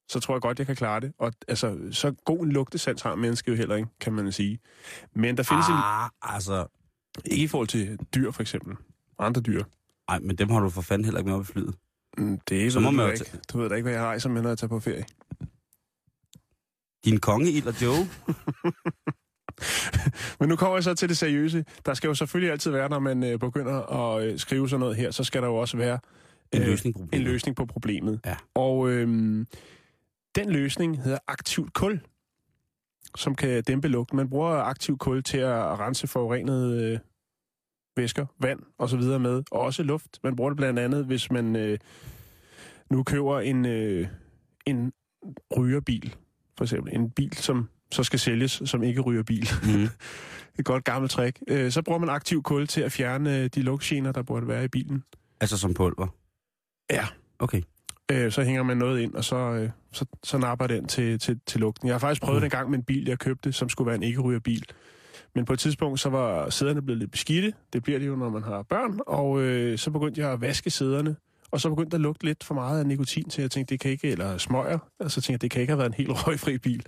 så 0.09 0.19
tror 0.19 0.35
jeg 0.35 0.41
godt, 0.41 0.59
jeg 0.59 0.67
kan 0.67 0.75
klare 0.75 0.99
det. 0.99 1.13
Og 1.19 1.33
altså, 1.47 1.77
så 1.91 2.13
god 2.25 2.39
en 2.45 2.51
lugtesans 2.51 3.01
har 3.01 3.15
mennesket 3.15 3.51
jo 3.51 3.57
heller 3.57 3.75
ikke, 3.75 3.89
kan 3.99 4.13
man 4.13 4.31
sige. 4.31 4.59
Men 5.13 5.37
der 5.37 5.43
findes 5.43 5.67
en... 5.67 5.73
Ah, 5.73 6.09
altså... 6.21 6.67
Ikke 7.25 7.43
i 7.43 7.47
forhold 7.47 7.67
til 7.67 7.99
dyr, 8.15 8.31
for 8.31 8.41
eksempel. 8.41 8.75
Andre 9.19 9.41
dyr. 9.41 9.63
Ej, 10.07 10.19
men 10.19 10.35
dem 10.35 10.49
har 10.49 10.59
du 10.59 10.69
for 10.69 10.81
fanden 10.81 11.05
heller 11.05 11.19
ikke 11.19 11.29
med 11.29 11.37
op 11.37 11.43
i 11.43 11.45
flyet. 11.45 11.75
Mm, 12.17 12.39
Det 12.49 12.73
Så 12.73 12.79
ved 12.79 12.83
må 12.85 12.91
man 12.91 13.05
jo 13.05 13.11
ikke. 13.11 13.25
Du 13.53 13.57
ved 13.57 13.69
da 13.69 13.75
ikke, 13.75 13.83
hvad 13.83 13.93
jeg 13.93 14.03
rejser 14.03 14.29
med, 14.29 14.41
når 14.41 14.49
jeg 14.49 14.57
tager 14.57 14.69
på 14.69 14.79
ferie. 14.79 15.05
Din 17.05 17.19
konge, 17.19 17.51
Ild 17.51 17.67
og 17.67 17.81
Joe. 17.81 17.97
Men 20.39 20.49
nu 20.49 20.55
kommer 20.55 20.75
jeg 20.77 20.83
så 20.83 20.93
til 20.93 21.09
det 21.09 21.17
seriøse. 21.17 21.65
Der 21.85 21.93
skal 21.93 22.07
jo 22.07 22.13
selvfølgelig 22.13 22.51
altid 22.51 22.71
være, 22.71 22.89
når 22.89 22.99
man 22.99 23.23
øh, 23.23 23.39
begynder 23.39 23.81
at 23.81 24.23
øh, 24.27 24.39
skrive 24.39 24.69
sådan 24.69 24.79
noget 24.79 24.95
her, 24.95 25.11
så 25.11 25.23
skal 25.23 25.41
der 25.41 25.47
jo 25.47 25.55
også 25.55 25.77
være 25.77 25.99
En 26.51 26.61
øh, 26.61 26.67
løsning 26.67 26.95
på 26.95 26.99
en 27.01 27.07
problemet. 27.07 27.31
løsning 27.31 27.55
på 27.55 27.65
problemet. 27.65 28.19
Ja. 28.25 28.35
Og 28.55 28.89
øh, 28.89 29.45
den 30.35 30.49
løsning 30.49 31.03
hedder 31.03 31.19
aktivt 31.27 31.73
kul, 31.73 32.01
som 33.15 33.35
kan 33.35 33.63
dæmpe 33.63 33.87
lugten. 33.87 34.17
Man 34.17 34.29
bruger 34.29 34.49
aktivt 34.49 34.99
kul 34.99 35.23
til 35.23 35.37
at 35.37 35.79
rense 35.79 36.07
forurenede 36.07 36.83
øh, 36.83 36.99
væsker, 37.97 38.25
vand 38.39 38.59
og 38.77 38.89
så 38.89 38.97
videre 38.97 39.19
med, 39.19 39.43
og 39.51 39.59
også 39.61 39.83
luft. 39.83 40.19
Man 40.23 40.35
bruger 40.35 40.49
det 40.49 40.57
blandt 40.57 40.79
andet, 40.79 41.05
hvis 41.05 41.31
man 41.31 41.55
øh, 41.55 41.79
nu 42.89 43.03
køber 43.03 43.39
en, 43.39 43.65
øh, 43.65 44.07
en 44.65 44.93
rygerbil, 45.57 46.15
for 46.57 46.63
eksempel. 46.63 46.95
En 46.95 47.11
bil, 47.11 47.33
som 47.33 47.69
så 47.91 48.03
skal 48.03 48.19
sælges, 48.19 48.61
som 48.65 48.83
ikke 48.83 49.01
ryger 49.01 49.23
bil. 49.23 49.49
Mm. 49.63 49.87
Et 50.59 50.65
godt 50.65 50.83
gammelt 50.83 51.11
trick. 51.11 51.39
Øh, 51.47 51.71
så 51.71 51.81
bruger 51.81 51.99
man 51.99 52.09
aktiv 52.09 52.43
kul 52.43 52.67
til 52.67 52.81
at 52.81 52.91
fjerne 52.91 53.47
de 53.47 53.61
lugtgener, 53.61 54.11
der 54.11 54.21
burde 54.21 54.47
være 54.47 54.65
i 54.65 54.67
bilen. 54.67 55.03
Altså 55.41 55.57
som 55.57 55.73
pulver. 55.73 56.07
Ja. 56.89 57.07
Okay. 57.39 57.61
Øh, 58.11 58.31
så 58.31 58.43
hænger 58.43 58.63
man 58.63 58.77
noget 58.77 59.01
ind, 59.01 59.13
og 59.13 59.23
så, 59.23 59.35
øh, 59.35 59.69
så, 59.91 60.05
så 60.23 60.37
napper 60.37 60.67
den 60.67 60.87
til, 60.87 61.19
til, 61.19 61.39
til 61.45 61.59
lugten. 61.59 61.87
Jeg 61.87 61.93
har 61.93 61.99
faktisk 61.99 62.21
prøvet 62.21 62.41
det 62.41 62.45
en 62.45 62.51
gang 62.51 62.69
med 62.69 62.77
en 62.77 62.83
bil, 62.83 63.07
jeg 63.07 63.19
købte, 63.19 63.53
som 63.53 63.69
skulle 63.69 63.85
være 63.85 63.95
en 63.95 64.03
ikke-rygerbil. 64.03 64.65
Men 65.35 65.45
på 65.45 65.53
et 65.53 65.59
tidspunkt, 65.59 65.99
så 65.99 66.09
var 66.09 66.49
sæderne 66.49 66.81
blevet 66.81 66.99
lidt 66.99 67.11
beskidte. 67.11 67.53
Det 67.73 67.83
bliver 67.83 67.99
det 67.99 68.07
jo, 68.07 68.15
når 68.15 68.29
man 68.29 68.43
har 68.43 68.63
børn. 68.63 68.99
Og 69.07 69.41
øh, 69.41 69.77
så 69.77 69.91
begyndte 69.91 70.21
jeg 70.21 70.31
at 70.31 70.41
vaske 70.41 70.69
sæderne. 70.69 71.15
Og 71.51 71.61
så 71.61 71.69
begyndte 71.69 71.91
der 71.91 71.97
at 71.97 72.01
lugte 72.01 72.25
lidt 72.25 72.43
for 72.43 72.53
meget 72.53 72.79
af 72.79 72.85
nikotin 72.85 73.29
til. 73.29 73.41
Jeg 73.41 73.51
tænkte, 73.51 73.73
det 73.73 73.79
kan 73.79 73.91
ikke, 73.91 74.07
eller 74.11 74.37
smøger. 74.37 74.79
Og 74.99 75.11
så 75.11 75.21
tænkte 75.21 75.31
jeg, 75.31 75.41
det 75.41 75.51
kan 75.51 75.61
ikke 75.61 75.71
have 75.71 75.77
været 75.77 75.89
en 75.89 75.93
helt 75.93 76.09
røgfri 76.27 76.57
bil. 76.57 76.85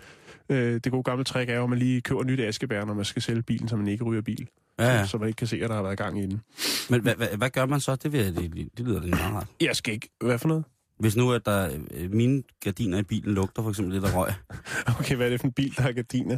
Øh, 0.50 0.80
det 0.84 0.92
gode 0.92 1.04
gamle 1.04 1.24
trick 1.24 1.50
er 1.50 1.56
jo, 1.56 1.64
at 1.64 1.70
man 1.70 1.80
lige 1.80 2.02
køber 2.02 2.24
nyt 2.24 2.40
askebær, 2.40 2.86
når 2.86 2.94
man 2.94 3.06
skal 3.06 3.22
sælge 3.22 3.42
bilen, 3.42 3.68
så 3.68 3.76
man 3.76 3.88
ikke 3.88 4.04
ryger 4.04 4.22
bil. 4.22 4.48
Ja, 4.80 4.86
ja. 4.86 5.06
Så 5.06 5.18
man 5.18 5.28
ikke 5.28 5.38
kan 5.38 5.48
se, 5.48 5.64
at 5.64 5.70
der 5.70 5.76
har 5.76 5.84
været 5.84 5.98
gang 5.98 6.20
i 6.20 6.26
den. 6.26 6.42
Men 6.90 7.02
hvad, 7.02 7.16
hvad, 7.16 7.28
hvad 7.38 7.50
gør 7.50 7.66
man 7.66 7.80
så? 7.80 7.96
Det, 7.96 8.12
vil, 8.12 8.36
det, 8.36 8.70
det 8.78 8.86
lyder 8.86 9.02
da 9.02 9.08
meget 9.08 9.36
rart. 9.36 9.48
Jeg 9.62 9.76
skal 9.76 9.94
ikke... 9.94 10.10
Hvad 10.22 10.38
for 10.40 10.48
noget? 10.48 10.64
Hvis 11.00 11.16
nu, 11.16 11.32
at 11.32 11.46
der, 11.46 11.70
øh, 11.94 12.12
mine 12.12 12.44
gardiner 12.64 12.98
i 12.98 13.04
bilen 13.04 13.34
lugter 13.34 13.62
for 13.62 13.70
eksempel 13.70 13.94
lidt 13.94 14.06
af 14.06 14.16
røg. 14.16 14.34
Okay, 15.00 15.16
hvad 15.16 15.26
er 15.26 15.30
det 15.30 15.40
for 15.40 15.48
en 15.48 15.54
bil, 15.54 15.76
der 15.76 15.82
har 15.82 15.92
gardiner? 15.92 16.38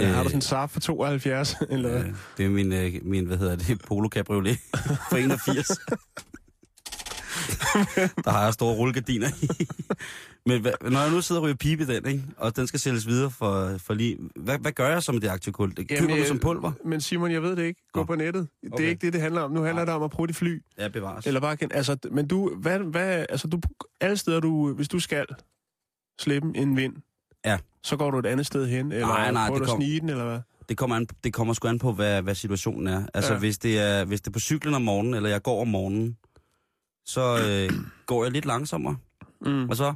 Øh, 0.00 0.08
har 0.08 0.22
du 0.22 0.28
sådan 0.28 0.38
en 0.38 0.42
Saab 0.42 0.70
for 0.70 0.80
72, 0.80 1.56
eller? 1.70 1.98
Øh, 1.98 2.06
det 2.36 2.46
er 2.46 2.50
min, 2.50 2.72
øh, 2.72 2.92
min, 3.02 3.24
hvad 3.24 3.36
hedder 3.36 3.56
det, 3.56 3.80
Polo 3.86 4.08
Cabriolet 4.08 4.58
fra 5.10 5.18
81. 5.18 5.66
der 8.24 8.30
har 8.30 8.44
jeg 8.44 8.54
store 8.54 8.74
rullegardiner 8.74 9.28
i. 9.42 9.68
Men 10.46 10.60
hvad, 10.60 10.72
når 10.90 11.00
jeg 11.00 11.10
nu 11.10 11.20
sidder 11.20 11.40
og 11.40 11.44
ryger 11.44 11.56
pibe 11.56 11.82
i 11.82 11.86
den, 11.86 12.06
ikke? 12.06 12.22
og 12.36 12.56
den 12.56 12.66
skal 12.66 12.80
sælges 12.80 13.06
videre 13.06 13.30
for, 13.30 13.78
for 13.78 13.94
lige... 13.94 14.18
Hvad, 14.36 14.58
hvad 14.58 14.72
gør 14.72 14.88
jeg 14.88 15.02
så 15.02 15.12
med 15.12 15.20
det 15.20 15.28
aktive 15.28 15.52
kul? 15.52 15.76
Det 15.76 15.88
køber 15.88 16.16
du 16.16 16.24
som 16.24 16.38
pulver? 16.38 16.72
Men 16.84 17.00
Simon, 17.00 17.30
jeg 17.32 17.42
ved 17.42 17.56
det 17.56 17.64
ikke. 17.64 17.80
Gå 17.92 18.00
Nå. 18.00 18.04
på 18.06 18.14
nettet. 18.14 18.48
Det 18.62 18.72
Okay. 18.72 18.84
er 18.84 18.88
ikke 18.88 19.00
det, 19.06 19.12
det 19.12 19.20
handler 19.20 19.40
om. 19.40 19.50
Nu 19.50 19.62
handler 19.62 19.84
det 19.84 19.94
om 19.94 20.02
at 20.02 20.10
prøve 20.10 20.26
de 20.26 20.34
fly. 20.34 20.62
Ja, 20.78 20.88
bevares. 20.88 21.26
Eller 21.26 21.40
bare. 21.40 21.56
Altså, 21.70 21.96
men 22.10 22.28
du, 22.28 22.54
hvad, 22.56 22.78
hvad, 22.78 23.26
altså 23.28 23.48
du, 23.48 23.60
alle 24.00 24.16
steder, 24.16 24.40
du, 24.40 24.72
hvis 24.74 24.88
du 24.88 25.00
skal 25.00 25.26
slippe 26.20 26.48
en 26.56 26.76
vind, 26.76 26.94
Ja. 27.44 27.58
så 27.82 27.96
går 27.96 28.10
du 28.10 28.18
et 28.18 28.26
andet 28.26 28.46
sted 28.46 28.66
hen, 28.66 28.92
eller 28.92 29.06
Nej, 29.06 29.30
nej, 29.32 29.46
prøver 29.46 29.58
du 29.58 29.64
at 29.64 29.70
kom- 29.70 29.80
snige 29.80 30.00
den, 30.00 30.08
eller 30.08 30.24
hvad? 30.24 30.40
Det 30.68 30.76
kommer, 30.76 30.96
an, 30.96 31.06
det 31.24 31.32
kommer 31.34 31.54
sgu 31.54 31.68
an 31.68 31.78
på, 31.78 31.92
hvad, 31.92 32.22
hvad 32.22 32.34
situationen 32.34 32.86
er. 32.86 33.06
Altså, 33.14 33.30
Ja. 33.30 33.34
ja. 33.34 33.38
hvis, 33.40 33.58
det 33.58 33.78
er, 33.78 34.04
hvis 34.04 34.20
det 34.20 34.26
er 34.28 34.32
på 34.32 34.40
cyklen 34.40 34.74
om 34.74 34.82
morgenen, 34.82 35.14
eller 35.14 35.28
jeg 35.28 35.42
går 35.42 35.60
om 35.60 35.68
morgenen, 35.68 36.16
så 37.06 37.38
øh, 37.48 37.78
går 38.06 38.22
jeg 38.24 38.32
lidt 38.32 38.44
langsommere, 38.46 38.96
Mm. 39.40 39.68
og 39.68 39.76
så... 39.76 39.94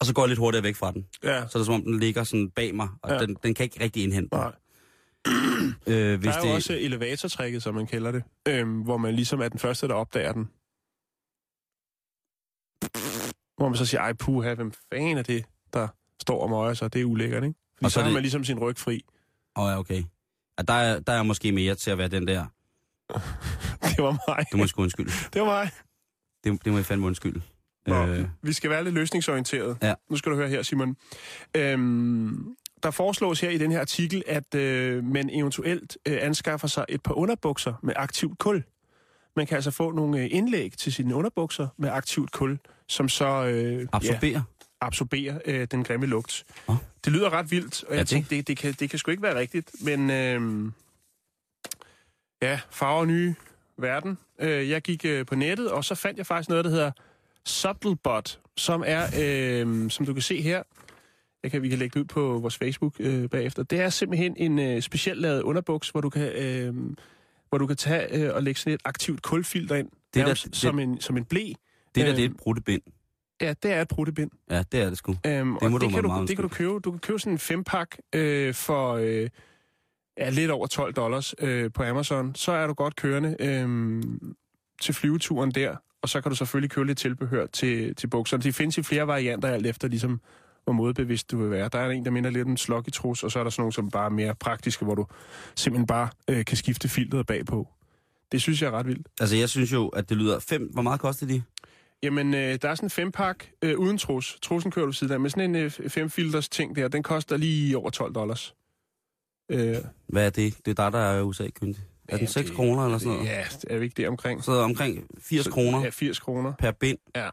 Og 0.00 0.06
så 0.06 0.12
går 0.14 0.22
jeg 0.22 0.28
lidt 0.28 0.38
hurtigere 0.38 0.62
væk 0.64 0.76
fra 0.76 0.92
den. 0.92 1.06
Ja, 1.22 1.46
Så 1.48 1.58
er 1.58 1.60
det 1.60 1.66
som 1.66 1.74
om, 1.74 1.82
den 1.82 1.98
ligger 1.98 2.24
sådan 2.24 2.50
bag 2.50 2.74
mig, 2.74 2.88
og 3.02 3.10
Ja. 3.10 3.18
den, 3.18 3.36
den 3.42 3.54
kan 3.54 3.64
ikke 3.64 3.80
rigtig 3.84 4.02
indhente 4.04 4.28
mig. 4.36 4.52
Øh, 5.86 6.18
hvis 6.18 6.26
Der 6.26 6.32
er 6.36 6.40
det, 6.40 6.48
jo 6.48 6.54
også 6.54 6.72
elevatortrækket, 6.72 7.62
som 7.62 7.74
man 7.74 7.86
kalder 7.86 8.12
det, 8.12 8.22
øhm, 8.48 8.80
hvor 8.80 8.96
man 8.96 9.14
ligesom 9.14 9.40
er 9.40 9.48
den 9.48 9.58
første, 9.58 9.88
der 9.88 9.94
opdager 9.94 10.32
den. 10.32 10.44
Hvor 13.56 13.68
man 13.68 13.76
så 13.76 13.86
siger, 13.86 14.00
ej 14.00 14.12
puha, 14.12 14.54
hvem 14.54 14.72
fanden 14.92 15.18
er 15.18 15.22
det, 15.22 15.44
der 15.72 15.88
står 16.22 16.42
og 16.42 16.50
møger 16.50 16.74
sig? 16.74 16.92
Det 16.92 17.00
er 17.00 17.04
ulækkert, 17.04 17.44
ikke? 17.44 17.54
Fordi 17.76 17.84
Og 17.84 17.90
så, 17.90 17.94
så 17.94 18.00
er 18.00 18.02
har 18.04 18.08
det- 18.08 18.14
man 18.14 18.22
ligesom 18.22 18.44
sin 18.44 18.58
ryg 18.58 18.78
fri. 18.78 19.04
Åh, 19.56 19.64
oh, 19.64 19.70
ja, 19.70 19.78
okay. 19.78 20.02
Ja, 20.58 20.62
der, 20.62 20.74
er, 20.74 21.00
der 21.00 21.12
er 21.12 21.22
måske 21.22 21.52
mere 21.52 21.74
til 21.74 21.90
at 21.90 21.98
være 21.98 22.08
den 22.08 22.26
der. 22.28 22.46
Det 23.96 24.04
var 24.04 24.18
mig. 24.28 24.46
Det 24.50 24.56
må 24.56 24.62
jeg 24.62 24.68
sgu 24.68 24.82
undskylde. 24.82 25.10
Det 25.32 25.40
var 25.42 25.46
mig. 25.46 25.70
Det, 26.44 26.64
det 26.64 26.72
må 26.72 26.78
jeg 26.78 26.86
fandme 26.86 27.06
undskylde. 27.06 27.42
Nå, 27.86 28.06
Øh, 28.06 28.24
vi 28.42 28.52
skal 28.52 28.70
være 28.70 28.84
lidt 28.84 28.94
løsningsorienteret. 28.94 29.78
Ja. 29.82 29.94
Nu 30.10 30.16
skal 30.16 30.32
du 30.32 30.36
høre 30.36 30.48
her, 30.48 30.62
Simon. 30.62 30.96
Øhm, 31.56 32.56
der 32.82 32.90
foreslås 32.90 33.40
her 33.40 33.50
i 33.50 33.58
den 33.58 33.72
her 33.72 33.80
artikel, 33.80 34.22
at 34.26 34.54
øh, 34.54 35.04
man 35.04 35.30
eventuelt 35.30 35.98
øh, 36.08 36.18
anskaffer 36.20 36.68
sig 36.68 36.84
et 36.88 37.02
par 37.02 37.14
underbukser 37.14 37.74
med 37.82 37.92
aktivt 37.96 38.38
kul. 38.38 38.64
Man 39.36 39.46
kan 39.46 39.54
altså 39.54 39.70
få 39.70 39.90
nogle 39.92 40.18
øh, 40.20 40.28
indlæg 40.30 40.72
til 40.72 40.92
sine 40.92 41.14
underbukser 41.14 41.68
med 41.76 41.90
aktivt 41.90 42.32
kul, 42.32 42.58
som 42.88 43.08
så 43.08 43.44
øh, 43.46 43.80
ja, 43.80 43.86
absorberer. 43.92 44.42
absorberer 44.80 45.38
øh, 45.44 45.66
den 45.70 45.84
grimme 45.84 46.06
lugt. 46.06 46.44
Nå. 46.68 46.74
Det 47.04 47.12
lyder 47.12 47.30
ret 47.32 47.50
vildt, 47.50 47.84
og 47.84 47.90
Ja, 47.90 47.96
jeg 47.96 48.00
det- 48.00 48.08
tænkte, 48.08 48.36
det, 48.36 48.48
det, 48.48 48.56
kan, 48.58 48.72
det 48.80 48.90
kan 48.90 48.98
sgu 48.98 49.10
ikke 49.10 49.22
være 49.22 49.38
rigtigt, 49.38 49.70
men 49.84 50.10
øh, 50.10 50.72
ja, 52.42 52.60
farver 52.70 53.04
nye 53.04 53.34
verden. 53.78 54.18
Øh, 54.38 54.70
jeg 54.70 54.82
gik 54.82 55.04
øh, 55.04 55.26
på 55.26 55.34
nettet, 55.34 55.70
og 55.70 55.84
så 55.84 55.94
fandt 55.94 56.18
jeg 56.18 56.26
faktisk 56.26 56.48
noget, 56.48 56.64
der 56.64 56.70
hedder 56.70 56.90
Subtlebot, 57.46 58.40
som 58.56 58.82
er, 58.86 59.02
øh, 59.20 59.90
som 59.90 60.06
du 60.06 60.12
kan 60.12 60.22
se 60.22 60.42
her, 60.42 60.62
jeg 61.42 61.50
kan, 61.50 61.62
vi 61.62 61.68
kan 61.68 61.78
lægge 61.78 61.94
det 61.94 62.00
ud 62.00 62.04
på 62.04 62.38
vores 62.38 62.56
Facebook 62.58 62.94
øh, 63.00 63.28
bagefter. 63.28 63.62
Det 63.62 63.80
er 63.80 63.88
simpelthen 63.88 64.34
en 64.36 64.58
øh, 64.58 64.82
specielt 64.82 65.20
lavet 65.20 65.42
underbuks, 65.42 65.88
hvor 65.90 66.00
du 66.00 66.10
kan, 66.10 66.32
øh, 66.32 66.74
hvor 67.48 67.58
du 67.58 67.66
kan 67.66 67.76
tage 67.76 68.14
øh, 68.26 68.34
og 68.34 68.42
lægge 68.42 68.60
sådan 68.60 68.72
et 68.74 68.80
aktivt 68.84 69.22
kulfilter 69.22 69.76
ind, 69.76 69.88
Det 70.14 70.20
er 70.20 70.24
nærmest 70.24 70.44
da- 70.44 70.48
det- 70.48 70.56
som, 70.56 70.78
en, 70.78 71.00
som 71.00 71.16
en 71.16 71.24
blæ. 71.24 71.40
Det 71.40 71.56
der, 71.94 72.02
det 72.02 72.18
er 72.18 72.24
Øhm, 72.24 72.32
et 72.34 72.36
brudtebind. 72.36 72.82
Ja, 73.40 73.54
det 73.62 73.72
er 73.72 73.80
et 73.82 73.88
bruttebind. 73.88 74.30
Ja, 74.50 74.62
det 74.72 74.80
er 74.80 74.88
det 74.88 74.98
sgu. 74.98 75.14
Øhm, 75.26 75.52
Det 75.54 75.62
og 75.62 75.70
må 75.70 75.78
det, 75.78 75.84
du 75.84 75.94
kan 75.94 76.02
du, 76.04 76.24
det 76.28 76.36
kan 76.36 76.42
du 76.42 76.48
købe. 76.48 76.78
Du 76.80 76.90
kan 76.90 77.00
købe 77.00 77.18
sådan 77.18 77.32
en 77.32 77.38
fempak 77.38 77.96
øh, 78.14 78.54
for 78.54 78.92
øh, 78.94 79.28
ja, 80.18 80.30
lidt 80.30 80.50
over 80.50 80.66
12 80.66 80.92
dollars 80.94 81.34
øh, 81.38 81.70
på 81.72 81.82
Amazon. 81.82 82.34
Så 82.34 82.52
er 82.52 82.66
du 82.66 82.72
godt 82.72 82.96
kørende 82.96 83.36
øh, 83.40 84.02
til 84.82 84.94
flyveturen 84.94 85.50
der, 85.50 85.76
og 86.06 86.10
så 86.10 86.20
kan 86.20 86.30
du 86.30 86.36
selvfølgelig 86.36 86.70
købe 86.70 86.86
lidt 86.86 86.98
tilbehør 86.98 87.46
til, 87.46 87.94
til 87.94 88.06
bukserne. 88.06 88.42
De 88.42 88.52
findes 88.52 88.78
i 88.78 88.82
flere 88.82 89.06
varianter, 89.06 89.48
alt 89.48 89.66
efter 89.66 89.88
ligesom, 89.88 90.20
hvor 90.64 90.72
modbevidst 90.72 91.30
du 91.30 91.38
vil 91.38 91.50
være. 91.50 91.68
Der 91.72 91.78
er 91.78 91.90
en, 91.90 92.04
der 92.04 92.10
minder 92.10 92.30
lidt 92.30 92.44
om 92.44 92.50
en 92.50 92.56
slok 92.56 92.88
i 92.88 92.90
trus, 92.90 93.22
og 93.24 93.32
så 93.32 93.38
er 93.38 93.42
der 93.42 93.50
sådan 93.50 93.60
nogle, 93.60 93.72
som 93.72 93.90
bare 93.90 94.04
er 94.06 94.10
mere 94.10 94.34
praktiske, 94.34 94.84
hvor 94.84 94.94
du 94.94 95.06
simpelthen 95.56 95.86
bare 95.86 96.08
øh, 96.30 96.44
kan 96.44 96.56
skifte 96.56 96.88
filteret 96.88 97.26
bagpå. 97.26 97.68
Det 98.32 98.42
synes 98.42 98.62
jeg 98.62 98.68
er 98.68 98.72
ret 98.72 98.86
vildt. 98.86 99.06
Altså, 99.20 99.36
jeg 99.36 99.48
synes 99.48 99.72
jo, 99.72 99.88
at 99.88 100.08
det 100.08 100.16
lyder 100.16 100.38
fem... 100.38 100.70
Hvor 100.72 100.82
meget 100.82 101.00
koster 101.00 101.26
de? 101.26 101.42
Jamen, 102.02 102.34
øh, 102.34 102.58
der 102.62 102.68
er 102.68 102.74
sådan 102.74 102.86
en 102.86 102.90
fempak 102.90 103.44
øh, 103.62 103.78
uden 103.78 103.98
trus. 103.98 104.38
Trusen 104.42 104.70
kører 104.70 104.86
du 104.86 104.92
siden 104.92 105.12
af. 105.12 105.20
Men 105.20 105.30
sådan 105.30 105.54
en 105.54 105.62
øh, 105.62 105.70
femfilters 105.70 106.48
ting 106.48 106.76
der, 106.76 106.88
den 106.88 107.02
koster 107.02 107.36
lige 107.36 107.76
over 107.78 107.90
12 107.90 108.14
dollars. 108.14 108.54
Øh, 109.50 109.76
Hvad 110.08 110.26
er 110.26 110.30
det? 110.30 110.54
Det 110.64 110.78
er 110.78 110.84
dig, 110.84 110.92
der 110.92 110.98
er 110.98 111.22
USA-kyndig. 111.22 111.80
Er 112.08 112.16
den 112.16 112.20
Ja, 112.26 112.30
6 112.32 112.46
det- 112.48 112.56
kroner 112.56 112.84
eller 112.84 112.98
sådan 112.98 113.12
noget? 113.12 113.28
Ja, 113.28 113.44
er 113.70 113.78
vi 113.78 113.84
ikke 113.84 113.94
det 113.96 114.08
omkring? 114.08 114.44
Så 114.44 114.52
omkring 114.52 115.06
80 115.20 115.44
Så- 115.44 115.50
kroner 115.50 115.80
Ja, 115.84 115.90
80 115.90 116.18
kroner. 116.20 116.52
per 116.58 116.70
bind? 116.70 116.98
Ja. 117.16 117.22
Men 117.24 117.30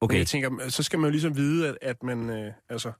Okay. 0.00 0.18
jeg 0.18 0.26
tænker, 0.26 0.68
så 0.68 0.82
skal 0.82 0.98
man 0.98 1.08
jo 1.08 1.10
ligesom 1.10 1.36
vide, 1.36 1.68
at, 1.68 1.78
at 1.82 2.02
man 2.02 2.30
øh, 2.30 2.52
altså, 2.68 2.92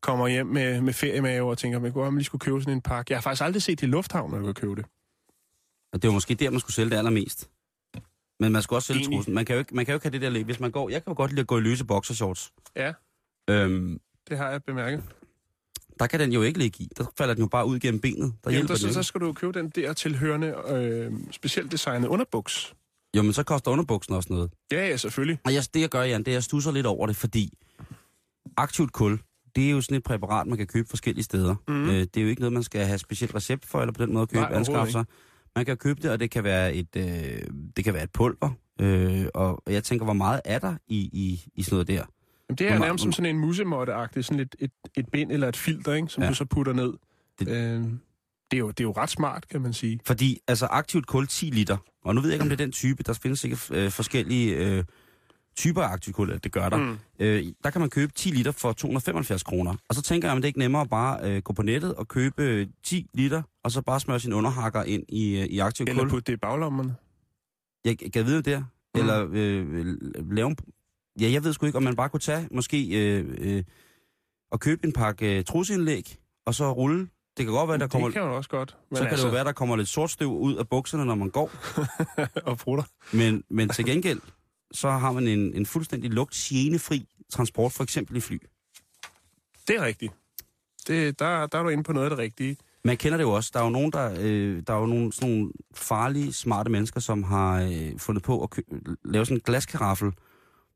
kommer 0.00 0.28
hjem 0.28 0.46
med, 0.46 0.80
med 0.80 0.92
feriemave 0.92 1.50
og 1.50 1.58
tænker, 1.58 1.78
man 1.78 1.92
kunne 1.92 2.14
lige 2.18 2.24
skulle 2.24 2.40
købe 2.40 2.60
sådan 2.60 2.72
en 2.74 2.80
pakke. 2.80 3.12
Jeg 3.12 3.16
har 3.18 3.22
faktisk 3.22 3.42
aldrig 3.44 3.62
set 3.62 3.80
det 3.80 3.86
i 3.86 3.90
lufthavnen, 3.90 4.34
at 4.34 4.40
du 4.40 4.44
kan 4.46 4.54
købe 4.54 4.76
det. 4.76 4.84
Og 5.92 6.02
det 6.02 6.08
var 6.08 6.14
måske 6.14 6.34
der, 6.34 6.50
man 6.50 6.60
skulle 6.60 6.74
sælge 6.74 6.90
det 6.90 6.96
allermest. 6.96 7.50
Men 8.40 8.52
man 8.52 8.62
skulle 8.62 8.76
også 8.78 8.86
sælge 8.86 9.04
trussen. 9.04 9.34
Man 9.34 9.44
kan, 9.44 9.54
jo 9.54 9.58
ikke, 9.58 9.74
man 9.74 9.86
kan 9.86 9.92
jo 9.92 9.96
ikke 9.96 10.04
have 10.04 10.12
det 10.12 10.20
der 10.20 10.28
læg. 10.30 10.44
Hvis 10.44 10.60
man 10.60 10.70
går... 10.70 10.88
Jeg 10.88 11.04
kan 11.04 11.10
jo 11.10 11.16
godt 11.16 11.30
lide 11.30 11.40
at 11.40 11.46
gå 11.46 11.58
i 11.58 11.60
løse 11.60 11.84
boxershorts. 11.84 12.52
Ja, 12.76 12.92
Øhm, 13.50 14.00
det 14.28 14.38
har 14.38 14.50
jeg 14.50 14.64
bemærket. 14.64 15.04
Der 16.00 16.06
kan 16.06 16.20
den 16.20 16.32
jo 16.32 16.42
ikke 16.42 16.58
ligge 16.58 16.84
i. 16.84 16.88
Der 16.98 17.04
falder 17.18 17.34
den 17.34 17.42
jo 17.42 17.48
bare 17.48 17.66
ud 17.66 17.78
gennem 17.78 18.00
benet. 18.00 18.32
Der 18.44 18.50
Jamen, 18.50 18.68
der, 18.68 18.74
så, 18.74 18.92
så 18.92 19.02
skal 19.02 19.20
du 19.20 19.32
købe 19.32 19.58
den 19.58 19.68
der 19.68 19.92
tilhørende, 19.92 20.54
øh, 20.68 21.12
specielt 21.30 21.72
designet 21.72 22.08
underbuks. 22.08 22.74
Jo, 23.16 23.22
men 23.22 23.32
så 23.32 23.42
koster 23.42 23.70
underbuksen 23.70 24.14
også 24.14 24.32
noget. 24.32 24.50
Ja, 24.72 24.88
ja, 24.88 24.96
selvfølgelig. 24.96 25.38
Og 25.44 25.54
jeg, 25.54 25.62
det 25.74 25.80
jeg 25.80 25.88
gør, 25.88 26.02
Jan, 26.02 26.20
det 26.20 26.28
er, 26.28 26.32
at 26.32 26.34
jeg 26.34 26.42
stusser 26.42 26.72
lidt 26.72 26.86
over 26.86 27.06
det, 27.06 27.16
fordi 27.16 27.52
aktivt 28.56 28.92
kul, 28.92 29.18
det 29.56 29.66
er 29.66 29.70
jo 29.70 29.80
sådan 29.80 29.96
et 29.96 30.02
præparat, 30.04 30.46
man 30.46 30.58
kan 30.58 30.66
købe 30.66 30.88
forskellige 30.88 31.24
steder. 31.24 31.54
Mhm. 31.68 31.88
Øh, 31.88 31.94
det 32.00 32.16
er 32.16 32.22
jo 32.22 32.28
ikke 32.28 32.40
noget, 32.40 32.52
man 32.52 32.62
skal 32.62 32.86
have 32.86 32.98
specielt 32.98 33.34
recept 33.34 33.66
for, 33.66 33.80
eller 33.80 33.92
på 33.92 34.06
den 34.06 34.14
måde 34.14 34.26
købe, 34.26 34.46
anskaffe 34.46 34.92
sig. 34.92 35.04
Man 35.56 35.64
kan 35.64 35.76
købe 35.76 36.02
det, 36.02 36.10
og 36.10 36.20
det 36.20 36.30
kan 36.30 36.44
være 36.44 36.74
et, 36.74 36.96
øh, 36.96 37.04
det 37.76 37.84
kan 37.84 37.94
være 37.94 38.02
et 38.02 38.12
pulver. 38.12 38.50
Øh, 38.80 39.26
og 39.34 39.62
jeg 39.66 39.84
tænker, 39.84 40.04
hvor 40.04 40.14
meget 40.14 40.40
er 40.44 40.58
der 40.58 40.74
i, 40.88 40.96
i, 40.98 41.44
i 41.54 41.62
sådan 41.62 41.74
noget 41.74 41.88
der? 41.88 42.04
Jamen, 42.48 42.58
det 42.58 42.68
er 42.68 42.78
nærmest 42.78 43.02
som 43.02 43.12
sådan 43.12 43.34
en 43.36 43.40
musemåtte 43.40 43.92
sådan 44.22 44.40
et, 44.40 44.56
et, 44.58 44.70
et 44.96 45.08
bind 45.12 45.32
eller 45.32 45.48
et 45.48 45.56
filter, 45.56 45.94
ikke, 45.94 46.08
som 46.08 46.22
ja. 46.22 46.28
Du 46.28 46.34
så 46.34 46.44
putter 46.44 46.72
ned. 46.72 46.92
Det-. 47.38 47.48
Øh, 47.48 47.82
det, 48.50 48.56
er 48.56 48.58
jo, 48.58 48.68
det 48.68 48.80
er 48.80 48.84
jo 48.84 48.92
ret 48.92 49.10
smart, 49.10 49.48
kan 49.48 49.60
man 49.60 49.72
sige. 49.72 50.00
Fordi 50.06 50.40
altså 50.48 50.66
aktivt 50.66 51.06
kul 51.06 51.26
10 51.26 51.44
liter, 51.44 51.76
og 52.04 52.14
nu 52.14 52.20
ved 52.20 52.30
jeg 52.30 52.34
ikke, 52.34 52.42
om 52.42 52.48
det 52.48 52.60
er 52.60 52.64
den 52.64 52.72
type, 52.72 53.02
der 53.02 53.12
findes 53.12 53.40
sikkert 53.40 53.70
øh, 53.70 53.90
forskellige 53.90 54.56
øh, 54.56 54.84
typer 55.56 55.82
af 55.82 55.92
aktivt 55.92 56.16
kul, 56.16 56.38
det 56.44 56.52
gør 56.52 56.68
der. 56.68 56.76
Mm. 56.76 56.98
Øh, 57.18 57.44
der 57.64 57.70
kan 57.70 57.80
man 57.80 57.90
købe 57.90 58.12
10 58.12 58.28
liter 58.30 58.52
for 58.52 58.72
275 58.72 59.42
kroner. 59.42 59.74
Og 59.88 59.94
så 59.94 60.02
tænker 60.02 60.28
jeg, 60.28 60.36
om 60.36 60.42
det 60.42 60.48
ikke 60.48 60.58
er 60.58 60.62
nemmere 60.64 60.82
at 60.82 60.90
bare 60.90 61.30
øh, 61.30 61.42
gå 61.42 61.52
på 61.52 61.62
nettet 61.62 61.94
og 61.94 62.08
købe 62.08 62.42
øh, 62.42 62.66
10 62.82 63.06
liter, 63.14 63.42
og 63.64 63.70
så 63.70 63.82
bare 63.82 64.00
smøre 64.00 64.20
sin 64.20 64.32
underhakker 64.32 64.82
ind 64.82 65.04
i, 65.08 65.38
øh, 65.40 65.44
i 65.46 65.58
aktivt 65.58 65.88
Eller 65.88 66.02
kul. 66.02 66.10
putte 66.10 66.32
det 66.32 66.36
i 66.36 66.40
baglommerne. 66.40 66.94
Jeg 67.84 67.98
kan 68.12 68.26
vide 68.26 68.42
det? 68.42 68.58
Mm. 68.94 69.00
Eller 69.00 69.28
øh, 69.32 69.96
lave 70.30 70.48
en... 70.48 70.56
Ja, 71.20 71.30
jeg 71.30 71.44
ved 71.44 71.52
sgu 71.52 71.66
ikke, 71.66 71.76
om 71.76 71.82
man 71.82 71.96
bare 71.96 72.08
kunne 72.08 72.20
tage 72.20 72.48
måske 72.50 72.88
øh, 72.88 73.34
øh, 73.38 73.64
og 74.50 74.60
købe 74.60 74.86
en 74.86 74.92
pakke 74.92 75.38
øh, 75.38 75.44
trusindlæg, 75.44 76.16
og 76.46 76.54
så 76.54 76.72
rulle. 76.72 77.08
Det 77.36 77.44
kan 77.46 77.54
godt 77.54 77.68
være, 77.68 77.78
der 77.78 77.86
kommer... 77.88 78.08
Det 78.08 78.14
kan 78.14 78.22
man 78.22 78.32
også 78.32 78.50
godt. 78.50 78.76
Men 78.90 78.96
Så 78.96 79.02
kan 79.02 79.10
altså, 79.10 79.26
det 79.26 79.32
jo 79.32 79.34
være, 79.34 79.44
der 79.44 79.52
kommer 79.52 79.76
lidt 79.76 79.88
sortstøv 79.88 80.38
ud 80.38 80.56
af 80.56 80.68
bukserne, 80.68 81.04
når 81.04 81.14
man 81.14 81.30
går. 81.30 81.50
og 82.50 82.58
prutter. 82.58 82.84
Men, 83.12 83.44
men 83.50 83.68
til 83.68 83.84
gengæld, 83.84 84.20
så 84.72 84.90
har 84.90 85.12
man 85.12 85.28
en, 85.28 85.54
en 85.54 85.66
fuldstændig 85.66 86.10
lugt 86.10 86.34
fri 86.78 87.06
transport, 87.30 87.72
for 87.72 87.82
eksempel 87.82 88.16
i 88.16 88.20
fly. 88.20 88.38
Det 89.68 89.76
er 89.76 89.84
rigtigt. 89.84 90.12
Det, 90.88 91.18
der, 91.18 91.46
der 91.46 91.58
er 91.58 91.62
du 91.62 91.68
inde 91.68 91.82
på 91.82 91.92
noget 91.92 92.04
af 92.06 92.10
det 92.10 92.18
rigtige. 92.18 92.56
Man 92.84 92.96
kender 92.96 93.16
det 93.18 93.24
jo 93.24 93.30
også. 93.32 93.50
Der 93.54 93.60
er 93.60 93.64
jo 93.64 93.70
nogen, 93.70 93.92
der, 93.92 94.14
øh, 94.20 94.62
der 94.66 94.74
er 94.74 94.78
jo 94.78 94.86
nogle, 94.86 95.12
sådan 95.12 95.34
nogle 95.34 95.52
farlige, 95.74 96.32
smarte 96.32 96.70
mennesker, 96.70 97.00
som 97.00 97.22
har 97.22 97.62
øh, 97.62 97.98
fundet 97.98 98.22
på 98.24 98.42
at 98.42 98.50
kø- 98.50 98.62
lave 99.04 99.24
sådan 99.24 99.36
en 99.36 99.40
glaskaraffel, 99.40 100.12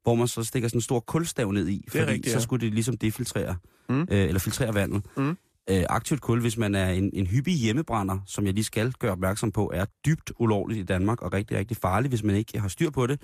hvor 0.02 0.14
man 0.14 0.28
så 0.28 0.44
stikker 0.44 0.68
sådan 0.68 0.76
en 0.78 0.82
stor 0.82 1.00
kulstav 1.00 1.52
ned 1.52 1.68
i, 1.68 1.84
er 1.86 1.90
fordi 1.90 2.04
rigtigt, 2.04 2.26
så 2.32 2.38
ja. 2.38 2.42
skulle 2.42 2.66
det 2.66 2.74
ligesom 2.74 2.96
defiltrere, 2.96 3.56
Mm. 3.88 4.00
øh, 4.00 4.06
eller 4.10 4.38
filtrere 4.38 4.74
vandet. 4.74 5.02
Mm. 5.16 5.36
Øh, 5.70 5.84
aktivt 5.88 6.20
kul, 6.20 6.40
hvis 6.40 6.56
man 6.56 6.74
er 6.74 6.88
en, 6.88 7.10
en 7.12 7.26
hyppig 7.26 7.54
hjemmebrænder, 7.54 8.18
som 8.26 8.46
jeg 8.46 8.54
lige 8.54 8.64
skal 8.64 8.92
gøre 8.92 9.12
opmærksom 9.12 9.52
på, 9.52 9.70
er 9.74 9.84
dybt 10.06 10.32
ulovligt 10.38 10.80
i 10.80 10.82
Danmark 10.82 11.22
og 11.22 11.32
rigtig, 11.32 11.56
rigtig 11.58 11.76
farligt, 11.76 12.10
hvis 12.12 12.22
man 12.22 12.36
ikke 12.36 12.58
har 12.60 12.68
styr 12.68 12.90
på 12.90 13.06
det. 13.06 13.22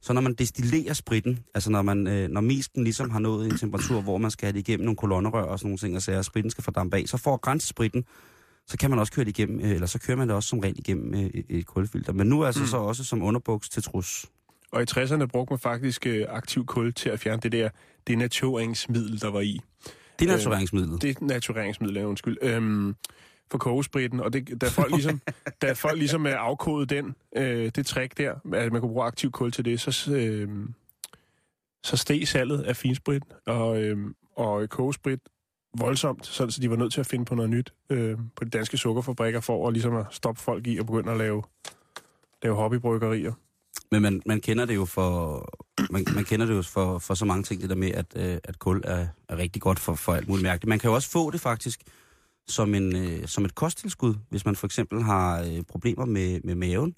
Så 0.00 0.12
når 0.12 0.20
man 0.20 0.34
destillerer 0.34 0.92
spritten, 0.92 1.38
altså 1.54 1.70
når, 1.70 1.82
man, 1.82 2.06
øh, 2.06 2.28
når 2.28 2.40
misken 2.40 2.84
ligesom 2.84 3.10
har 3.10 3.18
nået 3.18 3.46
en 3.46 3.58
temperatur, 3.58 4.00
hvor 4.00 4.18
man 4.18 4.30
skal 4.30 4.46
have 4.46 4.52
det 4.52 4.68
igennem 4.68 4.84
nogle 4.84 4.96
kolonnerør 4.96 5.42
og 5.42 5.58
sådan 5.58 5.68
nogle 5.68 5.78
ting, 5.78 5.96
og 5.96 6.02
så 6.02 6.22
spritten 6.22 6.50
skal 6.50 6.64
fordampe 6.64 6.96
af, 6.96 7.04
så 7.06 7.16
for 7.16 7.34
at 7.34 7.40
grænse 7.40 7.68
spritten, 7.68 8.04
så 8.66 8.76
kan 8.78 8.90
man 8.90 8.98
også 8.98 9.12
køre 9.12 9.24
det 9.24 9.38
igennem, 9.38 9.60
øh, 9.60 9.70
eller 9.70 9.86
så 9.86 9.98
kører 9.98 10.16
man 10.18 10.28
det 10.28 10.36
også 10.36 10.48
som 10.48 10.58
regel 10.58 10.78
igennem 10.78 11.14
øh, 11.14 11.30
et, 11.48 11.66
kulfilter. 11.66 12.12
Men 12.12 12.26
nu 12.26 12.44
altså 12.44 12.60
mm. 12.60 12.66
så 12.66 12.76
også 12.76 13.04
som 13.04 13.22
underbuks 13.22 13.68
til 13.68 13.82
trus. 13.82 14.26
Og 14.72 14.82
i 14.82 14.84
60'erne 14.90 15.26
brugte 15.26 15.52
man 15.52 15.58
faktisk 15.58 16.06
øh, 16.06 16.26
aktiv 16.28 16.66
kul 16.66 16.92
til 16.92 17.08
at 17.08 17.20
fjerne 17.20 17.40
det 17.40 17.52
der 17.52 17.68
denatureringsmiddel, 18.06 19.20
der 19.20 19.30
var 19.30 19.40
i. 19.40 19.60
Det 20.18 20.28
er 20.28 20.32
natureringsmidlet. 20.32 21.02
Det 21.02 21.16
er 21.16 21.24
natureringsmiddel, 21.24 21.96
ja, 21.96 22.04
undskyld. 22.04 22.38
Øhm, 22.42 22.94
for 23.50 23.58
kogespritten, 23.58 24.20
og 24.20 24.32
det, 24.32 24.60
da 24.60 24.68
folk 24.68 24.90
ligesom, 24.90 25.20
da 25.62 25.72
folk 25.72 25.98
ligesom 25.98 26.26
er 26.26 26.36
afkodet 26.36 26.90
den, 26.90 27.14
øh, 27.36 27.70
det 27.74 27.86
trick 27.86 28.18
der, 28.18 28.34
at 28.52 28.72
man 28.72 28.80
kunne 28.80 28.92
bruge 28.92 29.04
aktiv 29.04 29.30
kul 29.30 29.52
til 29.52 29.64
det, 29.64 29.80
så, 29.80 30.12
øh, 30.12 30.48
så 31.84 31.96
steg 31.96 32.28
salget 32.28 32.60
af 32.60 32.76
finsprit 32.76 33.22
og, 33.46 33.82
øh, 33.82 33.98
og 34.36 34.68
kogesprit 34.68 35.20
voldsomt, 35.78 36.26
så, 36.26 36.50
så 36.50 36.60
de 36.60 36.70
var 36.70 36.76
nødt 36.76 36.92
til 36.92 37.00
at 37.00 37.06
finde 37.06 37.24
på 37.24 37.34
noget 37.34 37.50
nyt 37.50 37.72
øh, 37.90 38.16
på 38.36 38.44
de 38.44 38.50
danske 38.50 38.76
sukkerfabrikker 38.76 39.40
for 39.40 39.68
at, 39.68 39.72
ligesom 39.72 39.96
at 39.96 40.06
stoppe 40.10 40.40
folk 40.40 40.66
i 40.66 40.78
at 40.78 40.86
begynde 40.86 41.12
at 41.12 41.18
lave, 41.18 41.42
lave 42.42 42.54
hobbybryggerier. 42.54 43.32
Men 43.92 44.02
man, 44.02 44.22
man 44.26 44.40
kender 44.40 44.64
det 44.64 44.74
jo 44.74 44.84
for 44.84 45.44
man, 45.90 46.04
man 46.14 46.24
kender 46.24 46.46
det 46.46 46.54
jo 46.54 46.62
for, 46.62 46.98
for 46.98 47.14
så 47.14 47.24
mange 47.24 47.42
ting, 47.42 47.60
det 47.60 47.70
der 47.70 47.76
med, 47.76 47.90
at, 47.90 48.06
øh, 48.16 48.38
at 48.44 48.58
kul 48.58 48.82
er, 48.84 49.06
er 49.28 49.36
rigtig 49.36 49.62
godt 49.62 49.78
for, 49.78 49.94
for 49.94 50.14
alt 50.14 50.28
muligt 50.28 50.42
mærkeligt. 50.42 50.68
Man 50.68 50.78
kan 50.78 50.90
jo 50.90 50.94
også 50.94 51.10
få 51.10 51.30
det 51.30 51.40
faktisk 51.40 51.80
som, 52.48 52.74
en, 52.74 52.96
øh, 52.96 53.26
som 53.26 53.44
et 53.44 53.54
kosttilskud, 53.54 54.14
hvis 54.30 54.44
man 54.44 54.56
for 54.56 54.66
eksempel 54.66 55.02
har 55.02 55.40
øh, 55.40 55.62
problemer 55.68 56.04
med, 56.04 56.40
med 56.44 56.54
maven. 56.54 56.94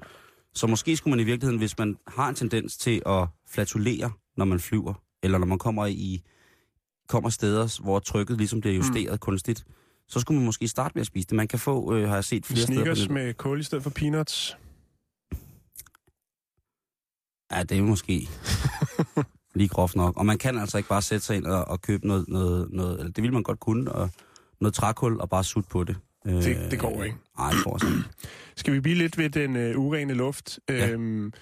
Så 0.55 0.66
måske 0.66 0.96
skulle 0.96 1.12
man 1.12 1.20
i 1.20 1.24
virkeligheden, 1.24 1.59
hvis 1.59 1.79
man 1.79 1.96
har 2.07 2.29
en 2.29 2.35
tendens 2.35 2.76
til 2.76 3.03
at 3.07 3.29
flatulere, 3.48 4.11
når 4.37 4.44
man 4.44 4.61
flyver, 4.61 4.94
eller 5.22 5.38
når 5.38 5.46
man 5.46 5.59
kommer 5.59 5.87
i 5.87 6.22
kommer 7.09 7.31
steder, 7.31 7.83
hvor 7.83 7.98
trykket 7.98 8.38
ligesom 8.38 8.61
bliver 8.61 8.76
justeret 8.76 9.12
mm. 9.12 9.18
kunstigt, 9.18 9.64
så 10.09 10.20
skulle 10.20 10.38
man 10.38 10.46
måske 10.46 10.68
starte 10.68 10.92
med 10.94 11.00
at 11.00 11.07
spise 11.07 11.29
det. 11.29 11.37
Man 11.37 11.48
kan 11.48 11.59
få, 11.59 11.94
øh, 11.94 12.09
har 12.09 12.14
jeg 12.14 12.24
set 12.24 12.46
flere 12.46 12.66
Snickers 12.66 12.98
steder... 12.98 13.09
på 13.09 13.14
med 13.14 13.35
kul 13.35 13.61
i 13.61 13.62
stedet 13.62 13.83
for 13.83 13.90
peanuts. 13.90 14.57
Ja, 17.53 17.63
det 17.63 17.79
er 17.79 17.83
måske 17.83 18.29
lige 19.55 19.69
groft 19.69 19.97
nok. 19.97 20.17
Og 20.17 20.27
man 20.27 20.39
kan 20.39 20.59
altså 20.59 20.77
ikke 20.77 20.89
bare 20.89 21.03
sætte 21.03 21.27
sig 21.27 21.37
ind 21.37 21.47
og, 21.47 21.69
og 21.69 21.81
købe 21.83 22.07
noget, 22.07 22.25
noget, 22.29 22.69
noget, 22.71 22.99
eller 22.99 23.13
det 23.13 23.23
vil 23.25 23.33
man 23.33 23.43
godt 23.43 23.61
kunne, 23.61 23.93
og 23.93 24.11
noget 24.61 24.75
trækul 24.75 25.21
og 25.21 25.29
bare 25.31 25.45
sutte 25.45 25.69
på 25.71 25.85
det. 25.85 25.97
Det, 26.25 26.71
det 26.71 26.79
går 26.79 27.03
ikke. 27.05 27.17
Nej, 27.39 27.51
det 27.51 27.65
går 27.65 27.79
sådan. 27.79 28.05
Skal 28.57 28.75
vi 28.75 28.81
blive 28.81 28.97
lidt 28.97 29.19
ved 29.19 29.31
den 29.31 29.57
øh, 29.57 29.79
urene 29.79 30.15
luft? 30.15 30.59
Ja. 30.69 30.91
Øhm, 30.91 31.33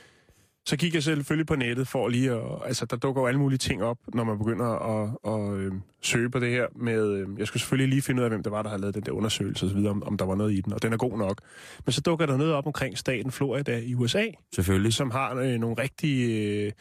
så 0.68 0.76
kigger 0.76 0.96
jeg 0.96 1.02
selvfølgelig 1.02 1.46
på 1.46 1.54
nettet 1.54 1.88
for 1.88 2.08
lige 2.08 2.30
at... 2.30 2.42
Altså, 2.64 2.86
der 2.86 2.96
dukker 2.96 3.22
jo 3.22 3.26
alle 3.26 3.40
mulige 3.40 3.58
ting 3.58 3.82
op, 3.82 3.98
når 4.14 4.24
man 4.24 4.38
begynder 4.38 4.66
at, 4.66 5.16
at, 5.26 5.58
øh, 5.58 5.72
søge 6.02 6.30
på 6.30 6.38
det 6.38 6.50
her 6.50 6.66
med... 6.76 7.12
Øh, 7.12 7.28
jeg 7.38 7.46
skulle 7.46 7.60
selvfølgelig 7.60 7.88
lige 7.88 8.02
finde 8.02 8.20
ud 8.20 8.24
af, 8.24 8.30
hvem 8.30 8.42
det 8.42 8.52
var, 8.52 8.62
der 8.62 8.68
havde 8.68 8.80
lavet 8.80 8.94
den 8.94 9.02
der 9.02 9.12
undersøgelse 9.12 9.66
osv., 9.66 9.86
om, 9.86 10.02
om 10.02 10.16
der 10.16 10.24
var 10.24 10.34
noget 10.34 10.52
i 10.52 10.60
den, 10.60 10.72
og 10.72 10.82
den 10.82 10.92
er 10.92 10.96
god 10.96 11.18
nok. 11.18 11.40
Men 11.84 11.92
så 11.92 12.00
dukker 12.00 12.26
der 12.26 12.36
noget 12.36 12.52
op 12.52 12.66
omkring 12.66 12.98
staten 12.98 13.32
Florida 13.32 13.78
i 13.78 13.94
USA, 13.94 14.24
Selvfølgelig. 14.54 14.92
som 14.92 15.10
har 15.10 15.34
øh, 15.34 15.58
nogle 15.58 15.76
rigtig 15.78 16.30
øh, 16.30 16.72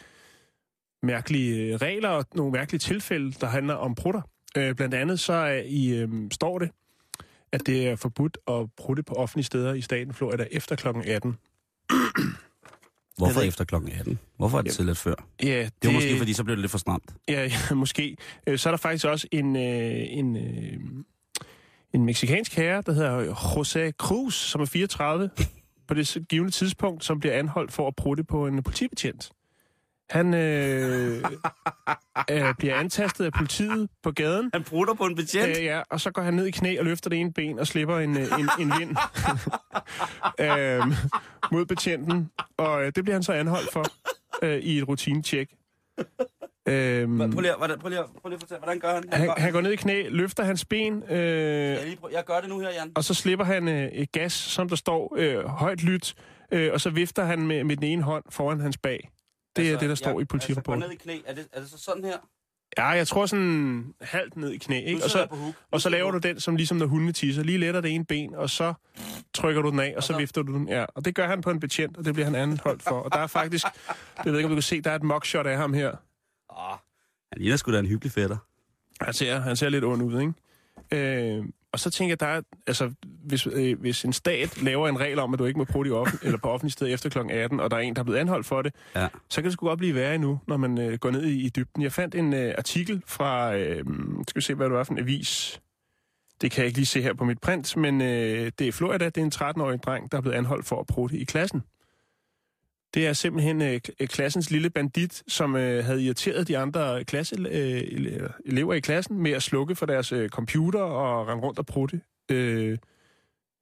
mærkelige 1.04 1.73
øh, 1.73 1.76
regler 1.76 2.10
og 2.10 2.26
nogle 2.36 2.52
mærkelige 2.52 2.80
tilfælde, 2.80 3.32
der 3.32 3.47
handler 3.47 3.73
om 3.73 3.95
prutter. 3.95 4.21
Øh, 4.58 4.76
blandt 4.76 4.93
andet 4.93 5.19
så 5.19 5.34
er 5.34 5.62
i, 5.65 6.00
øh, 6.00 6.10
står 6.32 6.60
det, 6.60 6.69
at 7.52 7.67
det 7.67 7.88
er 7.88 7.95
forbudt 7.95 8.38
at 8.47 8.67
prutte 8.78 9.04
på 9.04 9.13
offentlige 9.13 9.45
steder 9.45 9.73
i 9.73 9.82
staten 9.82 10.13
Florida 10.13 10.47
efter 10.52 10.76
kl. 10.76 10.88
18. 10.88 11.38
Hvorfor 13.17 13.41
efter 13.41 13.63
klokken 13.65 13.91
18? 13.91 14.19
Hvorfor 14.38 14.58
er 14.58 14.62
det 14.62 14.67
Jamen, 14.69 14.75
tilladt 14.75 14.97
før? 14.97 15.27
Ja, 15.43 15.69
Det 15.82 15.88
var 15.88 15.91
måske, 15.91 16.17
fordi 16.17 16.34
så 16.34 16.43
blev 16.43 16.56
det 16.56 16.62
lidt 16.62 16.71
for 16.71 16.77
stramt. 16.77 17.13
Ja, 17.30 17.43
ja 17.43 17.75
måske. 17.75 18.17
Øh, 18.47 18.60
Så 18.60 18.69
er 18.69 18.71
der 18.71 18.77
faktisk 18.77 19.06
også 19.06 19.27
en, 19.32 19.56
øh, 19.56 19.62
en, 20.10 20.36
øh, 20.36 20.73
en 21.93 22.06
meksikansk 22.06 22.53
herre, 22.56 22.84
der 22.86 22.93
hedder 22.93 23.34
José 23.34 23.91
Cruz, 23.91 24.34
som 24.36 24.62
er 24.62 24.65
34 24.65 25.30
på 25.88 25.93
det 25.93 26.17
givende 26.30 26.51
tidspunkt, 26.51 27.03
som 27.06 27.19
bliver 27.19 27.34
anholdt 27.36 27.73
for 27.73 27.88
at 27.88 27.95
prutte 27.95 28.23
på 28.23 28.47
en 28.47 28.63
politibetjent. 28.63 29.32
Han 30.10 30.34
øh, 30.34 31.17
øh, 32.32 32.56
bliver 32.58 32.76
antastet 32.76 33.26
af 33.26 33.32
politiet 33.34 33.89
på 34.04 34.12
gaden, 34.12 34.50
Han 34.54 34.63
prutter 34.63 34.93
på 34.93 35.04
en 35.06 35.15
betjent. 35.15 35.58
Øh, 35.58 35.63
ja, 35.63 35.82
og 35.89 36.02
så 36.02 36.12
går 36.12 36.22
han 36.22 36.34
ned 36.34 36.46
i 36.46 36.52
knæ 36.52 36.80
og 36.80 36.86
løfter 36.86 37.10
det 37.10 37.20
ene 37.20 37.34
ben 37.34 37.60
og 37.60 37.67
slipper 37.67 37.98
en, 38.00 38.17
øh, 38.17 38.24
en, 38.39 38.50
en 38.60 38.72
vind 38.80 38.96
øhm, 40.46 40.93
mod 41.52 41.65
betjenten. 41.65 42.30
Og 42.58 42.86
øh, 42.86 42.91
det 42.96 43.04
bliver 43.04 43.15
han 43.15 43.24
så 43.24 43.34
anholdt 43.34 43.74
for 43.74 43.84
øh, 44.43 44.58
i 44.60 44.78
et 44.78 44.88
rutinetjek. 44.88 45.50
Øhm, 46.67 47.17
Prøv 47.17 47.41
lige, 47.41 47.54
hvordan, 47.58 47.80
prøv 47.80 47.89
lige, 47.89 48.02
prøv 48.22 48.30
lige 48.30 48.36
at 48.36 48.41
fortælle, 48.41 48.60
hvordan 48.60 48.80
gør 48.80 48.93
han? 48.93 49.04
han, 49.12 49.30
han 49.38 49.52
går 49.54 49.62
ned 49.62 49.72
i 49.72 49.76
knæ, 49.76 50.04
løfter 50.10 50.43
hans 50.43 50.65
ben, 50.65 51.04
øh, 51.10 51.17
jeg, 51.20 51.86
lige 51.86 51.96
prøv, 51.98 52.10
jeg 52.13 52.24
gør 52.26 52.39
det 52.39 52.50
nu 52.50 52.60
her, 52.60 52.70
Jan. 52.70 52.91
og 52.96 53.04
så 53.04 53.13
slipper 53.13 53.46
han 53.46 53.67
øh, 53.67 53.88
et 53.88 54.12
gas, 54.12 54.34
som 54.34 54.70
der 54.70 54.76
står 54.76 55.15
øh, 55.17 55.46
højt 55.46 55.84
lyt, 55.84 56.15
øh, 56.52 56.74
og 56.74 56.82
så 56.82 56.89
vifter 56.89 57.24
han 57.26 57.48
med, 57.48 57.63
med 57.63 57.76
den 57.78 57.84
ene 57.86 58.02
hånd 58.04 58.24
foran 58.30 58.60
hans 58.60 58.78
bag. 58.78 59.10
Det 59.58 59.72
er 59.72 59.80
det, 59.80 59.89
der 59.89 59.96
står 59.96 60.12
i 60.12 60.13
Altså, 60.22 60.28
politirapporten. 60.30 60.82
gå 60.82 60.88
ned 60.88 60.93
i 60.93 60.98
knæ. 60.98 61.20
Er 61.26 61.34
det, 61.36 61.48
er 61.54 61.60
det 61.60 61.70
så 61.70 61.78
sådan 61.78 62.04
her? 62.04 62.17
Ja, 62.78 62.86
jeg 62.88 63.08
tror 63.08 63.26
sådan 63.26 63.93
halvt 64.02 64.38
ned 64.38 64.52
i 64.52 64.58
knæ, 64.58 64.78
ikke? 64.86 64.98
Og 65.00 65.02
jeg 65.04 65.10
så, 65.10 65.28
og 65.72 65.82
så 65.82 65.89
jeg 65.89 65.91
laver 65.91 66.12
du 66.12 66.17
den, 66.17 66.39
som 66.39 66.56
ligesom 66.56 66.78
når 66.78 66.86
hundene 66.86 67.12
tisser. 67.12 67.43
Lige 67.43 67.58
letter 67.58 67.82
det 67.82 67.91
ene 67.96 68.06
ben, 68.06 68.36
og 68.36 68.50
så 68.50 68.74
trykker 69.34 69.62
du 69.62 69.70
den 69.72 69.80
af, 69.80 69.93
og 69.98 70.04
så 70.04 70.17
vifter 70.17 70.41
du 70.41 70.54
den. 70.54 70.67
Ja, 70.70 70.86
og 70.96 71.06
det 71.06 71.15
gør 71.15 71.28
han 71.28 71.41
på 71.41 71.50
en 71.52 71.60
betjent, 71.60 71.98
og 71.98 72.06
det 72.06 72.13
bliver 72.13 72.26
han 72.26 72.36
anholdt 72.36 72.84
for. 72.84 72.96
Og 73.00 73.12
der 73.12 73.17
er 73.20 73.28
faktisk, 73.28 73.65
det 74.17 74.26
ved 74.26 74.32
jeg 74.32 74.39
ikke, 74.39 74.46
om 74.46 74.50
du 74.52 74.56
kan 74.56 74.62
se, 74.62 74.82
der 74.82 74.91
er 74.91 74.96
et 74.96 75.04
mugshot 75.04 75.48
af 75.48 75.58
ham 75.58 75.74
her. 75.74 75.88
Åh, 76.50 76.78
han 77.32 77.41
ligner 77.41 77.58
sgu 77.58 77.72
da 77.74 77.80
en 77.80 77.86
hyggelig 77.86 78.12
fætter. 78.12 78.38
Han 79.02 79.13
ser, 79.13 79.39
han 79.39 79.56
ser 79.56 79.70
lidt 79.70 79.84
ond 79.84 80.02
ud, 80.04 80.22
ikke? 80.91 81.38
Øh, 81.39 81.46
og 81.72 81.80
så 81.80 81.89
tænker 81.89 82.12
jeg, 82.12 82.20
der 82.20 82.28
er, 82.28 82.41
altså, 82.67 82.91
hvis, 83.28 83.48
øh, 83.52 83.80
hvis 83.80 84.06
en 84.06 84.13
stat 84.13 84.62
laver 84.62 84.88
en 84.88 85.00
regel 85.00 85.20
om, 85.20 85.34
at 85.34 85.40
du 85.40 85.46
ikke 85.46 85.58
må 85.58 85.63
prøve 85.66 85.88
i 85.88 85.92
offen, 85.92 86.20
eller 86.24 86.38
på 86.38 86.50
offentlig 86.50 86.72
sted 86.74 86.94
efter 86.94 87.10
kl. 87.10 87.18
18, 87.32 87.60
og 87.60 87.72
der 87.72 87.78
er 87.78 87.82
en, 87.82 87.96
der 87.96 88.00
er 88.00 88.04
blevet 88.04 88.20
anholdt 88.20 88.46
for 88.46 88.62
det, 88.62 88.74
Ja. 88.96 89.08
så 89.30 89.36
kan 89.42 89.44
det 89.44 89.54
sgu 89.54 89.66
godt 89.68 89.80
blive 89.80 89.96
værre 89.96 90.16
endnu, 90.16 90.40
når 90.48 90.58
man 90.58 90.78
øh, 90.78 90.98
går 91.00 91.12
ned 91.12 91.24
i, 91.24 91.46
i 91.46 91.50
dybden. 91.50 91.84
Jeg 91.84 91.92
fandt 91.92 92.16
en 92.16 92.34
øh, 92.34 92.54
artikel 92.58 93.02
fra, 93.06 93.56
øh, 93.56 93.86
skal 94.28 94.36
vi 94.36 94.42
se, 94.42 94.54
hvad 94.54 94.66
det 94.70 94.74
var 94.76 94.84
for 94.84 94.94
en 94.94 95.00
avis. 95.00 95.62
Det 96.42 96.52
kan 96.52 96.62
jeg 96.62 96.68
ikke 96.68 96.78
lige 96.78 96.86
se 96.86 97.02
her 97.02 97.13
på 97.13 97.26
mit 97.26 97.40
print, 97.40 97.78
men 97.78 98.02
øh, 98.02 98.52
det 98.60 98.68
er 98.68 98.72
Florida, 98.72 99.06
det 99.06 99.18
er 99.18 99.22
en 99.26 99.32
13-årig 99.36 99.84
dreng, 99.84 100.12
der 100.12 100.18
er 100.18 100.22
blevet 100.22 100.36
anholdt 100.36 100.66
for 100.66 100.80
at 100.80 100.88
prutte 100.88 101.18
i 101.18 101.24
klassen. 101.24 101.63
Det 102.94 103.08
er 103.08 103.13
simpelthen 103.13 103.62
øh, 103.62 103.80
øh, 104.00 104.08
klassens 104.08 104.52
lille 104.52 104.70
bandit, 104.70 105.24
som 105.28 105.56
øh, 105.56 105.86
havde 105.86 106.04
irriteret 106.04 106.48
de 106.48 106.58
andre 106.58 107.04
klasse, 107.04 107.36
øh, 107.50 107.80
ele- 107.82 108.42
elever 108.46 108.74
i 108.74 108.80
klassen 108.80 109.18
med 109.18 109.32
at 109.32 109.44
slukke 109.44 109.76
for 109.76 109.86
deres 109.86 110.12
øh, 110.12 110.30
computer 110.30 110.80
og 110.80 111.28
rende 111.28 111.44
rundt 111.44 111.60
og 111.60 111.66
prutte 111.66 112.02
øh, 112.32 112.78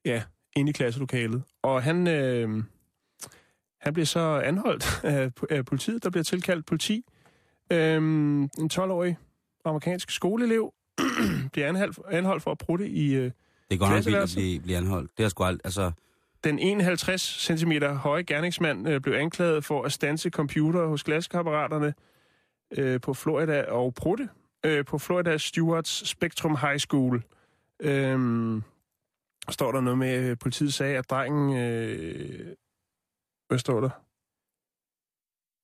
ja, 0.05 0.23
ind 0.55 0.69
i 0.69 0.71
klasselokalet. 0.71 1.43
Og 1.63 1.83
han, 1.83 2.07
øh, 2.07 2.63
han 3.81 3.93
bliver 3.93 4.05
så 4.05 4.19
anholdt 4.19 5.03
af, 5.49 5.65
politiet. 5.65 6.03
Der 6.03 6.09
bliver 6.09 6.23
tilkaldt 6.23 6.65
politi. 6.65 7.03
Øhm, 7.71 8.41
en 8.43 8.69
12-årig 8.73 9.17
amerikansk 9.65 10.11
skoleelev 10.11 10.73
bliver 11.53 11.67
anholdt, 11.67 11.99
anholdt 12.11 12.43
for 12.43 12.51
at 12.51 12.57
prutte 12.57 12.89
i 12.89 13.13
øh, 13.13 13.31
Det 13.71 13.79
går 13.79 13.89
nok 13.89 14.05
vildt 14.05 14.17
at 14.17 14.31
blive, 14.35 14.59
blive 14.59 14.77
anholdt. 14.77 15.17
Det 15.17 15.23
er 15.23 15.29
sgu 15.29 15.43
alt, 15.43 15.61
altså... 15.63 15.91
den 16.43 16.59
51 16.59 17.21
cm 17.21 17.71
høje 17.83 18.23
gerningsmand 18.23 18.89
øh, 18.89 19.01
blev 19.01 19.13
anklaget 19.13 19.65
for 19.65 19.83
at 19.83 19.91
stanse 19.91 20.29
computer 20.29 20.87
hos 20.87 21.03
klassekammeraterne 21.03 21.93
øh, 22.77 23.01
på 23.01 23.13
Florida 23.13 23.61
og 23.61 23.93
prutte 23.93 24.29
øh, 24.65 24.85
på 24.85 24.97
Florida 24.97 25.37
Stewarts 25.37 26.09
Spectrum 26.09 26.57
High 26.61 26.77
School. 26.77 27.23
Øhm, 27.79 28.63
står 29.49 29.71
der 29.71 29.81
noget 29.81 29.97
med, 29.97 30.08
at 30.08 30.39
politiet 30.39 30.73
sagde, 30.73 30.97
at 30.97 31.10
drengen... 31.10 31.58
Øh, 31.58 32.55
hvad 33.47 33.60
står 33.60 33.81
der? 33.81 33.89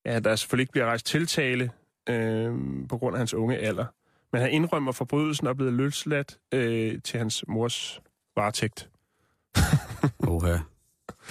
Ja, 0.06 0.20
der 0.20 0.36
selvfølgelig 0.36 0.64
ikke 0.64 0.72
bliver 0.72 0.86
rejst 0.86 1.06
tiltale 1.06 1.72
øh, 2.10 2.54
på 2.90 2.98
grund 2.98 3.16
af 3.16 3.20
hans 3.20 3.34
unge 3.34 3.58
alder. 3.58 3.86
Men 4.32 4.42
han 4.42 4.52
indrømmer 4.52 4.92
forbrydelsen 4.92 5.48
og 5.48 5.52
er 5.52 5.56
blevet 5.56 5.74
løsladt 5.74 6.38
øh, 6.54 7.02
til 7.02 7.18
hans 7.18 7.48
mors 7.48 8.02
varetægt. 8.36 8.90
Oha. 10.28 10.58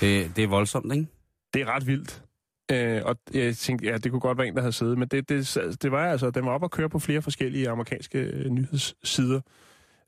Det, 0.00 0.36
det 0.36 0.44
er 0.44 0.48
voldsomt, 0.48 0.94
ikke? 0.94 1.06
Det 1.54 1.62
er 1.62 1.66
ret 1.66 1.86
vildt. 1.86 2.24
Øh, 2.70 3.02
og 3.04 3.16
jeg 3.34 3.56
tænkte, 3.56 3.86
ja, 3.86 3.98
det 3.98 4.10
kunne 4.10 4.20
godt 4.20 4.38
være 4.38 4.46
en, 4.46 4.54
der 4.54 4.60
havde 4.60 4.72
siddet, 4.72 4.98
men 4.98 5.08
det, 5.08 5.28
det, 5.28 5.78
det 5.82 5.92
var 5.92 6.06
altså, 6.06 6.30
den 6.30 6.44
var 6.44 6.50
op 6.50 6.64
at 6.64 6.70
køre 6.70 6.88
på 6.88 6.98
flere 6.98 7.22
forskellige 7.22 7.68
amerikanske 7.68 8.18
øh, 8.18 8.50
nyhedssider. 8.50 9.40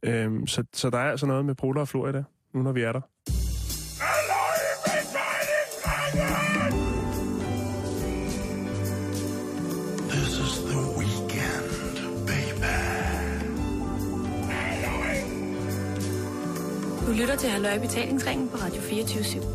Øh, 0.02 0.46
så, 0.46 0.64
så 0.72 0.90
der 0.90 0.98
er 0.98 1.10
altså 1.10 1.26
noget 1.26 1.44
med 1.44 1.54
Bruder 1.54 1.80
og 1.80 1.88
Florida, 1.88 2.24
nu 2.54 2.62
når 2.62 2.72
vi 2.72 2.82
er 2.82 2.92
der. 2.92 3.00
This 10.10 10.38
is 10.46 10.58
the 10.70 10.80
weekend, 10.98 11.68
baby. 12.26 12.74
Du 17.06 17.12
lytter 17.12 17.36
til 17.36 17.50
Halløj 17.50 17.78
Betalingsringen 17.78 18.48
på 18.48 18.56
Radio 18.56 18.80
24 18.82 19.22
/7. 19.22 19.46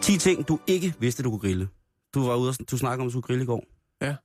10 0.00 0.18
ting, 0.18 0.48
du 0.48 0.58
ikke 0.66 0.94
vidste, 1.00 1.22
du 1.22 1.30
kunne 1.30 1.40
grille. 1.40 1.68
Du 2.14 2.26
var 2.26 2.36
ude 2.36 2.48
og, 2.48 2.54
du 2.70 2.78
snakkede 2.78 3.00
om, 3.00 3.06
at 3.06 3.06
du 3.06 3.10
skulle 3.10 3.26
grille 3.26 3.42
i 3.42 3.46
går. 3.46 3.64
Ja. 4.02 4.16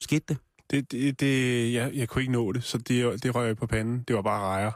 Skete 0.00 0.24
det? 0.28 0.36
Det, 0.72 0.92
det, 0.92 1.20
det 1.20 1.72
jeg, 1.72 1.90
jeg 1.94 2.08
kunne 2.08 2.22
ikke 2.22 2.32
nå 2.32 2.52
det, 2.52 2.64
så 2.64 2.78
det, 2.78 3.22
det 3.22 3.34
røg 3.34 3.46
jeg 3.46 3.56
på 3.56 3.66
panden. 3.66 4.04
Det 4.08 4.16
var 4.16 4.22
bare 4.22 4.40
rejer. 4.40 4.70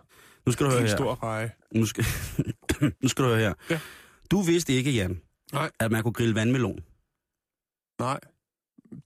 Nu 0.47 0.53
skal 0.53 0.67
du 0.67 0.71
høre 0.71 0.81
En 0.81 0.87
her. 0.89 0.97
stor 0.97 1.23
reje. 1.23 1.51
Nu 1.75 1.87
skal, 1.87 2.05
nu 3.03 3.09
skal 3.09 3.25
du 3.25 3.29
høre 3.29 3.39
her. 3.41 3.55
Ja. 3.71 3.79
Du 4.31 4.41
vidste 4.43 4.73
ikke, 4.73 4.91
Jan, 4.93 5.21
Nej. 5.53 5.71
at 5.81 5.93
man 5.93 6.03
kunne 6.03 6.13
grille 6.13 6.35
vandmelon. 6.35 6.81
Nej, 7.99 8.21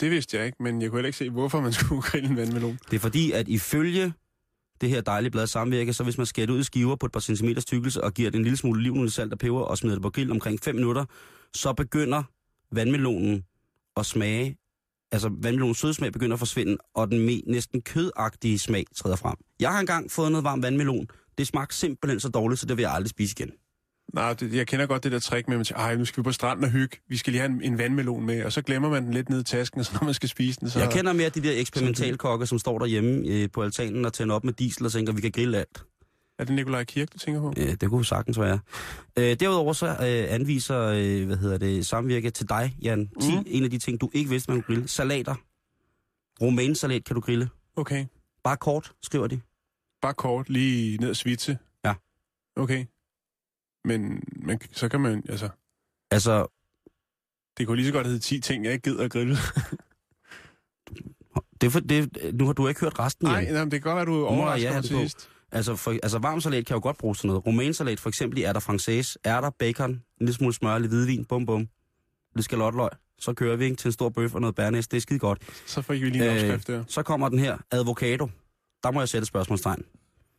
det 0.00 0.10
vidste 0.10 0.36
jeg 0.36 0.46
ikke, 0.46 0.62
men 0.62 0.82
jeg 0.82 0.90
kunne 0.90 0.98
heller 0.98 1.06
ikke 1.08 1.18
se, 1.18 1.30
hvorfor 1.30 1.60
man 1.60 1.72
skulle 1.78 2.02
grille 2.02 2.28
en 2.28 2.36
vandmelon. 2.36 2.78
Det 2.90 2.96
er 2.96 3.00
fordi, 3.00 3.32
at 3.32 3.48
ifølge 3.48 4.12
det 4.80 4.88
her 4.88 5.00
dejlige 5.00 5.30
blad 5.30 5.46
samvirke, 5.46 5.92
så 5.92 6.04
hvis 6.04 6.16
man 6.18 6.26
skærer 6.26 6.46
det 6.46 6.52
ud 6.52 6.60
i 6.60 6.64
skiver 6.64 6.96
på 6.96 7.06
et 7.06 7.12
par 7.12 7.20
centimeters 7.20 7.64
tykkelse 7.64 8.04
og 8.04 8.14
giver 8.14 8.30
det 8.30 8.38
en 8.38 8.44
lille 8.44 8.56
smule 8.56 8.82
livnende 8.82 9.10
salt 9.10 9.32
og 9.32 9.38
peber 9.38 9.60
og 9.60 9.78
smider 9.78 9.94
det 9.96 10.02
på 10.02 10.10
grillen 10.10 10.32
omkring 10.32 10.60
5 10.60 10.74
minutter, 10.74 11.04
så 11.54 11.72
begynder 11.72 12.22
vandmelonen 12.72 13.44
at 13.96 14.06
smage, 14.06 14.56
altså 15.12 15.30
vandmelonens 15.42 15.78
sødsmag 15.78 16.12
begynder 16.12 16.34
at 16.34 16.38
forsvinde, 16.38 16.76
og 16.94 17.10
den 17.10 17.26
me, 17.26 17.42
næsten 17.46 17.82
kødagtige 17.82 18.58
smag 18.58 18.84
træder 18.96 19.16
frem. 19.16 19.36
Jeg 19.60 19.72
har 19.72 19.80
engang 19.80 20.10
fået 20.10 20.32
noget 20.32 20.44
varm 20.44 20.62
vandmelon. 20.62 21.06
Det 21.38 21.46
smagte 21.46 21.76
simpelthen 21.76 22.20
så 22.20 22.28
dårligt, 22.28 22.60
så 22.60 22.66
det 22.66 22.76
vil 22.76 22.82
jeg 22.82 22.92
aldrig 22.92 23.10
spise 23.10 23.34
igen. 23.38 23.50
Nej, 24.14 24.32
det, 24.32 24.54
jeg 24.54 24.66
kender 24.66 24.86
godt 24.86 25.04
det 25.04 25.12
der 25.12 25.18
trick 25.18 25.48
med, 25.48 25.54
at 25.54 25.58
man 25.58 25.64
siger, 25.64 25.78
ej, 25.78 25.96
nu 25.96 26.04
skal 26.04 26.22
vi 26.22 26.24
på 26.24 26.32
stranden 26.32 26.64
og 26.64 26.70
hygge. 26.70 26.96
Vi 27.08 27.16
skal 27.16 27.32
lige 27.32 27.40
have 27.40 27.52
en, 27.52 27.62
en 27.62 27.78
vandmelon 27.78 28.26
med, 28.26 28.44
og 28.44 28.52
så 28.52 28.62
glemmer 28.62 28.88
man 28.88 29.04
den 29.04 29.14
lidt 29.14 29.28
ned 29.28 29.40
i 29.40 29.44
tasken, 29.44 29.80
og 29.80 29.86
så 29.86 29.92
når 29.94 30.04
man 30.04 30.14
skal 30.14 30.28
spise 30.28 30.60
den, 30.60 30.70
så... 30.70 30.78
Jeg 30.78 30.90
kender 30.90 31.12
mere 31.12 31.28
de 31.28 31.42
der 31.42 31.52
eksperimentalkokke, 31.60 32.46
som 32.46 32.58
står 32.58 32.78
derhjemme 32.78 33.28
øh, 33.28 33.48
på 33.52 33.62
altanen 33.62 34.04
og 34.04 34.12
tænder 34.12 34.34
op 34.34 34.44
med 34.44 34.52
diesel 34.52 34.86
og 34.86 34.92
tænker, 34.92 35.12
vi 35.12 35.20
kan 35.20 35.32
grille 35.32 35.58
alt. 35.58 35.84
Er 36.40 36.44
det 36.44 36.54
Nikolaj 36.54 36.84
Kirk, 36.84 37.12
du 37.12 37.18
tænker 37.18 37.40
på? 37.40 37.54
Øh, 37.56 37.74
det 37.74 37.88
kunne 37.88 38.04
sagtens 38.04 38.40
være. 38.40 38.60
Øh, 39.18 39.36
derudover 39.40 39.72
så 39.72 39.86
øh, 39.86 40.34
anviser, 40.34 40.80
øh, 40.80 41.26
hvad 41.26 41.36
hedder 41.36 41.58
det, 41.58 41.86
samvirke 41.86 42.30
til 42.30 42.48
dig, 42.48 42.76
Jan. 42.82 43.08
10, 43.20 43.36
mm. 43.36 43.44
En 43.46 43.64
af 43.64 43.70
de 43.70 43.78
ting, 43.78 44.00
du 44.00 44.10
ikke 44.12 44.30
vidste, 44.30 44.50
man 44.50 44.62
kunne 44.62 44.74
grille. 44.74 44.88
Salater. 44.88 45.34
Romainsalat 46.40 47.04
kan 47.04 47.14
du 47.14 47.20
grille. 47.20 47.50
Okay. 47.76 48.06
Bare 48.44 48.56
kort, 48.56 48.92
skriver 49.02 49.26
de. 49.26 49.40
Bare 50.02 50.14
kort, 50.14 50.48
lige 50.50 50.98
ned 50.98 51.10
og 51.10 51.16
svitse? 51.16 51.58
Ja. 51.84 51.94
Okay. 52.56 52.84
Men 53.84 54.22
man, 54.36 54.60
så 54.72 54.88
kan 54.88 55.00
man, 55.00 55.22
altså... 55.28 55.48
Altså, 56.10 56.46
Det 57.58 57.66
kunne 57.66 57.76
lige 57.76 57.86
så 57.86 57.92
godt 57.92 58.06
hedde 58.06 58.20
10 58.20 58.40
ting, 58.40 58.64
jeg 58.64 58.72
ikke 58.72 58.90
gider 58.90 59.04
at 59.04 59.10
grille. 59.10 59.36
det, 61.60 61.66
er 61.66 61.70
for, 61.70 61.80
det, 61.80 62.18
nu 62.34 62.46
har 62.46 62.52
du 62.52 62.68
ikke 62.68 62.80
hørt 62.80 62.98
resten, 62.98 63.26
Nej, 63.26 63.44
nej, 63.44 63.64
men 63.64 63.70
det 63.70 63.82
kan 63.82 63.92
godt 63.92 63.96
være, 63.96 64.16
du 64.18 64.26
overrasker 64.26 64.68
have 64.68 64.76
mig 64.78 64.84
til 64.84 64.98
sidst. 64.98 65.30
Altså, 65.52 65.76
for, 65.76 65.90
altså 66.02 66.18
varm 66.18 66.40
salat 66.40 66.66
kan 66.66 66.74
jo 66.76 66.80
godt 66.82 66.98
bruges 66.98 67.18
til 67.18 67.26
noget. 67.26 67.46
Romainsalat 67.46 68.00
for 68.00 68.08
eksempel 68.08 68.38
i 68.38 68.42
ærter 68.42 68.60
française, 68.60 69.14
ærter, 69.26 69.50
bacon, 69.58 69.90
en 69.90 70.02
lille 70.20 70.34
smule 70.34 70.54
smør, 70.54 70.78
lidt 70.78 70.92
hvidvin, 70.92 71.24
bum 71.24 71.46
bum. 71.46 71.68
Lidt 72.34 72.44
skalotløg. 72.44 72.88
Så 73.18 73.32
kører 73.32 73.56
vi 73.56 73.64
ikke 73.64 73.76
til 73.76 73.88
en 73.88 73.92
stor 73.92 74.08
bøf 74.08 74.34
og 74.34 74.40
noget 74.40 74.54
bærnæs. 74.56 74.88
Det 74.88 74.96
er 74.96 75.00
skide 75.00 75.18
godt. 75.18 75.42
Så 75.66 75.82
får 75.82 75.94
I 75.94 75.98
lige 75.98 76.24
en 76.24 76.30
opskrift 76.36 76.66
der. 76.66 76.84
så 76.88 77.02
kommer 77.02 77.28
den 77.28 77.38
her, 77.38 77.58
avocado. 77.72 78.28
Der 78.82 78.90
må 78.90 79.00
jeg 79.00 79.08
sætte 79.08 79.26
spørgsmålstegn. 79.26 79.82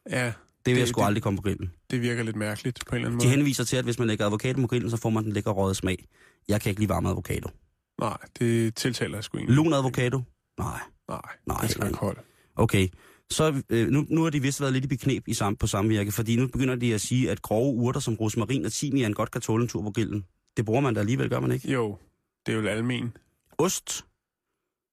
Ja, 0.09 0.25
Det 0.25 0.33
vil 0.65 0.75
Det- 0.75 0.79
jeg 0.79 0.87
sgu 0.87 1.01
det- 1.01 1.05
aldrig 1.07 1.23
komme 1.23 1.37
på 1.37 1.43
grillen. 1.43 1.71
det 1.91 2.01
virker 2.01 2.23
lidt 2.23 2.35
mærkeligt 2.35 2.79
på 2.89 2.95
en 2.95 2.99
eller 2.99 3.07
anden 3.07 3.19
De 3.19 3.25
måde. 3.25 3.35
henviser 3.35 3.63
til, 3.63 3.77
at 3.77 3.83
hvis 3.83 3.99
man 3.99 4.07
lægger 4.07 4.25
avocado 4.25 4.61
på 4.61 4.67
grillen, 4.67 4.89
så 4.91 4.97
får 4.97 5.09
man 5.09 5.23
den 5.23 5.33
lækker 5.33 5.51
røde 5.51 5.75
smag. 5.75 6.07
Jeg 6.47 6.61
kan 6.61 6.69
ikke 6.69 6.81
lide 6.81 6.89
varm 6.89 7.05
avocado. 7.05 7.49
Nej, 7.99 8.17
det 8.39 8.75
tiltaler 8.75 9.17
jeg 9.17 9.23
sgu 9.23 9.37
egentlig. 9.37 9.55
Lun 9.55 9.73
avocado? 9.73 10.21
Nej. 10.59 10.79
Nej, 11.09 11.21
Nej, 11.47 11.57
det 11.61 11.71
skal 11.71 11.93
koldt. 11.93 12.19
Okay. 12.55 12.87
Så 13.31 13.61
øh, 13.69 13.87
nu, 13.87 14.05
nu 14.09 14.23
har 14.23 14.29
de 14.29 14.41
vist 14.41 14.61
været 14.61 14.73
lidt 14.73 14.85
i 14.85 14.87
beknep 14.87 15.27
i 15.27 15.33
sam, 15.33 15.55
på 15.55 15.67
samvirke, 15.67 16.11
fordi 16.11 16.35
nu 16.35 16.47
begynder 16.47 16.75
de 16.75 16.93
at 16.93 17.01
sige, 17.01 17.31
at 17.31 17.41
grove 17.41 17.73
urter 17.75 17.99
som 17.99 18.13
rosmarin 18.15 18.65
og 18.65 18.71
timian 18.71 19.13
godt 19.13 19.31
kan 19.31 19.41
tåle 19.41 19.61
en 19.63 19.67
tur 19.69 19.81
på 19.81 19.91
grillen. 19.91 20.25
Det 20.57 20.65
bruger 20.65 20.81
man 20.81 20.93
da 20.93 20.99
alligevel, 20.99 21.29
gør 21.29 21.39
man 21.39 21.51
ikke? 21.51 21.71
Jo, 21.71 21.97
det 22.45 22.53
er 22.53 22.57
jo 22.61 22.67
almen. 22.67 23.13
Ost. 23.57 24.05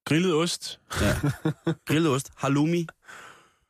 Grillet 0.04 0.34
ost. 0.34 0.80
Ja. 1.00 1.14
Grillet 1.88 2.12
ost. 2.12 2.30
Halloumi. 2.36 2.86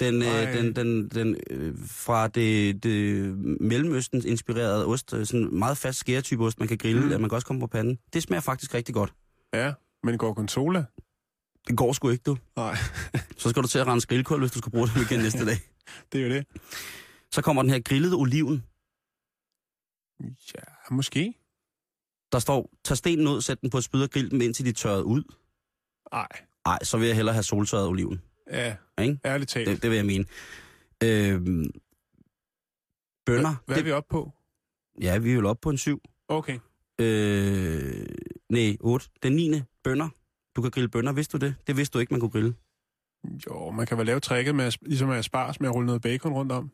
Den, 0.01 0.23
øh, 0.23 0.55
den, 0.57 0.77
den, 0.77 1.09
den 1.09 1.37
øh, 1.51 1.75
fra 1.87 2.29
det, 2.29 2.83
det 2.85 3.25
Mellemøstens 3.61 4.25
inspirerede 4.25 4.87
ost, 4.87 5.15
øh, 5.15 5.27
sådan 5.27 5.49
meget 5.59 5.79
fast 5.79 5.99
skæretype 5.99 6.45
ost, 6.45 6.59
man 6.59 6.69
kan 6.69 6.79
grille, 6.79 7.01
Mm. 7.03 7.09
man 7.21 7.31
kan 7.31 7.33
også 7.33 7.47
komme 7.47 7.61
på 7.61 7.67
panden. 7.67 7.99
Det 8.13 8.23
smager 8.23 8.41
faktisk 8.41 8.75
rigtig 8.75 8.95
godt. 8.95 9.13
Ja, 9.55 9.73
men 10.05 10.19
gorgonzola? 10.19 10.85
Det 11.69 11.77
går 11.77 11.93
sgu 11.93 12.09
ikke, 12.11 12.23
du. 12.23 12.39
Nej, 12.57 12.77
Så 13.39 13.51
skal 13.51 13.63
du 13.63 13.69
til 13.69 13.79
at 13.79 13.87
rense 13.87 14.07
grillkål, 14.09 14.41
hvis 14.41 14.51
du 14.51 14.59
skal 14.59 14.73
bruge 14.73 14.89
det 14.89 15.11
igen 15.11 15.21
næste 15.21 15.47
dag. 15.47 15.57
det 16.13 16.21
er 16.21 16.29
jo 16.29 16.35
det. 16.35 16.47
Så 17.33 17.43
kommer 17.43 17.63
den 17.63 17.71
her 17.71 17.81
grillede 17.81 18.15
oliven. 18.17 18.65
Ja, 20.55 20.61
måske. 20.91 21.35
Der 22.33 22.39
står, 22.39 22.71
tag 22.85 22.97
stenen 22.97 23.27
ud, 23.29 23.41
sæt 23.41 23.61
den 23.61 23.71
på 23.71 23.79
et 23.79 23.85
spyd 23.85 24.03
og 24.03 24.11
grill 24.11 24.31
dem, 24.31 24.41
indtil 24.41 24.65
de 24.65 24.73
tørret 24.73 25.03
ud. 25.03 25.23
Nej. 26.13 26.29
Nej, 26.67 26.79
så 26.85 26.99
vil 26.99 27.07
jeg 27.07 27.17
hellere 27.17 27.33
have 27.35 27.43
soltørret 27.43 27.87
oliven. 27.89 28.23
Ja, 28.51 28.77
Ikke? 29.01 29.19
ærligt 29.25 29.51
talt. 29.51 29.69
Det, 29.69 29.83
det 29.83 29.91
vil 29.91 29.97
jeg 29.97 30.07
mene. 30.07 30.25
Øhm, 31.05 31.65
bønner. 33.27 33.55
Hvad 33.67 33.79
er 33.79 33.83
vi 33.83 33.91
oppe 33.93 34.11
på? 34.11 34.33
Ja, 35.01 35.19
vi 35.19 35.31
er 35.31 35.35
jo 35.35 35.49
oppe 35.49 35.61
på 35.61 35.71
en 35.71 35.79
syv. 35.79 36.03
Okay. 36.29 36.59
Øh, 37.01 38.07
nej, 38.49 38.77
8. 38.81 39.09
Den 39.23 39.33
9. 39.33 39.61
bønner. 39.85 40.09
Du 40.59 40.63
kan 40.63 40.71
grille 40.71 40.89
bønner, 40.89 41.13
vidste 41.13 41.39
du 41.39 41.47
det? 41.47 41.55
Det 41.67 41.77
vidste 41.77 41.95
du 41.95 41.99
ikke, 41.99 42.15
man 42.15 42.21
kunne 42.21 42.31
grille. 42.31 42.55
Jo, 43.47 43.71
man 43.71 43.87
kan 43.87 43.99
vel 43.99 44.07
lave 44.07 44.21
tricket 44.21 44.55
med, 44.55 44.65
at- 44.65 44.79
ligesom 44.83 45.11
at 45.11 45.25
spars 45.25 45.61
med 45.61 45.69
at 45.69 45.75
rulle 45.75 45.87
noget 45.87 46.03
bacon 46.03 46.33
rundt 46.33 46.53
om. 46.53 46.71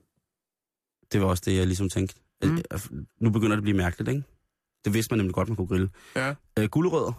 Det 1.12 1.20
var 1.20 1.26
også 1.26 1.42
det, 1.46 1.56
jeg 1.56 1.66
ligesom 1.66 1.88
tænkte. 1.88 2.16
Mm. 2.44 2.58
Nu 3.20 3.30
begynder 3.30 3.50
det 3.56 3.56
at 3.56 3.62
blive 3.62 3.76
mærkeligt, 3.76 4.08
ikke? 4.08 4.22
Det 4.84 4.94
vidste 4.94 5.12
man 5.12 5.18
nemlig 5.18 5.34
godt, 5.34 5.48
man 5.48 5.56
kunne 5.56 5.66
grille. 5.66 5.90
Ja. 6.16 6.34
Øh, 6.58 6.68
gulerødder. 6.68 7.12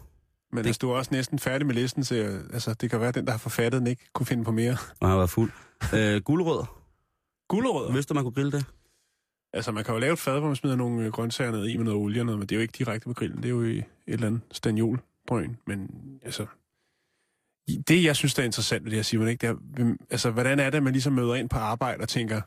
Men 0.51 0.57
Det- 0.57 0.65
altså, 0.65 0.79
du 0.79 0.89
er 0.89 0.95
også 0.95 1.11
næsten 1.13 1.39
færdig 1.39 1.67
med 1.67 1.75
listen, 1.75 2.03
så 2.03 2.15
jeg- 2.15 2.41
altså, 2.53 2.73
det 2.73 2.89
kan 2.89 2.99
være, 2.99 3.09
at 3.09 3.15
den, 3.15 3.25
der 3.25 3.31
har 3.31 3.37
forfattet 3.39 3.79
den, 3.79 3.87
ikke 3.87 4.05
kunne 4.13 4.25
finde 4.25 4.43
på 4.43 4.51
mere. 4.51 4.77
Og 4.99 5.09
har 5.09 5.15
været 5.17 5.29
fuld. 5.29 5.51
Øh, 5.95 6.21
gulerødder. 6.21 6.81
Gulerødder? 7.47 7.93
Vidste 7.93 8.09
du, 8.09 8.13
man 8.13 8.23
kunne 8.23 8.33
grille 8.33 8.51
det? 8.51 8.65
Altså, 9.53 9.71
man 9.71 9.83
kan 9.83 9.93
jo 9.93 9.99
lave 9.99 10.13
et 10.13 10.19
fad, 10.19 10.39
hvor 10.39 10.47
man 10.47 10.55
smider 10.55 10.75
nogle 10.75 11.05
øh, 11.05 11.11
grøntsager 11.11 11.51
ned 11.51 11.65
i 11.67 11.77
med 11.77 11.85
noget 11.85 11.99
olie 11.99 12.21
og 12.21 12.25
noget, 12.25 12.39
men 12.39 12.47
det 12.49 12.55
er 12.55 12.59
jo 12.59 12.61
ikke 12.61 12.75
direkte 12.77 13.07
på 13.07 13.13
grillen. 13.13 13.37
Det 13.37 13.45
er 13.45 13.49
jo 13.49 13.63
i 13.63 13.77
et 13.77 13.85
eller 14.07 14.27
andet 14.27 14.41
stanjolbrøn. 15.27 15.57
Men 15.67 15.89
altså, 16.23 16.45
det 17.87 18.03
jeg 18.03 18.15
synes, 18.15 18.33
der 18.33 18.41
er 18.41 18.45
interessant 18.45 18.83
ved 18.83 18.91
det 18.91 18.97
her, 18.97 19.03
Simon, 19.03 19.27
ikke, 19.27 19.47
det 19.47 19.55
er, 19.79 19.95
altså, 20.09 20.31
hvordan 20.31 20.59
er 20.59 20.69
det, 20.69 20.77
at 20.77 20.83
man 20.83 20.93
ligesom 20.93 21.13
møder 21.13 21.35
ind 21.35 21.49
på 21.49 21.57
arbejde 21.57 22.01
og 22.01 22.09
tænker, 22.09 22.41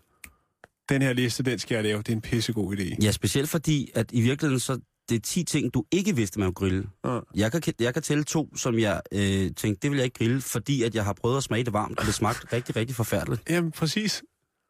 den 0.88 1.02
her 1.02 1.12
liste, 1.12 1.42
den 1.42 1.58
skal 1.58 1.74
jeg 1.74 1.84
lave, 1.84 1.98
det 1.98 2.08
er 2.08 2.12
en 2.12 2.20
pissegod 2.20 2.76
idé. 2.76 2.96
Ja, 3.02 3.10
specielt 3.10 3.48
fordi, 3.48 3.90
at 3.94 4.10
i 4.12 4.20
virkeligheden 4.20 4.60
så 4.60 4.80
det 5.08 5.16
er 5.16 5.20
10 5.20 5.44
ting, 5.44 5.74
du 5.74 5.84
ikke 5.92 6.16
vidste, 6.16 6.40
man 6.40 6.54
kunne 6.54 6.68
grille. 6.68 6.88
Ja. 7.04 7.18
Jeg 7.34 7.52
kan, 7.52 7.62
jeg 7.80 7.94
kan 7.94 8.02
tælle 8.02 8.24
to, 8.24 8.56
som 8.56 8.78
jeg 8.78 9.00
øh, 9.12 9.50
tænkte, 9.56 9.74
det 9.82 9.90
vil 9.90 9.96
jeg 9.96 10.04
ikke 10.04 10.18
grille, 10.18 10.40
fordi 10.40 10.82
at 10.82 10.94
jeg 10.94 11.04
har 11.04 11.12
prøvet 11.12 11.36
at 11.36 11.42
smage 11.42 11.64
det 11.64 11.72
varmt, 11.72 11.98
og 12.00 12.06
det 12.06 12.14
smagte 12.14 12.46
rigtig, 12.52 12.76
rigtig 12.76 12.96
forfærdeligt. 12.96 13.42
Jamen, 13.50 13.70
præcis. 13.72 14.22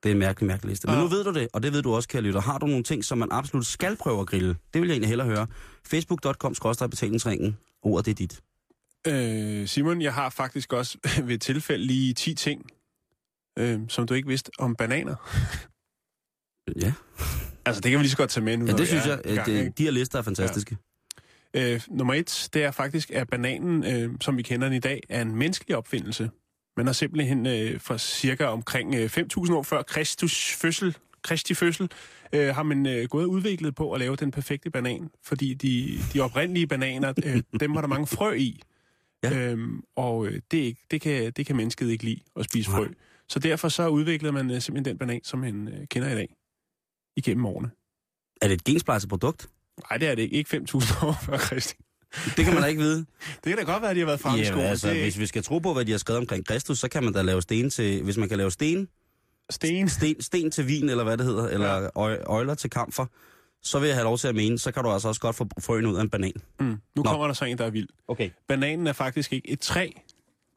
Det 0.03 0.09
er 0.09 0.13
en 0.13 0.19
mærkelig, 0.19 0.47
mærkelig 0.47 0.69
liste. 0.71 0.87
Men 0.87 0.97
Ja. 0.97 1.03
nu 1.03 1.09
ved 1.09 1.25
du 1.25 1.33
det, 1.35 1.49
og 1.53 1.63
det 1.63 1.73
ved 1.73 1.83
du 1.83 1.95
også, 1.95 2.09
kære 2.09 2.23
lytter. 2.23 2.41
Har 2.41 2.59
du 2.59 2.67
nogle 2.67 2.83
ting, 2.83 3.05
som 3.05 3.19
man 3.19 3.29
absolut 3.31 3.67
skal 3.67 3.97
prøve 3.97 4.21
at 4.21 4.27
grille? 4.27 4.57
Det 4.75 4.81
vil 4.83 4.89
jeg 4.89 4.95
egentlig 4.95 5.09
hellere 5.09 5.29
høre. 5.29 5.47
Facebook.com 5.87 6.55
betalingsringen. 6.91 7.57
Ordet 7.89 8.07
det 8.07 8.11
er 8.11 8.15
dit. 8.15 8.41
Øh, 9.07 9.67
Simon, 9.69 10.03
jeg 10.03 10.15
har 10.15 10.31
faktisk 10.31 10.73
også 10.73 10.99
ved 11.25 11.35
et 11.35 11.41
tilfælde 11.41 11.85
lige 11.87 12.15
10 12.15 12.35
ting, 12.35 12.63
øh, 13.59 13.81
som 13.89 14.07
du 14.07 14.15
ikke 14.15 14.29
vidste 14.29 14.51
om 14.59 14.77
bananer. 14.77 15.15
Ja, 16.81 16.93
Altså, 17.65 17.81
det 17.81 17.91
kan 17.91 17.99
vi 17.99 18.03
lige 18.03 18.11
så 18.11 18.17
godt 18.17 18.31
tage 18.31 18.45
med 18.45 18.57
nu. 18.57 18.67
ja 18.67 18.73
det 18.73 18.89
synes 18.89 19.07
jeg. 19.07 19.21
gang, 19.25 19.49
ikke? 19.49 19.65
øh, 19.65 19.71
de 19.79 19.85
her 19.85 19.91
lister 19.91 20.19
er 20.19 20.23
fantastiske. 20.23 20.77
Øh, 21.55 21.81
nummer 21.91 22.15
et, 22.15 22.49
det 22.53 22.65
er 22.65 22.71
faktisk, 22.71 23.11
at 23.11 23.29
bananen, 23.29 23.85
øh, 23.85 24.15
som 24.21 24.37
vi 24.37 24.43
kender 24.43 24.67
den 24.69 24.77
i 24.77 24.81
dag, 24.81 25.03
er 25.09 25.23
en 25.23 25.35
menneskelig 25.37 25.77
opfindelse. 25.77 26.31
Man 26.77 26.87
har 26.87 26.93
simpelthen 26.93 27.47
øh, 27.47 27.81
fra 27.81 27.99
cirka 27.99 28.45
omkring 28.45 28.95
øh, 28.95 29.05
5.000 29.19 29.53
år 29.53 29.63
før 29.63 29.83
Kristus 29.83 30.53
fødsel, 30.53 30.97
Kristi 31.23 31.55
fødsel, 31.55 31.91
øh, 32.33 32.55
har 32.55 32.63
man 32.63 32.87
øh, 32.87 33.09
gået 33.09 33.25
og 33.25 33.31
udviklet 33.31 33.75
på 33.75 33.93
at 33.93 34.01
lave 34.01 34.17
den 34.17 34.31
perfekte 34.31 34.71
banan. 34.71 35.11
Fordi 35.25 35.55
de, 35.55 35.99
de 36.15 36.21
oprindelige 36.21 36.67
bananer, 36.67 37.13
øh, 37.25 37.43
dem 37.61 37.75
var 37.75 37.81
der 37.81 37.89
mange 37.89 38.07
frø 38.07 38.33
i. 38.33 38.63
Ja. 39.23 39.39
Øhm, 39.39 39.83
og 39.97 40.27
øh, 40.27 40.41
det, 40.51 40.77
det, 40.91 41.01
kan, 41.01 41.33
det 41.33 41.47
kan 41.47 41.57
mennesket 41.57 41.91
ikke 41.91 42.05
lide 42.05 42.21
at 42.37 42.45
spise 42.45 42.71
frø. 42.71 42.85
Nej. 42.85 42.95
Så 43.29 43.39
derfor 43.39 43.69
så 43.69 43.89
udviklede 43.89 44.33
man 44.33 44.51
øh, 44.51 44.61
simpelthen 44.61 44.85
den 44.85 44.99
banan, 44.99 45.21
som 45.25 45.39
man 45.39 45.69
øh, 45.69 45.87
kender 45.87 46.09
i 46.09 46.15
dag. 46.15 46.35
Igennem 47.17 47.47
årene. 47.47 47.71
Er 48.43 48.49
det 48.49 48.55
et 48.55 48.65
gensplejset 48.65 49.09
produkt? 49.09 49.49
Nej, 49.91 49.99
det 49.99 50.09
er 50.09 50.15
det 50.15 50.23
ikke. 50.23 50.37
Ikke 50.37 50.57
5.000 50.57 51.07
år 51.07 51.19
før 51.23 51.37
Kristi. 51.37 51.75
Det 52.37 52.45
kan 52.45 52.55
man 52.55 52.63
da 52.63 52.69
ikke 52.69 52.81
vide. 52.81 53.07
Det 53.45 53.57
kan 53.57 53.57
da 53.57 53.73
godt 53.73 53.83
være, 53.83 53.91
at 53.91 53.97
de 53.97 54.01
har 54.01 54.07
været 54.07 54.21
fremme 54.21 54.39
i 54.39 54.43
Ja, 54.43 54.61
altså, 54.61 54.91
det 54.91 55.03
hvis 55.03 55.19
vi 55.19 55.27
skal 55.27 55.43
tro 55.43 55.59
på, 55.59 55.73
hvad 55.73 55.85
de 55.85 55.91
har 55.91 55.99
skrevet 55.99 56.21
omkring 56.21 56.47
Kristus, 56.47 56.79
så 56.79 56.89
kan 56.89 57.05
man 57.05 57.13
da 57.13 57.23
lave 57.23 57.43
sten 57.43 57.71
til... 57.71 58.03
Hvis 58.03 58.17
man 58.17 58.29
kan 58.29 58.39
lave 58.39 58.51
sten, 58.51 58.89
sten. 59.51 59.89
sten, 59.89 60.23
sten 60.23 60.51
til 60.51 60.67
vin, 60.69 60.89
eller 60.89 61.05
hvad 61.05 61.17
det 61.17 61.27
hedder, 61.27 61.49
eller 61.49 61.83
Ja. 61.83 62.17
øjler 62.27 62.55
til 62.55 62.71
kamfer, 62.71 63.07
så 63.63 63.79
vil 63.79 63.87
jeg 63.87 63.97
have 63.97 64.05
lov 64.05 64.19
til 64.19 64.29
at 64.29 64.35
mene, 64.35 64.59
så 64.59 64.73
kan 64.73 64.85
du 64.85 64.91
altså 64.91 65.09
også 65.09 65.21
godt 65.21 65.37
få 65.37 65.49
frøen 65.61 65.87
ud 65.87 65.97
af 65.97 66.01
en 66.03 66.11
banan. 66.11 66.33
Mm. 66.61 66.67
Nu 66.67 66.79
Nå. 66.97 67.03
kommer 67.03 67.27
der 67.27 67.35
så 67.35 67.45
en, 67.45 67.59
der 67.59 67.65
er 67.67 67.71
vild. 67.71 67.89
Okay. 68.09 68.31
Bananen 68.49 68.87
er 68.87 68.93
faktisk 68.93 69.33
ikke 69.33 69.51
et 69.51 69.61
træ. 69.61 69.91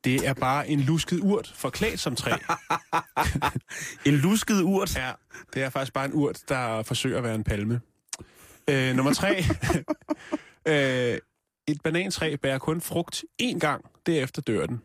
Det 0.04 0.28
er 0.28 0.34
bare 0.34 0.70
en 0.70 0.80
lusket 0.80 1.20
urt, 1.20 1.52
forklædt 1.56 2.00
som 2.00 2.16
træ. 2.16 2.32
En 4.06 4.14
lusket 4.14 4.62
urt. 4.62 4.96
ja, 4.96 5.12
det 5.54 5.64
er 5.64 5.70
faktisk 5.70 5.94
bare 5.94 6.06
en 6.06 6.14
urt, 6.14 6.40
der 6.50 6.84
forsøger 6.84 7.18
at 7.18 7.24
være 7.24 7.36
en 7.36 7.44
palme. 7.44 7.82
Øh, 8.68 8.96
nummer 8.96 9.14
tre. 9.14 9.44
øh, 11.14 11.18
et 11.68 11.82
banantræ 11.84 12.36
bærer 12.36 12.58
kun 12.58 12.82
frugt 12.82 13.24
én 13.42 13.60
gang, 13.60 13.86
derefter 14.06 14.42
dør 14.42 14.66
den. 14.66 14.82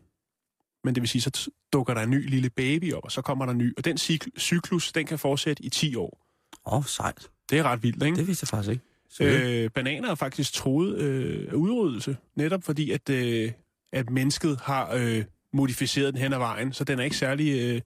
Men 0.87 0.95
det 0.95 1.01
vil 1.01 1.09
sige, 1.09 1.21
så 1.21 1.49
dukker 1.73 1.93
der 1.93 2.01
en 2.01 2.09
ny 2.09 2.29
lille 2.29 2.49
baby 2.49 2.93
op, 2.93 3.03
og 3.03 3.11
så 3.11 3.21
kommer 3.21 3.45
der 3.45 3.51
en 3.51 3.57
ny. 3.57 3.73
Og 3.77 3.85
den 3.85 3.97
cyk- 3.97 4.27
cyklus, 4.39 4.91
den 4.91 5.05
kan 5.05 5.19
fortsætte 5.19 5.63
i 5.63 5.69
10 5.69 5.95
år. 5.95 6.19
Åh, 6.65 6.73
oh, 6.73 6.83
sejt. 6.85 7.29
Det 7.49 7.59
er 7.59 7.63
ret 7.63 7.83
vildt, 7.83 8.03
ikke? 8.03 8.17
Det 8.17 8.27
vidste 8.27 8.43
jeg 8.43 8.47
faktisk 8.47 8.71
ikke. 8.71 8.83
Øh, 9.21 9.63
Øh, 9.63 9.69
bananer 9.71 10.11
er 10.11 10.15
faktisk 10.15 10.53
troet 10.53 10.97
øh, 10.97 11.47
af 11.51 11.53
udryddelse, 11.53 12.17
netop 12.35 12.63
fordi, 12.63 12.91
at, 12.91 13.09
øh, 13.09 13.51
at 13.93 14.09
mennesket 14.09 14.59
har 14.63 14.93
øh, 14.95 15.23
modificeret 15.53 16.13
den 16.13 16.21
hen 16.21 16.33
ad 16.33 16.37
vejen, 16.37 16.73
så 16.73 16.83
den 16.83 16.99
er 16.99 17.03
ikke 17.03 17.17
særlig... 17.17 17.59
Øh, 17.59 17.81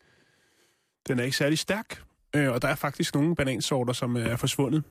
Den 1.08 1.20
er 1.20 1.24
ikke 1.24 1.38
særlig 1.38 1.58
stærk, 1.60 2.04
øh, 2.36 2.52
og 2.52 2.62
der 2.62 2.68
er 2.68 2.76
faktisk 2.76 3.16
nogle 3.16 3.36
banansorter, 3.36 3.94
som 3.94 4.16
er 4.16 4.36
forsvundet. 4.36 4.84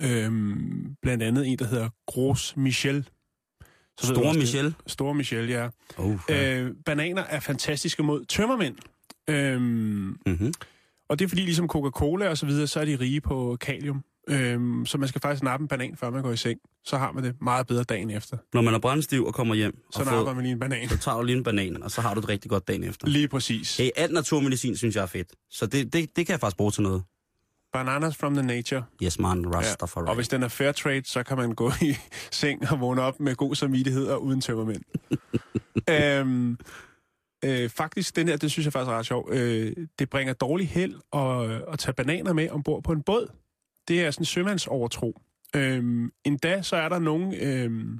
Øhm, 0.00 0.94
blandt 1.02 1.22
andet 1.22 1.46
en, 1.48 1.58
der 1.58 1.66
hedder 1.66 1.88
Gros 2.06 2.56
Michel. 2.56 3.08
Så 4.00 4.06
Store 4.06 4.28
også. 4.28 4.40
Michel. 4.40 4.74
Store 4.86 5.14
Michel, 5.14 5.48
ja. 5.48 5.68
Oh, 5.98 6.16
ja. 6.28 6.60
Øh, 6.60 6.70
bananer 6.84 7.22
er 7.22 7.40
fantastiske 7.40 8.02
mod 8.02 8.24
tømmermænd. 8.24 8.76
Øhm, 9.30 9.62
mm-hmm. 10.26 10.52
og 11.08 11.18
det 11.18 11.24
er 11.24 11.28
fordi, 11.28 11.42
ligesom 11.42 11.68
Coca-Cola 11.68 12.28
og 12.28 12.38
så 12.38 12.46
videre, 12.46 12.66
så 12.66 12.80
er 12.80 12.84
de 12.84 12.96
rige 13.00 13.20
på 13.20 13.56
kalium. 13.60 14.02
Øhm, 14.28 14.86
så 14.86 14.98
man 14.98 15.08
skal 15.08 15.20
faktisk 15.20 15.42
nappe 15.42 15.62
en 15.64 15.68
banan, 15.68 15.96
før 15.96 16.10
man 16.10 16.22
går 16.22 16.32
i 16.32 16.36
seng. 16.36 16.58
Så 16.84 16.96
har 16.96 17.12
man 17.12 17.24
det 17.24 17.34
meget 17.42 17.66
bedre 17.66 17.84
dagen 17.84 18.10
efter. 18.10 18.36
Når 18.54 18.62
man 18.62 18.74
er 18.74 18.78
brændstiv 18.78 19.24
og 19.26 19.34
kommer 19.34 19.54
hjem, 19.54 19.78
Så 19.92 20.04
napper 20.04 20.34
man 20.34 20.42
lige 20.42 20.52
en 20.52 20.58
banan. 20.58 20.88
så 20.88 20.98
tager 20.98 21.16
du 21.18 21.24
lige 21.24 21.36
en 21.36 21.42
banan, 21.44 21.82
og 21.82 21.90
så 21.90 22.00
har 22.00 22.14
du 22.14 22.20
det 22.20 22.28
rigtig 22.28 22.50
godt 22.50 22.68
dagen 22.68 22.84
efter. 22.84 23.06
Lige 23.06 23.28
præcis. 23.28 23.76
Hey, 23.76 23.90
alt 23.96 24.12
naturmedicin 24.12 24.76
synes 24.76 24.96
jeg 24.96 25.02
er 25.02 25.06
fedt. 25.06 25.28
Så 25.50 25.66
det, 25.66 25.92
det, 25.92 26.16
det 26.16 26.26
kan 26.26 26.32
jeg 26.32 26.40
faktisk 26.40 26.56
bruge 26.56 26.70
til 26.70 26.82
noget. 26.82 27.02
Bananas 27.74 28.16
from 28.16 28.34
the 28.34 28.42
nature. 28.42 28.82
Yes, 29.02 29.18
man, 29.18 29.54
Rastafari. 29.54 30.06
Og 30.08 30.14
hvis 30.14 30.28
den 30.28 30.42
er 30.42 30.48
fair 30.48 30.72
trade, 30.72 31.02
så 31.04 31.22
kan 31.22 31.36
man 31.36 31.52
gå 31.52 31.70
i 31.82 31.96
seng 32.40 32.70
og 32.70 32.80
vågne 32.80 33.02
op 33.02 33.20
med 33.20 33.34
god 33.36 33.54
samvittighed 33.54 34.06
og 34.06 34.24
uden 34.24 34.40
tømmermænd. 34.40 34.82
øhm, 35.90 36.58
øh, 37.44 37.70
faktisk, 37.70 38.16
den 38.16 38.28
her, 38.28 38.36
det 38.36 38.50
synes 38.50 38.64
jeg 38.66 38.72
faktisk 38.72 38.90
er 38.90 38.98
ret 38.98 39.06
sjov. 39.06 39.28
Øh, 39.32 39.76
det 39.98 40.10
bringer 40.10 40.34
dårlig 40.34 40.68
held 40.68 40.94
at, 41.12 41.50
at 41.72 41.78
tage 41.78 41.94
bananer 41.94 42.32
med 42.32 42.50
ombord 42.50 42.82
på 42.82 42.92
en 42.92 43.02
båd. 43.02 43.32
Det 43.88 44.04
er 44.04 44.10
sådan 44.10 44.22
en 44.22 44.26
sømandsovertro. 44.26 45.20
Øhm, 45.56 46.12
endda 46.24 46.62
så 46.62 46.76
er 46.76 46.88
der 46.88 46.98
nogle, 46.98 47.36
øhm, 47.36 47.98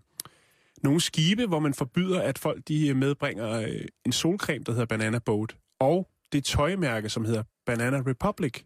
nogle 0.82 1.00
skibe, 1.00 1.46
hvor 1.46 1.58
man 1.58 1.74
forbyder, 1.74 2.20
at 2.20 2.38
folk 2.38 2.68
de 2.68 2.94
medbringer 2.94 3.50
øh, 3.50 3.80
en 4.06 4.12
solcreme, 4.12 4.64
der 4.64 4.72
hedder 4.72 4.86
Banana 4.86 5.18
Boat, 5.18 5.56
og 5.80 6.08
det 6.32 6.44
tøjmærke, 6.44 7.08
som 7.08 7.24
hedder 7.24 7.42
Banana 7.66 8.02
Republic. 8.06 8.64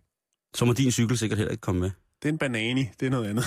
Så 0.55 0.65
må 0.65 0.73
din 0.73 0.91
cykel 0.91 1.19
sikkert 1.19 1.39
heller 1.39 1.51
ikke 1.53 1.61
komme 1.61 1.81
med. 1.81 1.91
Det 2.23 2.29
er 2.29 2.33
en 2.33 2.39
banani, 2.39 2.85
det 3.01 3.07
er 3.07 3.11
noget 3.11 3.29
andet. 3.29 3.45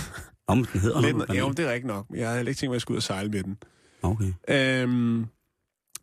Om 0.48 0.66
den 0.66 0.80
hedder 0.82 1.02
Lidt, 1.02 1.18
noget. 1.18 1.40
jo, 1.40 1.50
det 1.52 1.60
er 1.60 1.70
rigtigt 1.70 1.86
nok. 1.88 2.06
Jeg 2.14 2.30
havde 2.30 2.40
ikke 2.42 2.54
tænkt 2.54 2.64
mig, 2.70 2.74
at 2.74 2.76
jeg 2.76 2.82
skulle 2.82 2.96
ud 2.96 2.98
og 3.00 3.04
sejle 3.04 3.30
med 3.30 3.44
den. 3.44 3.58
Okay. 4.02 4.34
Øhm, 4.50 5.26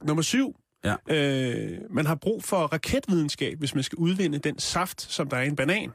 nummer 0.04 0.22
syv. 0.22 0.56
Ja. 0.84 0.94
Øh, 1.10 1.78
man 1.90 2.06
har 2.06 2.14
brug 2.14 2.44
for 2.44 2.56
raketvidenskab, 2.66 3.58
hvis 3.58 3.74
man 3.74 3.84
skal 3.84 3.96
udvinde 3.98 4.38
den 4.38 4.58
saft, 4.58 5.00
som 5.02 5.28
der 5.28 5.36
er 5.36 5.42
i 5.42 5.46
en 5.46 5.56
banan. 5.56 5.90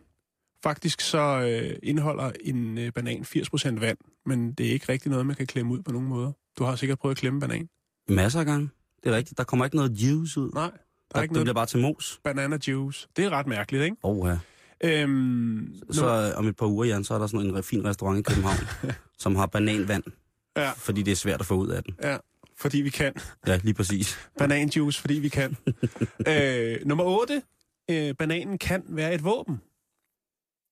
Faktisk 0.63 1.01
så 1.01 1.19
øh, 1.41 1.75
indeholder 1.83 2.31
en 2.43 2.77
øh, 2.77 2.91
banan 2.93 3.21
80% 3.21 3.79
vand, 3.79 3.97
men 4.25 4.53
det 4.53 4.67
er 4.67 4.71
ikke 4.71 4.85
rigtig 4.89 5.11
noget, 5.11 5.25
man 5.25 5.35
kan 5.35 5.47
klemme 5.47 5.73
ud 5.73 5.81
på 5.81 5.91
nogen 5.91 6.07
måder. 6.07 6.31
Du 6.59 6.63
har 6.63 6.75
sikkert 6.75 6.99
prøvet 6.99 7.15
at 7.15 7.19
klemme 7.19 7.39
banan. 7.39 7.67
Masser 8.09 8.39
af 8.39 8.45
gange. 8.45 8.69
Det 9.03 9.11
er 9.11 9.15
rigtigt. 9.17 9.37
Der 9.37 9.43
kommer 9.43 9.65
ikke 9.65 9.77
noget 9.77 9.91
juice 9.91 10.39
ud. 10.39 10.51
Nej, 10.53 10.63
der 10.63 10.69
er 10.69 10.71
Der, 11.13 11.21
ikke 11.21 11.29
det 11.31 11.35
noget 11.35 11.45
bliver 11.45 11.53
bare 11.53 11.65
til 11.65 11.79
mos. 11.79 12.19
banana 12.23 12.57
juice. 12.67 13.07
Det 13.15 13.25
er 13.25 13.29
ret 13.29 13.47
mærkeligt, 13.47 13.83
ikke? 13.83 13.95
Oh, 14.03 14.27
ja. 14.29 14.37
Øhm, 14.83 15.75
Så 15.91 16.05
øh, 16.05 16.39
om 16.39 16.47
et 16.47 16.55
par 16.55 16.65
uger, 16.65 16.86
Jan, 16.86 17.03
så 17.03 17.13
er 17.13 17.19
der 17.19 17.27
sådan 17.27 17.55
en 17.55 17.63
fin 17.63 17.86
restaurant 17.86 18.19
i 18.19 18.21
København, 18.21 18.57
som 19.23 19.36
har 19.36 19.45
bananvand. 19.45 20.03
Ja. 20.57 20.71
Fordi 20.71 21.01
det 21.01 21.12
er 21.12 21.15
svært 21.15 21.39
at 21.39 21.45
få 21.45 21.55
ud 21.55 21.67
af 21.67 21.83
den. 21.83 21.95
Ja, 22.03 22.17
fordi 22.57 22.81
vi 22.81 22.89
kan. 22.89 23.13
Ja, 23.47 23.59
lige 23.63 23.73
præcis. 23.73 24.29
Bananjuice, 24.38 25.01
fordi 25.01 25.13
vi 25.13 25.29
kan. 25.29 25.57
øh, 26.27 26.77
nummer 26.86 27.03
8. 27.03 27.41
Øh, 27.91 28.15
bananen 28.15 28.57
kan 28.57 28.83
være 28.88 29.13
et 29.13 29.23
våben. 29.23 29.62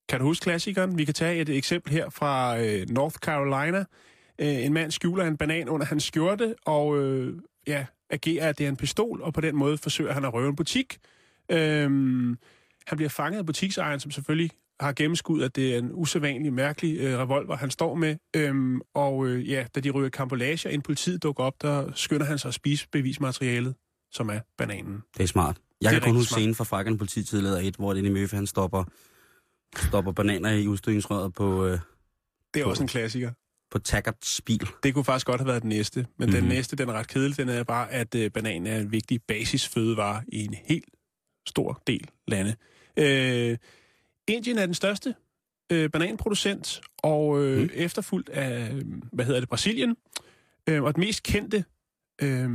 Kan 0.10 0.20
du 0.20 0.26
huske 0.26 0.44
klassikeren? 0.44 0.98
Vi 0.98 1.06
kan 1.06 1.14
tage 1.14 1.42
et 1.42 1.50
eksempel 1.50 1.94
her 1.94 2.10
fra 2.10 2.60
øh, 2.60 2.90
North 2.90 3.16
Carolina. 3.16 3.86
Øh, 4.40 4.66
en 4.66 4.74
mand 4.74 4.92
skjuler 4.92 5.26
en 5.26 5.38
banan 5.38 5.70
under 5.70 5.86
hans 5.86 6.04
skjorte, 6.04 6.56
og 6.66 6.98
øh, 6.98 7.40
ja, 7.68 7.86
agerer, 8.10 8.50
at 8.50 8.58
det 8.58 8.66
er 8.66 8.70
en 8.70 8.76
pistol, 8.76 9.22
og 9.22 9.34
på 9.34 9.42
den 9.42 9.56
måde 9.56 9.78
forsøger 9.78 10.14
han 10.14 10.26
at 10.26 10.34
røve 10.34 10.50
en 10.50 10.56
butik. 10.56 10.98
Øh, 11.52 11.90
han 12.88 12.96
bliver 12.98 13.10
fanget 13.10 13.40
af 13.40 13.46
butiksejeren, 13.46 14.00
som 14.00 14.12
selvfølgelig 14.12 14.50
har 14.80 14.94
gennemskud, 14.94 15.42
at 15.42 15.56
det 15.56 15.74
er 15.74 15.78
en 15.78 15.90
usædvanlig, 15.94 16.54
mærkelig 16.54 16.98
øh, 17.00 17.20
revolver, 17.20 17.56
han 17.58 17.72
står 17.72 17.96
med. 17.96 18.16
Øhm, 18.36 18.82
og 18.96 19.28
øh, 19.28 19.50
ja, 19.50 19.66
da 19.76 19.80
de 19.80 19.90
ryger 19.90 20.10
kampolage, 20.10 20.70
og 20.70 20.74
en 20.74 20.82
politiet 20.82 21.24
dukker 21.24 21.44
op, 21.44 21.62
der 21.62 21.92
skynder 21.96 22.26
han 22.26 22.38
sig 22.40 22.48
at 22.50 22.54
spise 22.54 22.88
bevismaterialet, 22.92 23.76
som 24.12 24.30
er 24.30 24.40
bananen. 24.58 25.02
Det 25.18 25.24
er 25.24 25.28
smart. 25.28 25.58
Jeg 25.82 25.90
Det 25.92 25.96
er 25.96 26.00
kan 26.00 26.10
kun 26.10 26.16
huske 26.16 26.30
scenen 26.32 26.56
fra 26.56 26.64
Frakken 26.64 26.98
polititidleder 26.98 27.60
1, 27.60 27.76
hvor 27.76 27.94
det 27.94 28.06
i 28.06 28.10
Møffe, 28.10 28.36
han 28.36 28.48
stopper, 28.48 28.84
stopper 29.78 30.12
bananer 30.12 30.50
i 30.52 30.68
udstødningsrøret 30.68 31.34
på, 31.34 31.66
øh, 31.66 31.80
Det 32.54 32.60
er 32.60 32.64
På- 32.64 32.70
også 32.70 32.84
en 32.84 32.88
klassiker. 32.90 33.32
på 33.72 33.80
Taggarts 33.80 34.42
bil. 34.42 34.68
Det 34.84 34.94
kunne 34.94 35.06
faktisk 35.06 35.26
godt 35.28 35.42
have 35.42 35.48
været 35.48 35.62
den 35.62 35.70
næste, 35.70 36.00
men 36.00 36.06
mm-hmm. 36.18 36.32
den 36.34 36.44
Mhm. 36.44 36.50
næste, 36.54 36.76
den 36.76 36.90
er 36.90 36.94
ret 36.94 37.08
kedelig. 37.08 37.38
Den 37.38 37.50
er 37.50 37.64
bare, 37.64 37.92
at 37.92 38.16
øh, 38.16 38.32
bananen 38.32 38.68
er 38.68 38.80
en 38.80 38.92
vigtig 38.92 39.20
basisfødevare 39.28 40.24
i 40.28 40.46
en 40.46 40.54
helt 40.66 40.86
stor 41.52 41.82
del 41.88 42.10
lande. 42.28 42.56
Øh, 42.98 43.58
Indien 44.28 44.58
er 44.58 44.66
den 44.66 44.76
største 44.76 45.16
øh, 45.72 45.90
bananproducent, 45.90 46.82
og 46.98 47.44
øh, 47.44 47.62
mm. 47.62 47.70
efterfulgt 47.74 48.30
af, 48.30 48.74
øh, 48.74 48.86
hvad 49.14 49.26
hedder 49.26 49.40
det, 49.40 49.50
Brasilien. 49.50 49.96
Øh, 50.70 50.84
og 50.84 50.96
den 50.96 51.02
mest 51.02 51.24
kendte 51.24 51.66
øh, 52.22 52.50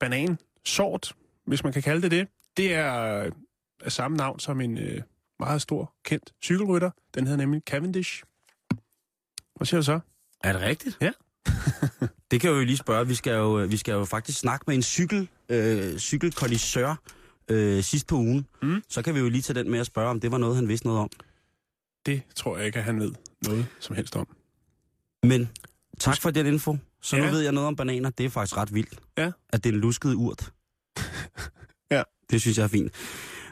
banansort, 0.00 1.14
hvis 1.46 1.64
man 1.64 1.72
kan 1.72 1.82
kalde 1.82 2.02
det 2.02 2.10
det, 2.10 2.28
det 2.56 2.74
er 2.74 3.24
øh, 3.24 3.32
af 3.80 3.92
samme 3.92 4.16
navn 4.16 4.40
som 4.40 4.60
en 4.60 4.78
øh, 4.78 5.02
meget 5.38 5.62
stor, 5.62 5.94
kendt 6.04 6.32
cykelrytter. 6.42 6.90
Den 7.14 7.26
hedder 7.26 7.38
nemlig 7.38 7.62
Cavendish. 7.66 8.22
Hvad 9.56 9.66
siger 9.66 9.78
du 9.78 9.84
så? 9.84 10.00
Er 10.44 10.52
det 10.52 10.62
rigtigt? 10.62 10.98
Ja. 11.00 11.10
det 12.30 12.40
kan 12.40 12.50
jeg 12.50 12.56
jo 12.56 12.64
lige 12.64 12.76
spørge. 12.76 13.06
Vi 13.06 13.14
skal 13.14 13.32
jo, 13.32 13.52
vi 13.52 13.76
skal 13.76 13.92
jo 13.92 14.04
faktisk 14.04 14.38
snakke 14.38 14.64
med 14.66 14.74
en 14.74 14.82
cykel, 14.82 15.28
øh, 15.48 15.98
cykelkondisseur 15.98 17.02
øh, 17.52 17.82
sidst 17.82 18.06
på 18.06 18.16
ugen. 18.16 18.46
Mm. 18.62 18.82
Så 18.88 19.02
kan 19.02 19.14
vi 19.14 19.20
jo 19.20 19.28
lige 19.28 19.42
tage 19.42 19.58
den 19.62 19.70
med 19.70 19.78
at 19.78 19.86
spørge, 19.86 20.08
om 20.10 20.20
det 20.20 20.32
var 20.32 20.38
noget, 20.38 20.56
han 20.56 20.68
vidste 20.68 20.86
noget 20.86 21.00
om. 21.00 21.10
Det 22.06 22.22
tror 22.36 22.56
jeg 22.56 22.66
ikke, 22.66 22.78
at 22.78 22.84
han 22.84 23.00
ved 23.00 23.12
noget 23.44 23.66
som 23.80 23.96
helst 23.96 24.16
om. 24.16 24.26
Men 25.22 25.48
tak 26.00 26.20
for 26.20 26.30
den 26.30 26.46
info. 26.46 26.76
Så 27.02 27.16
nu 27.16 27.22
Ja. 27.24 27.30
ved 27.30 27.40
jeg 27.40 27.52
noget 27.52 27.66
om 27.66 27.76
bananer. 27.76 28.10
Det 28.10 28.26
er 28.26 28.30
faktisk 28.30 28.56
ret 28.56 28.74
vildt. 28.74 28.98
Ja. 29.18 29.30
At 29.48 29.64
det 29.64 29.70
er 29.70 29.74
en 29.74 29.80
lusket 29.80 30.14
urt. 30.14 30.52
Ja. 31.90 32.02
Det 32.30 32.40
synes 32.40 32.58
jeg 32.58 32.64
er 32.64 32.68
fint. 32.68 32.92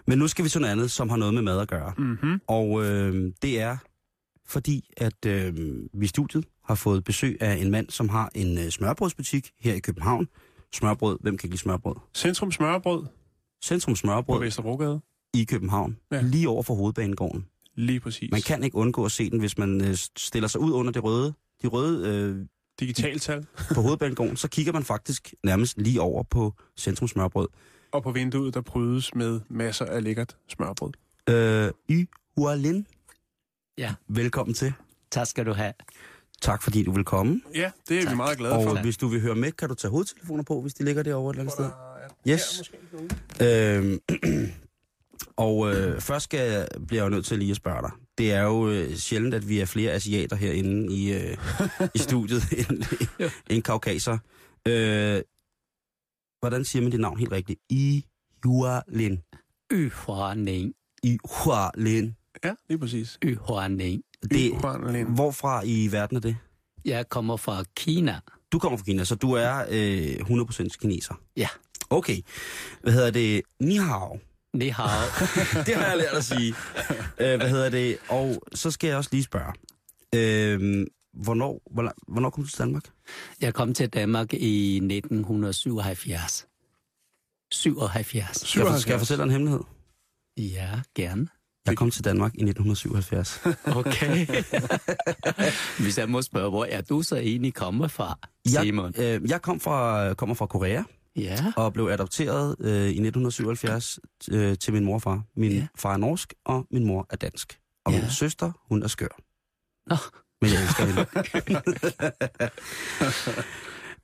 Men 0.07 0.19
nu 0.19 0.29
skal 0.29 0.45
vi 0.45 0.49
til 0.49 0.61
noget 0.61 0.73
andet, 0.73 0.91
som 0.91 1.09
har 1.09 1.17
noget 1.17 1.35
med 1.35 1.43
mad 1.43 1.61
at 1.61 1.69
gøre. 1.69 1.93
Mm-hmm. 1.99 2.41
Og 2.47 2.85
øh, 2.85 3.33
det 3.43 3.61
er 3.61 3.77
fordi, 4.47 4.91
at 4.97 5.27
øh, 5.27 5.55
vi 5.93 6.05
i 6.05 6.09
studiet 6.09 6.45
har 6.65 6.75
fået 6.75 7.05
besøg 7.05 7.37
af 7.41 7.55
en 7.55 7.71
mand, 7.71 7.91
som 7.91 8.09
har 8.09 8.31
en 8.35 8.59
øh, 8.59 8.71
smørbrødsbutik 8.71 9.51
her 9.61 9.75
i 9.75 9.79
København. 9.79 10.29
Smørbrød, 10.75 11.19
hvem 11.21 11.37
kan 11.39 11.47
ikke 11.47 11.53
lide 11.55 11.61
smørbrød? 11.63 11.95
Centrum 12.15 12.53
Smørbrød 12.53 13.05
Centrum 13.63 13.93
på 13.93 13.97
Smørbrød 13.97 14.41
Vesterbrogade. 14.41 15.01
i 15.35 15.45
København, 15.45 15.97
Ja. 16.13 16.21
lige 16.23 16.49
over 16.49 16.63
for 16.63 16.75
hovedbanegården. 16.75 17.47
Lige 17.75 18.01
præcis. 18.01 18.31
Man 18.31 18.41
kan 18.43 18.63
ikke 18.65 18.77
undgå 18.77 19.05
at 19.05 19.13
se 19.13 19.31
den, 19.31 19.39
hvis 19.41 19.59
man 19.59 19.85
øh, 19.85 19.95
stiller 20.17 20.49
sig 20.49 20.61
ud 20.61 20.73
under 20.73 20.93
det 20.93 21.05
røde, 21.05 21.35
de 21.63 21.67
røde 21.67 22.09
øh, 22.09 22.47
Digitaltal. 22.81 23.47
på 23.75 23.81
hovedbanegården, 23.81 24.37
så 24.37 24.49
kigger 24.49 24.73
man 24.73 24.85
faktisk 24.85 25.35
nærmest 25.45 25.79
lige 25.79 26.01
over 26.01 26.23
på 26.23 26.55
Centrum 26.79 27.09
Smørbrød. 27.09 27.49
Og 27.93 28.03
på 28.03 28.13
vinduet, 28.13 28.55
der 28.55 28.61
prydes 28.61 29.15
med 29.15 29.41
masser 29.49 29.85
af 29.85 30.05
lækkert 30.05 30.37
smørbrød. 30.49 30.93
Øh, 31.29 31.71
y 31.91 32.09
Hualin. 32.37 32.87
Ja. 33.79 33.95
Velkommen 34.09 34.55
til. 34.55 34.73
Tak 35.11 35.27
skal 35.27 35.47
du 35.47 35.53
have. 35.53 35.73
Tak 36.43 36.63
fordi 36.63 36.83
du 36.83 36.93
vil 36.93 37.05
komme. 37.05 37.41
Ja, 37.55 37.71
det 37.89 37.99
er 37.99 38.03
tak. 38.03 38.11
vi 38.13 38.17
meget 38.17 38.39
glade 38.39 38.55
Og 38.55 38.63
for. 38.65 38.83
hvis 38.83 38.97
du 38.97 39.09
vil 39.09 39.21
høre 39.21 39.35
med, 39.35 39.53
kan 39.53 39.69
du 39.69 39.75
tage 39.75 39.91
hovedtelefoner 39.91 40.43
på, 40.43 40.61
hvis 40.61 40.75
de 40.75 40.85
ligger 40.85 41.03
derovre 41.03 41.31
et 41.31 41.35
eller 41.35 41.43
andet 41.43 41.53
sted. 41.53 41.71
Ja, 42.27 42.33
Yes. 42.33 42.59
måske. 42.59 43.77
Øhm, 43.77 44.01
og 45.37 45.75
øh, 45.75 46.01
først 46.01 46.25
skal 46.25 46.51
jeg, 46.51 46.69
bliver 46.87 47.03
jeg 47.03 47.11
jo 47.11 47.17
nødt 47.17 47.27
til 47.27 47.39
lige 47.39 47.51
at 47.51 47.57
spørge 47.57 47.83
dig. 47.83 47.91
Det 48.19 48.33
er 48.33 48.43
jo 48.43 48.69
øh, 48.71 48.95
sjældent, 48.97 49.35
at 49.35 49.49
vi 49.49 49.59
er 49.61 49.65
flere 49.67 49.93
asiater 49.93 50.37
herinde 50.37 50.95
i, 50.97 51.13
øh, 51.13 51.37
i 51.95 51.99
studiet 52.09 52.43
end, 52.53 52.83
end 53.51 53.63
kaukaser. 53.63 54.19
Øh, 54.69 55.23
hvordan 56.41 56.65
siger 56.65 56.83
man 56.83 56.91
dit 56.91 57.01
navn 57.01 57.19
helt 57.19 57.33
rigtigt? 57.33 57.61
I 57.69 58.05
Hualin. 58.45 59.23
Yhuaning. 59.73 60.75
I 61.03 61.19
Hualin. 61.25 62.17
Ja, 62.45 62.55
lige 62.69 62.79
præcis. 62.79 63.19
Yhuaning. 63.25 64.03
Det, 64.23 64.51
Yhualin. 64.55 65.07
hvorfra 65.15 65.63
i 65.65 65.89
verden 65.93 66.17
er 66.17 66.21
det? 66.21 66.37
Jeg 66.85 67.09
kommer 67.09 67.37
fra 67.37 67.65
Kina. 67.77 68.21
Du 68.53 68.59
kommer 68.59 68.79
fra 68.79 68.85
Kina, 68.85 69.05
så 69.05 69.15
du 69.15 69.33
er 69.33 69.65
øh, 69.71 70.41
100% 70.41 70.69
kineser. 70.81 71.15
Ja. 71.37 71.49
Okay. 71.91 72.23
Hvad 72.83 72.93
hedder 72.93 73.11
det? 73.11 73.43
Ni 73.61 73.77
hao. 73.77 74.19
Ni 74.55 74.69
hao. 74.69 74.89
det 75.67 75.75
har 75.75 75.87
jeg 75.87 75.97
lært 75.97 76.15
at 76.15 76.25
sige. 76.25 76.55
Øh, 77.21 77.37
hvad 77.37 77.51
hedder 77.51 77.69
det? 77.69 77.99
Og 78.09 78.43
så 78.55 78.71
skal 78.71 78.89
jeg 78.89 78.97
også 78.97 79.11
lige 79.13 79.23
spørge. 79.23 79.53
Øh, 80.15 80.87
hvornår, 81.13 81.63
hvornår, 81.73 81.93
hvornår 82.09 82.31
kom 82.31 82.45
du 82.45 82.51
til 82.51 82.59
Danmark? 82.59 82.85
Jeg 83.41 83.55
kom 83.55 83.75
til 83.75 83.89
Danmark 83.89 84.35
i 84.35 84.77
1977. 84.77 86.47
77. 87.53 88.49
Skal 88.49 88.63
jeg, 88.67 88.81
skal 88.81 88.91
jeg 88.91 89.01
fortælle 89.01 89.19
dig 89.19 89.25
en 89.25 89.31
hemmelighed? 89.31 89.61
Ja, 90.37 90.81
gerne. 90.95 91.29
Jeg 91.67 91.77
kom 91.77 91.91
til 91.91 92.05
Danmark 92.05 92.35
i 92.35 92.43
1977. 92.43 93.41
Okay. 93.81 94.27
Hvis 95.83 95.99
jeg 95.99 96.09
må 96.09 96.23
spørge, 96.23 96.51
hvor 96.51 96.65
er 96.65 96.81
du 96.81 97.03
så 97.03 97.17
egentlig 97.17 97.55
kommet 97.55 97.91
fra, 97.91 98.19
Simon? 98.47 98.95
Jeg, 98.97 99.21
øh, 99.23 99.31
jeg 99.31 99.43
kom 99.43 99.61
fra, 99.61 100.15
kommer 100.15 100.35
fra 100.35 100.47
Korea. 100.47 100.83
Ja. 101.17 101.53
og 101.57 101.73
blev 101.73 101.85
adopteret 101.85 102.57
øh, 102.61 102.71
i 102.71 103.01
1977 103.01 103.99
øh, 104.33 104.59
til 104.59 104.73
min 104.73 104.85
mor 104.85 104.95
og 104.95 105.03
far. 105.03 105.23
Min 105.37 105.53
Ja. 105.53 105.67
far 105.77 105.93
er 105.93 105.97
norsk, 105.97 106.35
og 106.45 106.67
min 106.71 106.87
mor 106.87 107.07
er 107.11 107.17
dansk. 107.17 107.59
Og 107.85 107.93
Ja. 107.93 108.01
min 108.01 108.11
søster, 108.11 108.53
hun 108.69 108.83
er 108.83 108.89
skør. 108.89 109.19
Nå. 109.87 109.97
Men 110.43 110.51
jeg 110.51 110.63
elsker 110.63 110.85
hende. 110.87 111.07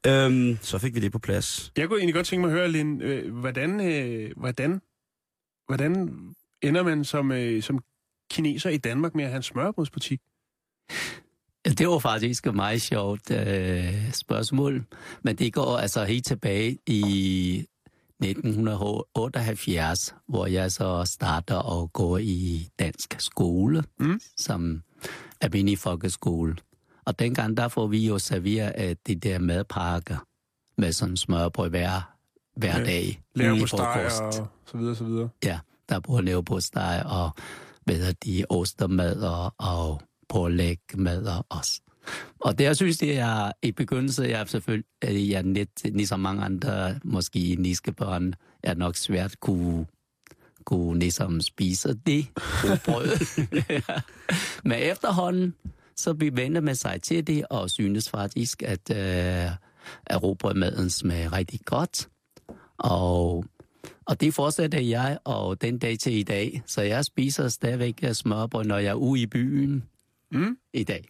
øhm, 0.53 0.59
så 0.63 0.79
fik 0.79 0.95
vi 0.95 1.01
det 1.01 1.13
på 1.13 1.19
plads. 1.19 1.73
Jeg 1.77 1.89
kunne 1.89 1.99
egentlig 1.99 2.15
godt 2.15 2.27
tænke 2.27 2.41
mig 2.41 2.51
at 2.53 2.59
høre, 2.59 2.69
Lin, 2.69 3.03
øh, 3.03 3.35
hvordan, 3.41 3.81
øh, 3.81 4.31
hvordan, 4.37 4.81
hvordan 5.67 6.09
ender 6.63 6.83
man 6.83 7.05
som, 7.05 7.33
øh, 7.33 7.63
som 7.63 7.79
kineser 8.31 8.71
i 8.71 8.77
Danmark 8.77 9.15
med 9.15 9.25
at 9.25 9.31
have 9.31 9.37
en 9.37 9.43
smørbrødsbutik? 9.43 10.21
Det 11.79 11.89
var 11.89 11.99
faktisk 11.99 12.47
et 12.47 12.55
meget 12.55 12.83
sjovt 12.83 13.31
øh, 13.31 14.13
spørgsmål, 14.13 14.85
men 15.23 15.37
det 15.37 15.53
går 15.53 15.77
altså 15.77 16.05
helt 16.05 16.27
tilbage 16.27 16.79
i 16.87 17.65
1978, 18.23 20.15
hvor 20.29 20.47
jeg 20.47 20.73
så 20.73 21.05
starter 21.05 21.55
og 21.55 21.93
går 21.93 22.19
i 22.19 22.69
dansk 22.79 23.15
skole, 23.19 23.85
Mm. 24.01 24.21
som 24.37 24.83
almindelig 25.41 25.79
folkeskole. 25.79 26.57
Og 27.05 27.19
dengang 27.19 27.57
der 27.57 27.69
får 27.69 27.87
vi 27.87 28.07
jo 28.07 28.19
serveret 28.19 28.71
af 28.71 28.97
de 29.07 29.15
der 29.15 29.39
madpakker 29.39 30.17
med 30.79 30.93
sådan 30.93 31.17
smørbrød 31.17 31.71
hver, 31.71 32.13
hver 32.57 32.79
Ja. 32.79 32.85
dag. 32.85 33.21
I 33.35 33.61
på 33.61 33.67
steg 33.67 34.11
og 34.21 34.33
så 34.67 34.79
videre, 34.79 34.95
så 34.97 35.05
videre. 35.05 35.29
Ja, 35.45 35.59
der 35.89 36.01
bruger 36.01 36.21
leverpostej 36.21 37.03
og 37.07 37.31
hvad 37.85 38.13
de, 38.13 38.45
ostermad 38.49 39.21
og, 39.23 39.55
og 39.59 40.01
pålægmad 40.29 41.27
og 41.27 41.47
os. 41.51 41.81
Og 42.41 42.55
jeg 42.59 42.77
synes, 42.77 42.99
det 42.99 43.19
er 43.19 43.53
i 43.63 43.73
begyndelsen, 43.73 44.31
jeg 44.31 44.49
selvfølgelig, 44.49 44.87
at 45.03 45.29
jeg 45.29 45.43
net, 45.43 45.69
ligesom 45.85 46.21
mange 46.21 46.45
andre, 46.45 46.99
måske 47.05 47.57
niske 47.59 47.93
børn, 47.93 48.35
er 48.63 48.75
nok 48.75 48.97
svært 48.97 49.41
kunne, 49.41 49.87
kunne 50.65 50.99
ligesom 50.99 51.41
spise 51.41 51.95
det 52.07 52.27
brød. 52.85 53.09
Ja. 53.71 53.81
Men 54.69 54.79
efterhånden, 54.79 55.55
så 55.97 56.13
vi 56.13 56.31
vender 56.37 56.61
med 56.61 56.75
sig 56.75 57.03
til 57.03 57.27
det, 57.27 57.47
og 57.51 57.71
synes 57.71 58.11
faktisk, 58.11 58.63
at, 58.63 58.91
øh, 58.91 59.51
at 60.07 60.23
råbrødmaden 60.23 60.91
smager 60.91 61.33
rigtig 61.33 61.61
godt. 61.65 62.09
Og 62.79 63.45
og 64.07 64.21
det 64.21 64.35
fortsætter 64.35 64.81
jeg, 64.81 65.19
og 65.25 65.63
den 65.63 65.79
dag 65.79 65.99
til 65.99 66.13
i 66.13 66.23
dag. 66.23 66.63
Så 66.67 66.83
jeg 66.83 67.05
spiser 67.05 67.49
stadigvæk 67.49 68.05
smørbrød, 68.13 68.65
når 68.65 68.79
jeg 68.79 68.91
er 68.91 68.95
ude 68.95 69.21
i 69.21 69.27
byen 69.27 69.85
Mm. 70.33 70.59
i 70.73 70.85
dag. 70.85 71.09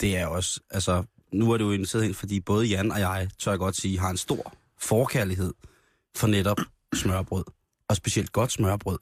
Det 0.00 0.16
er 0.16 0.26
også, 0.26 0.60
altså, 0.70 1.04
nu 1.32 1.50
er 1.50 1.56
det 1.56 1.64
jo 1.64 1.70
inviteret 1.70 2.04
ind, 2.04 2.14
fordi 2.14 2.40
både 2.40 2.66
Jan 2.66 2.92
og 2.92 3.00
jeg, 3.00 3.28
tør 3.38 3.50
jeg 3.50 3.58
godt 3.58 3.76
sige, 3.76 3.98
har 3.98 4.10
en 4.10 4.16
stor 4.16 4.54
forkærlighed 4.78 5.54
for 6.16 6.26
netop 6.26 6.58
smørbrød. 6.94 7.44
Og 7.88 7.96
specielt 7.96 8.32
godt 8.32 8.52
smørbrød. 8.52 8.98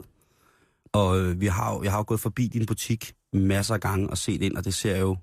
Og 0.93 1.21
øh, 1.21 1.41
vi 1.41 1.47
har 1.47 1.75
jo, 1.75 1.83
jeg 1.83 1.93
har 1.93 1.99
jo 1.99 2.05
gået 2.07 2.21
forbi 2.21 2.47
din 2.49 2.67
butik 2.67 3.15
masser 3.33 3.75
af 3.75 3.81
gange 3.81 4.11
og 4.11 4.19
set 4.19 4.43
ind, 4.43 4.57
og 4.57 4.65
det 4.65 4.75
ser 4.75 4.97
jo 4.97 5.17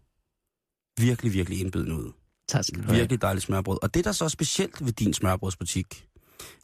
virkelig, 0.99 1.33
virkelig 1.33 1.59
indbydende 1.59 1.95
ud. 1.95 2.11
Tak 2.47 2.63
skal 2.63 2.83
du 2.83 2.87
have. 2.87 2.97
Virkelig 2.97 3.21
dejligt 3.21 3.45
smørbrød. 3.45 3.77
Og 3.81 3.93
det, 3.93 4.05
der 4.05 4.11
så 4.11 4.23
er 4.23 4.29
specielt 4.29 4.85
ved 4.85 4.91
din 4.93 5.13
smørbrødsbutik, 5.13 6.07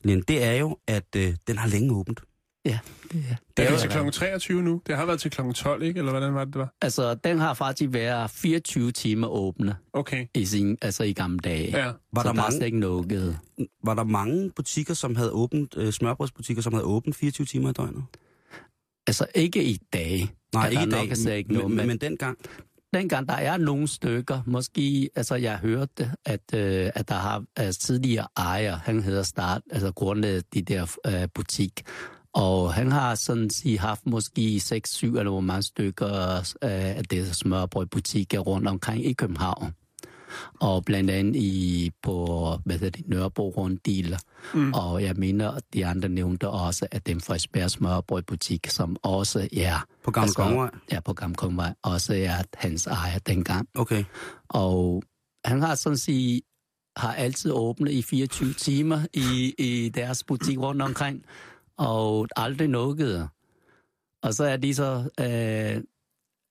Len, 0.04 0.22
det 0.22 0.44
er 0.44 0.54
jo, 0.54 0.78
at 0.88 1.16
øh, 1.16 1.36
den 1.48 1.58
har 1.58 1.68
længe 1.68 1.96
åbent. 1.96 2.24
Ja, 2.66 2.80
det 3.12 3.24
er. 3.32 3.36
Det 3.58 3.66
er 3.66 3.72
det 3.72 3.80
til 3.80 3.92
jo, 3.98 4.04
kl. 4.04 4.10
23 4.12 4.62
nu. 4.64 4.82
Det 4.88 4.96
har 4.98 5.06
været 5.06 5.20
til 5.20 5.32
kl. 5.32 5.42
12, 5.56 5.84
ikke? 5.84 5.98
Eller 5.98 6.12
hvordan 6.12 6.34
var 6.34 6.46
det, 6.46 6.54
det 6.54 6.60
var? 6.60 6.74
altså, 6.82 7.14
den 7.16 7.40
har 7.40 7.54
faktisk 7.54 7.94
været 7.94 8.30
24 8.32 8.92
timer 8.92 9.28
åbne 9.28 9.76
Okay. 9.94 10.26
i, 10.36 10.46
sin, 10.46 10.78
altså 10.82 11.04
i 11.04 11.14
gamle 11.14 11.40
dage. 11.40 11.78
Ja. 11.78 11.86
Var 11.86 12.22
så 12.22 12.28
der, 12.28 12.34
der 12.34 12.42
er 12.44 12.52
mange, 12.52 12.66
ikke 12.66 12.80
lukket. 12.80 13.40
var 13.84 13.94
der 13.94 14.04
mange 14.04 14.52
butikker, 14.56 14.94
som 14.94 15.16
havde 15.16 15.32
åbent, 15.32 15.74
øh, 15.78 15.94
smørbrødsbutikker, 15.94 16.64
som 16.64 16.74
havde 16.74 16.86
åbent 16.86 17.16
24 17.16 17.46
timer 17.46 17.70
i 17.70 17.74
døgnet? 17.74 18.04
Altså 19.08 19.26
ikke 19.36 19.64
i 19.64 19.78
dag. 19.94 20.28
Nej, 20.54 20.66
Er 20.66 20.70
ikke 20.70 20.84
i 20.84 20.90
dag, 20.90 21.08
nok 21.08 21.16
slet 21.18 21.36
ikke 21.36 21.48
men, 21.48 21.58
noget, 21.58 21.70
men, 21.72 21.78
men- 21.78 21.88
men 21.88 21.98
dengang. 21.98 22.38
Dengang 22.94 23.28
der 23.28 23.34
er 23.34 23.58
nogle 23.58 23.88
stykker, 23.88 24.42
måske, 24.46 25.10
altså 25.16 25.36
jeg 25.36 25.58
hørte, 25.58 26.12
at, 26.26 26.42
øh, 26.56 26.90
at 26.96 27.08
der 27.10 27.16
har 27.16 27.44
altså, 27.56 27.82
tidligere 27.82 28.28
ejer, 28.38 28.76
han 28.76 29.04
hedder 29.04 29.24
Start, 29.24 29.62
altså 29.72 29.92
grundet 29.92 30.54
de 30.54 30.62
der 30.62 30.96
øh, 31.08 31.28
butik, 31.36 31.82
og 32.34 32.74
han 32.74 32.92
har 32.92 33.16
sådan 33.16 33.50
sige 33.50 33.80
haft 33.80 34.06
måske 34.06 34.62
6-7 34.64 35.06
eller 35.06 35.30
hvor 35.30 35.40
mange 35.40 35.64
stykker 35.64 36.38
øh, 36.64 36.98
af 36.98 37.04
det 37.04 37.36
smørbrødbutikker 37.36 38.40
rundt 38.40 38.68
omkring 38.68 39.06
i 39.06 39.14
København. 39.14 39.74
Og 40.60 40.86
blandt 40.86 41.10
andet 41.10 41.36
i, 41.36 41.92
på 42.04 42.26
hvad 42.66 42.80
hedder 42.80 42.98
det, 42.98 43.10
Nørrebro 43.10 43.50
Runddel. 43.50 44.18
Mm. 44.54 44.74
Og 44.74 45.04
jeg 45.04 45.16
mener, 45.16 45.52
at 45.52 45.64
de 45.74 45.86
andre 45.86 46.10
nævnte 46.10 46.50
også, 46.50 46.88
at 46.92 47.08
den 47.08 47.22
Frederiksberg 47.22 47.72
smørbrødbutik, 47.72 48.68
som 48.68 48.98
også 49.04 49.48
er... 49.58 49.86
På 50.04 50.12
Gamle 50.12 50.26
altså, 50.26 50.36
Kongevej? 50.36 50.70
Ja, 50.92 51.00
på 51.00 51.14
Gamle 51.14 51.36
Kongevej. 51.36 51.74
Også 51.84 52.14
er 52.14 52.44
hans 52.54 52.88
ejer 52.88 53.20
dengang. 53.20 53.68
Okay. 53.76 54.04
Og 54.50 55.04
han 55.46 55.62
har 55.62 55.76
sådan 55.76 55.98
sige, 55.98 56.42
har 56.98 57.14
altid 57.14 57.52
åbnet 57.52 57.92
i 57.92 58.02
24 58.02 58.54
timer 58.54 59.00
i, 59.14 59.54
i 59.58 59.90
deres 59.90 60.24
butik 60.24 60.60
rundt 60.60 60.82
omkring, 60.82 61.24
og 61.78 62.28
aldrig 62.36 62.70
lukket. 62.70 63.30
Og 64.22 64.34
så 64.34 64.44
er 64.44 64.58
de 64.58 64.76
så, 64.76 65.10
øh, 65.20 65.84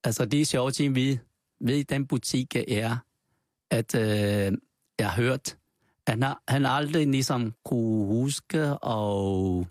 altså 0.05 0.25
det 0.25 0.47
sjovt 0.47 0.75
ting 0.75 0.95
ved, 0.95 1.19
ved 1.61 1.85
den 1.85 2.07
butik 2.07 2.57
er, 2.57 2.97
at 3.71 3.95
øh, 3.95 4.53
jeg 4.99 5.11
har 5.11 5.23
hørt, 5.23 5.57
han 6.09 6.23
har, 6.23 6.43
han 6.49 6.67
aldrig 6.67 7.07
ligesom 7.07 7.55
kunne 7.65 8.07
huske 8.07 8.79
og 8.79 9.67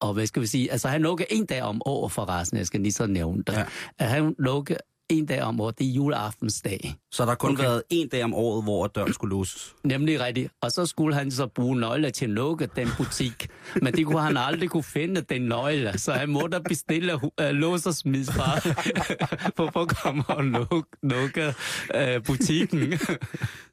og 0.00 0.12
hvad 0.12 0.26
skal 0.26 0.42
vi 0.42 0.46
sige, 0.46 0.72
altså 0.72 0.88
han 0.88 1.02
lukker 1.02 1.24
en 1.30 1.46
dag 1.46 1.62
om 1.62 1.82
året 1.84 2.12
for 2.12 2.28
resten, 2.28 2.58
jeg 2.58 2.66
skal 2.66 2.80
lige 2.80 2.92
så 2.92 3.06
nævne 3.06 3.42
det. 3.42 3.52
Ja. 3.52 3.66
At 3.98 4.08
han 4.08 4.34
lukker 4.38 4.76
en 5.10 5.26
dag 5.26 5.42
om 5.42 5.60
året, 5.60 5.78
det 5.78 5.86
er 5.86 5.92
juleaftensdag. 5.92 6.94
Så 7.10 7.22
der 7.22 7.28
har 7.28 7.34
kun 7.34 7.50
Okay. 7.50 7.62
været 7.62 7.82
en 7.90 8.08
dag 8.08 8.24
om 8.24 8.34
året, 8.34 8.64
hvor 8.64 8.86
døren 8.86 9.12
skulle 9.12 9.36
låses. 9.36 9.74
Nemlig 9.84 10.20
rigtigt. 10.20 10.52
Og 10.62 10.72
så 10.72 10.86
skulle 10.86 11.14
han 11.16 11.30
så 11.30 11.46
bruge 11.46 11.80
nøgler 11.80 12.10
til 12.10 12.24
at 12.24 12.30
lukke 12.30 12.68
den 12.76 12.88
butik. 12.96 13.48
Men 13.82 13.94
det 13.94 14.06
kunne 14.06 14.20
han 14.20 14.36
aldrig 14.36 14.70
kunne 14.70 14.82
finde, 14.82 15.20
den 15.20 15.42
nøgle. 15.42 15.98
Så 15.98 16.12
han 16.12 16.28
måtte 16.28 16.60
bestille 16.68 17.14
uh, 17.14 17.30
lås 17.50 17.86
og 17.86 17.94
smid 17.94 18.24
fra 18.24 18.58
for 19.56 19.80
at 19.80 19.88
komme 19.88 20.24
og 20.28 20.44
lukke, 20.44 20.88
lukke 21.02 21.54
uh, 21.94 22.22
butikken. 22.24 22.92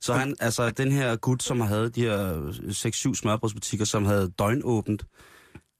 Så 0.02 0.14
han, 0.14 0.36
altså 0.40 0.70
den 0.70 0.92
her 0.92 1.16
gut, 1.16 1.44
som 1.44 1.62
havde 1.62 1.90
de 1.90 2.02
her 2.02 2.34
6-7 3.12 3.16
smørbrødsbutikker, 3.16 3.86
som 3.86 4.06
havde 4.06 4.32
døgnåbent, 4.40 5.04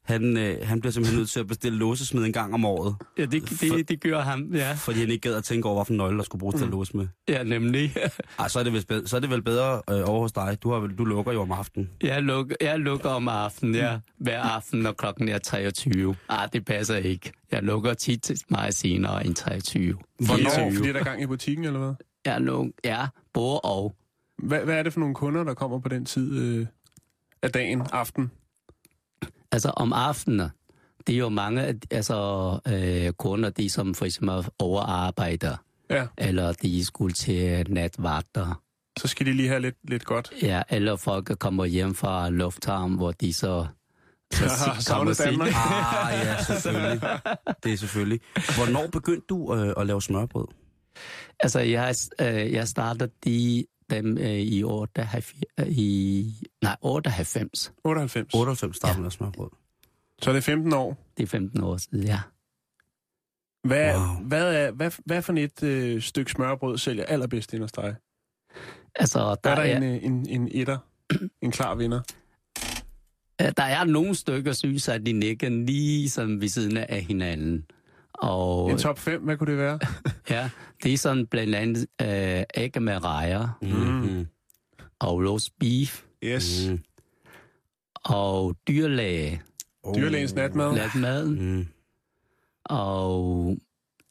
han, 0.08 0.38
øh, 0.38 0.68
han 0.68 0.80
bliver 0.80 0.92
simpelthen 0.92 1.20
nødt 1.20 1.30
til 1.30 1.40
at 1.40 1.48
bestille 1.48 1.78
låsesmid 1.78 2.26
en 2.26 2.34
gang 2.34 2.54
om 2.54 2.66
året, 2.66 2.96
ja, 3.18 3.26
det, 3.26 3.50
det, 3.62 3.90
det 3.90 4.02
gør 4.02 4.22
ham, 4.22 4.54
ja. 4.54 4.74
fordi 4.74 5.00
han 5.00 5.10
ikke 5.10 5.30
gad 5.30 5.36
at 5.36 5.44
tænke 5.44 5.68
over, 5.68 5.84
hvilken 5.84 5.98
nøgle, 5.98 6.18
der 6.18 6.24
skulle 6.24 6.40
bruges 6.40 6.54
mm. 6.54 6.60
til 6.60 6.66
at 6.66 6.72
låse 6.72 6.98
med. 6.98 7.08
Ja, 7.28 7.44
nemlig. 7.44 7.96
Ej, 8.40 8.48
så 8.48 8.60
er 8.60 8.64
det, 8.64 8.88
bedre, 8.88 9.08
så 9.08 9.16
er 9.16 9.20
det 9.20 9.30
vel 9.30 9.42
bedre 9.42 9.82
øh, 9.90 10.10
over 10.10 10.22
hos 10.22 10.32
dig. 10.32 10.58
Du, 10.64 10.72
har, 10.72 10.80
vel- 10.80 10.98
du 10.98 11.06
lukker 11.06 11.32
jo 11.32 11.42
om 11.42 11.52
aftenen. 11.52 11.90
Jeg 12.04 12.22
lukker, 12.22 12.56
jeg 12.62 12.80
lukker 12.80 13.10
om 13.10 13.28
aftenen, 13.28 13.76
ja. 13.76 14.00
Hver 14.18 14.42
aften, 14.42 14.80
når 14.80 14.92
klokken 14.92 15.30
er 15.30 15.38
23. 15.38 16.16
Ah, 16.30 16.50
det 16.54 16.66
passer 16.66 16.96
ikke. 16.96 17.32
Jeg 17.52 17.64
lukker 17.64 17.94
tit 17.94 18.32
meget 18.50 18.74
senere 18.76 19.26
end 19.26 19.36
23. 19.36 19.94
Hvornår? 20.20 20.50
24. 20.50 20.76
Fordi 20.76 20.90
der 20.94 21.00
er 21.00 21.04
gang 21.04 21.22
i 21.22 21.26
butikken, 21.26 21.66
eller 21.66 21.80
hvad? 21.80 21.94
Jeg 22.26 22.42
lukker, 22.42 22.72
ja, 22.84 23.08
både 23.34 23.60
og. 23.60 23.96
Hvad, 24.44 24.60
hvad 24.60 24.76
er 24.76 24.84
det 24.84 24.94
for 24.94 25.00
nogle 25.00 25.16
kunder, 25.16 25.44
der 25.44 25.54
kommer 25.54 25.80
på 25.80 25.90
den 25.90 26.06
tid 26.06 26.40
øh, 26.42 26.66
af 27.42 27.52
dagen, 27.52 27.82
aften? 27.92 28.32
Altså 29.58 29.70
om 29.70 29.94
aftenen, 29.94 30.50
det 31.08 31.16
er 31.16 31.20
jo 31.20 31.30
mange 31.30 31.80
altså, 31.92 32.60
øh, 32.68 33.14
kunder, 33.14 33.50
de 33.50 33.70
som 33.70 33.96
for 33.96 34.06
eksempel 34.06 34.46
overarbejder, 34.60 35.56
Ja, 35.90 36.08
eller 36.18 36.54
de 36.54 36.86
skulle 36.86 37.14
til 37.14 37.66
natvagter. 37.74 38.62
så 39.00 39.08
skal 39.08 39.26
de 39.26 39.34
lige 39.34 39.50
have 39.50 39.62
lidt, 39.62 39.76
lidt 39.84 40.06
godt. 40.06 40.32
Ja, 40.42 40.62
eller 40.70 40.96
folk 40.96 41.40
kommer 41.40 41.66
hjem 41.66 41.96
fra 41.96 42.30
lufthavn, 42.30 42.94
hvor 42.96 43.12
de 43.12 43.34
så... 43.34 43.68
så 44.34 44.44
Jeg 44.44 44.52
har 44.60 44.66
kommer 44.66 44.82
savnet 44.82 45.18
sig- 45.18 45.26
Danmark. 45.26 45.48
Ah, 45.50 46.14
ja, 46.26 46.44
selvfølgelig. 46.44 47.02
Det 47.64 47.74
er 47.74 47.78
selvfølgelig. 47.78 48.20
Hvornår 48.36 48.88
begyndte 48.92 49.26
du 49.30 49.56
øh, 49.56 49.74
at 49.78 49.88
lave 49.88 50.02
smørbrød? 50.02 50.48
Altså, 51.40 51.60
jeg, 51.60 51.96
øh, 52.22 52.52
jeg 52.54 52.68
startede 52.68 53.12
de, 53.26 53.66
dem 53.90 54.18
øh, 54.18 54.30
i, 54.30 54.64
98, 54.64 55.34
øh, 55.60 55.68
i 55.68 56.34
nej, 56.62 56.76
98. 56.82 57.74
98. 57.84 58.34
98 58.34 58.76
startede 58.78 59.04
ja. 59.04 59.10
smørbrød. 59.10 59.50
Så 60.22 60.30
er 60.30 60.34
det 60.34 60.44
15 60.44 60.74
år. 60.74 60.98
Det 61.18 61.24
er 61.24 61.28
15 61.28 61.64
år 61.64 61.78
siden, 61.78 62.04
ja. 62.04 62.20
Hvad, 63.64 63.96
Wow. 63.96 64.28
hvad, 64.28 64.56
er, 64.56 64.72
hvad, 64.72 64.92
hvad 65.06 65.22
for 65.22 65.34
et 65.34 65.64
øh, 65.64 66.02
stykke 66.02 66.32
smørbrød 66.32 66.78
sælger 66.78 67.04
allerbedst 67.06 67.54
ind 67.54 67.62
hos 67.62 67.72
dig? 67.72 67.96
Altså, 68.96 69.20
Der 69.20 69.50
er 69.50 69.56
der 69.56 69.62
er, 69.62 69.78
en, 69.78 69.84
øh, 69.84 70.04
en, 70.04 70.30
en 70.30 70.48
etter, 70.52 70.78
en 71.42 71.52
klar 71.52 71.76
vinder. 71.76 72.02
øh, 73.42 73.52
der 73.58 73.64
er 73.64 73.84
nogle 73.84 74.16
stykker, 74.16 74.54
synes 74.54 74.88
jeg, 74.88 74.96
at 74.96 75.06
de 75.06 75.20
ligger 75.20 75.50
lige 75.50 76.10
sådan 76.10 76.42
ved 76.42 76.48
siden 76.48 76.78
af 76.78 77.02
hinanden. 77.02 77.66
Og 78.18 78.72
En 78.72 78.78
top 78.78 79.00
5, 79.00 79.22
hvad 79.22 79.38
kunne 79.38 79.52
det 79.52 79.58
være? 79.60 79.80
ja, 80.30 80.50
det 80.84 80.94
er 80.94 80.98
sådan 80.98 81.26
blandt 81.28 81.56
andet 81.56 81.88
øh, 82.02 82.44
æg 82.56 82.82
med 82.82 83.04
rejer 83.04 83.58
Mm-hmm. 83.62 84.28
og 85.00 85.14
roast 85.30 85.50
beef. 85.60 86.04
Yes. 86.24 86.68
Mm. 86.70 86.80
og 88.06 88.56
dyrlæge, 88.68 89.42
Oh. 89.84 89.96
Dyrlægens 89.96 90.34
natmad. 90.36 90.74
natmaden, 90.76 91.56
Mm. 91.58 91.68
og 92.66 93.58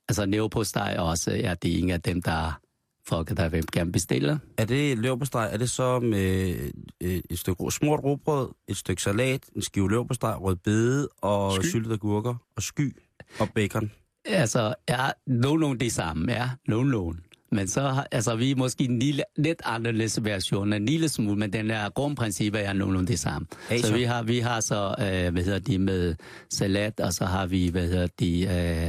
altså 0.09 0.27
leverpostej 0.27 0.97
også, 0.99 1.31
ja, 1.31 1.55
det 1.63 1.75
er 1.75 1.79
en 1.79 1.91
af 1.91 2.01
dem, 2.03 2.23
der 2.23 2.61
folk, 3.07 3.37
der 3.37 3.49
vil 3.49 3.65
gerne 3.73 3.93
bestille. 3.93 4.41
Er 4.59 4.65
det 4.65 4.99
leverpostej, 4.99 5.49
er 5.53 5.57
det 5.57 5.71
så 5.71 6.01
med 6.01 6.57
øh, 7.03 7.21
et 7.31 7.39
stykke 7.39 7.71
smurt 7.71 8.01
råbrød, 8.05 8.49
et 8.69 8.77
stykke 8.77 9.03
salat, 9.03 9.41
en 9.57 9.63
skive 9.63 9.91
leverpostej, 9.91 10.35
rød 10.35 10.57
bede 10.57 11.09
og 11.23 11.65
syltede 11.65 11.95
agurker 11.95 12.35
og 12.57 12.63
sky 12.63 12.97
og 13.39 13.49
bacon? 13.55 13.91
Altså, 14.25 14.75
ja, 14.89 15.09
nogenlunde 15.27 15.81
det 15.85 15.93
samme, 15.93 16.33
ja, 16.33 16.51
nogenlunde. 16.69 17.21
Men 17.53 17.69
så 17.69 17.81
har, 17.81 18.07
altså, 18.13 18.37
vi 18.37 18.51
er 18.51 18.57
måske 18.57 18.85
en 18.85 18.99
lille, 18.99 19.23
lidt 19.37 19.63
anderledes 19.65 20.25
version, 20.25 20.73
en 20.73 20.87
lille 20.87 21.09
smule, 21.09 21.39
men 21.39 21.53
den 21.53 21.71
er 21.71 21.89
grundprincippet 21.91 22.65
er 22.67 22.73
nogenlunde 22.73 23.07
det 23.09 23.19
samme. 23.19 23.47
Hey, 23.69 23.79
så 23.79 23.87
så. 23.87 23.95
vi 23.95 24.03
har, 24.03 24.23
vi 24.23 24.39
har 24.39 24.61
så, 24.61 24.95
øh, 24.99 25.33
hvad 25.33 25.43
hedder 25.45 25.59
de, 25.59 25.79
med 25.79 26.15
salat, 26.51 27.01
og 27.01 27.13
så 27.13 27.25
har 27.25 27.47
vi, 27.47 27.69
hvad 27.69 27.89
hedder 27.89 28.07
de, 28.21 28.43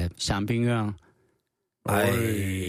øh, 0.03 0.09
champignon. 0.19 0.93
Ej, 1.89 1.95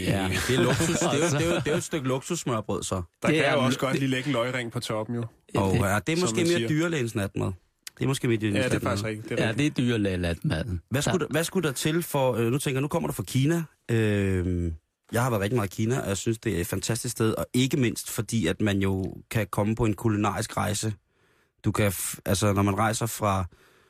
Ja. 0.07 0.29
det 0.49 0.57
er 0.57 0.63
luksus. 0.63 0.99
Det 0.99 1.03
er, 1.03 1.17
jo, 1.19 1.39
det, 1.39 1.47
er 1.47 1.51
jo, 1.51 1.57
det 1.57 1.67
er 1.67 1.71
jo 1.71 1.77
et 1.77 1.83
stykke 1.85 2.09
luksussmørbrød, 2.09 2.83
så. 2.83 2.95
Der 3.23 3.29
Det 3.29 3.37
kan 3.37 3.45
er- 3.45 3.53
jo 3.53 3.59
også 3.65 3.79
godt 3.79 3.99
lige 3.99 4.09
lægge 4.09 4.27
en 4.27 4.33
løgring 4.33 4.73
på 4.73 4.81
toppen, 4.81 5.17
jo. 5.17 5.25
Og 5.55 5.73
det, 5.75 5.81
ja, 5.81 5.99
det 6.07 6.17
er 6.17 6.21
måske 6.21 6.37
mere 6.37 6.47
siger. 6.47 6.69
dyrlægens 6.69 7.15
natmad. 7.15 7.53
Det 7.99 8.05
er 8.05 8.09
måske 8.09 8.29
dyrlægens 8.29 8.57
Ja, 8.57 8.69
det 8.69 8.75
er 8.75 8.81
faktisk 8.81 9.05
rigtigt. 9.05 9.29
Det 9.29 9.41
er 9.41 9.45
ja, 9.45 9.51
rigtigt. 9.51 9.77
det 9.77 9.83
er 9.83 9.87
dyrlægelat 9.89 10.45
maden. 10.45 10.81
Hvad 10.91 11.03
skulle, 11.03 11.19
der, 11.19 11.27
hvad 11.31 11.45
skulle 11.45 11.69
der 11.69 11.75
til 11.75 12.03
for... 12.03 12.35
Øh, 12.35 12.53
nu 12.53 12.59
tænker 12.59 12.77
jeg, 12.77 12.83
nu 12.83 12.89
kommer 12.89 13.07
du 13.07 13.13
fra 13.13 13.23
Kina. 13.23 13.63
Øh, 13.91 14.73
jeg 15.13 15.23
har 15.23 15.31
været 15.31 15.43
rigtig 15.43 15.57
meget 15.57 15.73
i 15.73 15.77
Kina, 15.77 16.01
og 16.01 16.09
jeg 16.09 16.17
synes, 16.17 16.39
det 16.39 16.57
er 16.57 16.61
et 16.61 16.67
fantastisk 16.67 17.13
sted. 17.13 17.35
Og 17.35 17.47
ikke 17.55 17.77
mindst 17.77 18.11
fordi, 18.11 18.47
at 18.47 18.61
man 18.61 18.79
jo 18.79 19.15
kan 19.31 19.47
komme 19.47 19.75
på 19.75 19.85
en 19.85 19.95
kulinarisk 19.95 20.57
rejse. 20.57 20.95
Du 21.65 21.73
kan... 21.73 21.93
Altså, 22.27 22.53
når 22.53 22.63
man 22.63 22.79
rejser 22.79 23.07
fra... 23.07 23.45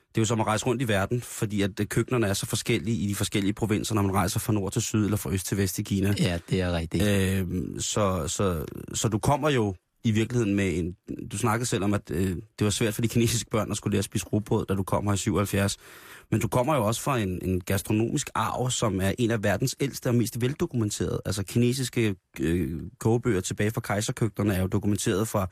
Det 0.09 0.19
er 0.19 0.23
jo 0.23 0.25
som 0.27 0.41
at 0.41 0.47
rejse 0.47 0.67
rundt 0.67 0.83
i 0.83 0.89
verden, 0.89 1.21
fordi 1.21 1.63
at 1.63 1.81
øh, 1.81 1.87
køkkenerne 1.87 2.27
er 2.27 2.35
så 2.35 2.47
forskellige 2.47 2.97
i 2.97 3.07
de 3.07 3.15
forskellige 3.15 3.53
provinser, 3.53 3.95
når 3.95 4.03
man 4.03 4.15
rejser 4.15 4.41
fra 4.41 4.53
nord 4.53 4.73
til 4.73 4.83
syd 4.83 5.05
eller 5.05 5.17
fra 5.17 5.31
øst 5.31 5.47
til 5.47 5.57
vest 5.57 5.79
i 5.79 5.83
Kina. 5.83 6.15
Ja, 6.19 6.39
det 6.51 6.61
er 6.61 6.73
rigtigt. 6.73 7.05
Øh, 7.05 7.47
så, 7.79 8.29
så, 8.29 8.65
så 8.95 9.09
du 9.09 9.19
kommer 9.19 9.51
jo 9.51 9.75
i 10.05 10.11
virkeligheden 10.11 10.55
med 10.55 10.79
en... 10.79 10.97
Du 11.31 11.39
snakkede 11.39 11.69
selv 11.69 11.85
om, 11.85 11.95
at 11.95 12.11
øh, 12.11 12.29
det 12.31 12.65
var 12.65 12.71
svært 12.71 12.95
for 12.95 13.03
de 13.03 13.09
kinesiske 13.09 13.51
børn 13.51 13.71
at 13.71 13.77
skulle 13.77 13.93
lære 13.93 13.99
at 13.99 14.05
spise 14.05 14.27
rugbrød, 14.27 14.67
da 14.67 14.75
du 14.75 14.83
kom 14.83 15.07
her 15.07 15.15
i 15.15 15.17
77. 15.17 15.77
Men 16.31 16.41
du 16.41 16.49
kommer 16.49 16.75
jo 16.75 16.85
også 16.85 17.01
fra 17.01 17.19
en, 17.19 17.39
en 17.43 17.61
gastronomisk 17.61 18.31
arv, 18.35 18.71
som 18.71 19.01
er 19.01 19.13
en 19.19 19.31
af 19.31 19.43
verdens 19.43 19.77
ældste 19.81 20.09
og 20.09 20.15
mest 20.15 20.41
veldokumenterede. 20.41 21.21
Altså 21.25 21.43
kinesiske 21.43 22.15
øh, 22.41 22.81
kogebøger 22.99 23.41
tilbage 23.41 23.71
fra 23.71 23.81
kejserkøkkenerne 23.81 24.55
er 24.55 24.61
jo 24.61 24.67
dokumenteret 24.67 25.29
fra 25.29 25.49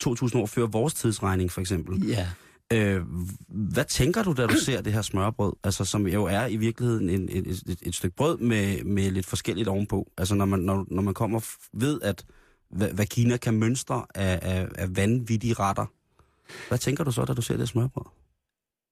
2000 0.00 0.42
år 0.42 0.46
før 0.46 0.66
vores 0.66 0.94
tidsregning, 0.94 1.50
for 1.50 1.60
eksempel. 1.60 2.08
Ja. 2.08 2.28
Øh, 2.72 3.02
hvad 3.48 3.84
tænker 3.84 4.22
du, 4.22 4.32
da 4.32 4.46
du 4.46 4.54
ser 4.54 4.80
det 4.80 4.92
her 4.92 5.02
smørbrød, 5.02 5.52
altså, 5.64 5.84
som 5.84 6.06
jo 6.06 6.24
er 6.24 6.46
i 6.46 6.56
virkeligheden 6.56 7.10
en, 7.10 7.28
et, 7.32 7.46
et, 7.46 7.78
et 7.82 7.94
stykke 7.94 8.16
brød 8.16 8.38
med, 8.38 8.84
med 8.84 9.10
lidt 9.10 9.26
forskelligt 9.26 9.68
ovenpå? 9.68 10.10
Altså 10.18 10.34
når 10.34 10.44
man, 10.44 10.60
når, 10.60 10.86
når 10.90 11.02
man 11.02 11.14
kommer 11.14 11.40
ved, 11.72 12.00
at 12.02 12.24
hvad, 12.70 12.88
hvad 12.88 13.06
Kina 13.06 13.36
kan 13.36 13.54
mønstre 13.54 14.06
af, 14.14 14.38
af, 14.42 14.68
af 14.74 14.96
vanvittige 14.96 15.54
retter. 15.54 15.86
Hvad 16.68 16.78
tænker 16.78 17.04
du 17.04 17.12
så, 17.12 17.24
da 17.24 17.34
du 17.34 17.42
ser 17.42 17.56
det 17.56 17.68
smørbrød? 17.68 18.04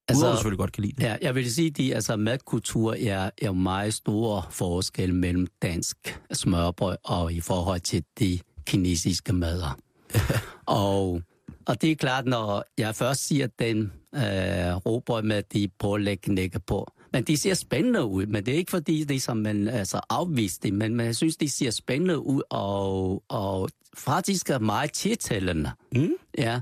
Altså, 0.09 0.21
Udover 0.21 0.33
du 0.33 0.37
selvfølgelig 0.37 0.59
godt 0.59 0.73
kan 0.73 0.83
lide 0.85 0.97
det. 0.97 1.03
Ja, 1.03 1.17
jeg 1.23 1.35
vil 1.35 1.55
sige, 1.55 1.91
at 1.91 1.95
altså, 1.95 2.17
madkultur 2.17 2.95
er, 2.95 3.31
er 3.43 3.53
meget 3.53 3.95
stor 3.95 4.47
forskel 4.51 5.15
mellem 5.15 5.47
dansk 5.63 6.21
smørbrød 6.33 6.97
og 7.05 7.33
i 7.33 7.41
forhold 7.41 7.81
til 7.81 8.05
de 8.19 8.39
kinesiske 8.67 9.33
mader. 9.33 9.79
og, 10.67 11.23
og 11.67 11.83
det 11.83 11.91
er 11.91 11.97
klart, 11.97 12.27
når 12.27 12.65
jeg 12.79 12.95
først 12.95 13.27
siger 13.27 13.47
den 13.59 13.93
øh, 14.15 14.77
råbrød 14.77 15.23
med 15.23 15.43
de 15.43 15.69
pålæg 15.79 16.21
på, 16.67 16.87
men 17.13 17.25
de 17.25 17.37
ser 17.37 17.55
spændende 17.55 18.05
ud, 18.05 18.27
men 18.27 18.47
det 18.47 18.55
er 18.55 18.59
ikke 18.59 18.71
fordi, 18.71 19.05
det 19.05 19.23
som 19.23 19.37
man 19.37 19.69
altså, 19.69 20.01
afvist 20.11 20.63
det, 20.63 20.75
men, 20.75 21.01
jeg 21.01 21.17
synes, 21.17 21.37
de 21.37 21.49
ser 21.49 21.71
spændende 21.71 22.19
ud, 22.19 22.43
og, 22.51 23.23
og 23.29 23.69
faktisk 23.97 24.51
er 24.51 24.59
meget 24.59 24.93
tiltalende. 24.93 25.71
Mm. 25.93 26.11
Ja, 26.39 26.61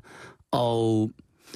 og 0.50 1.10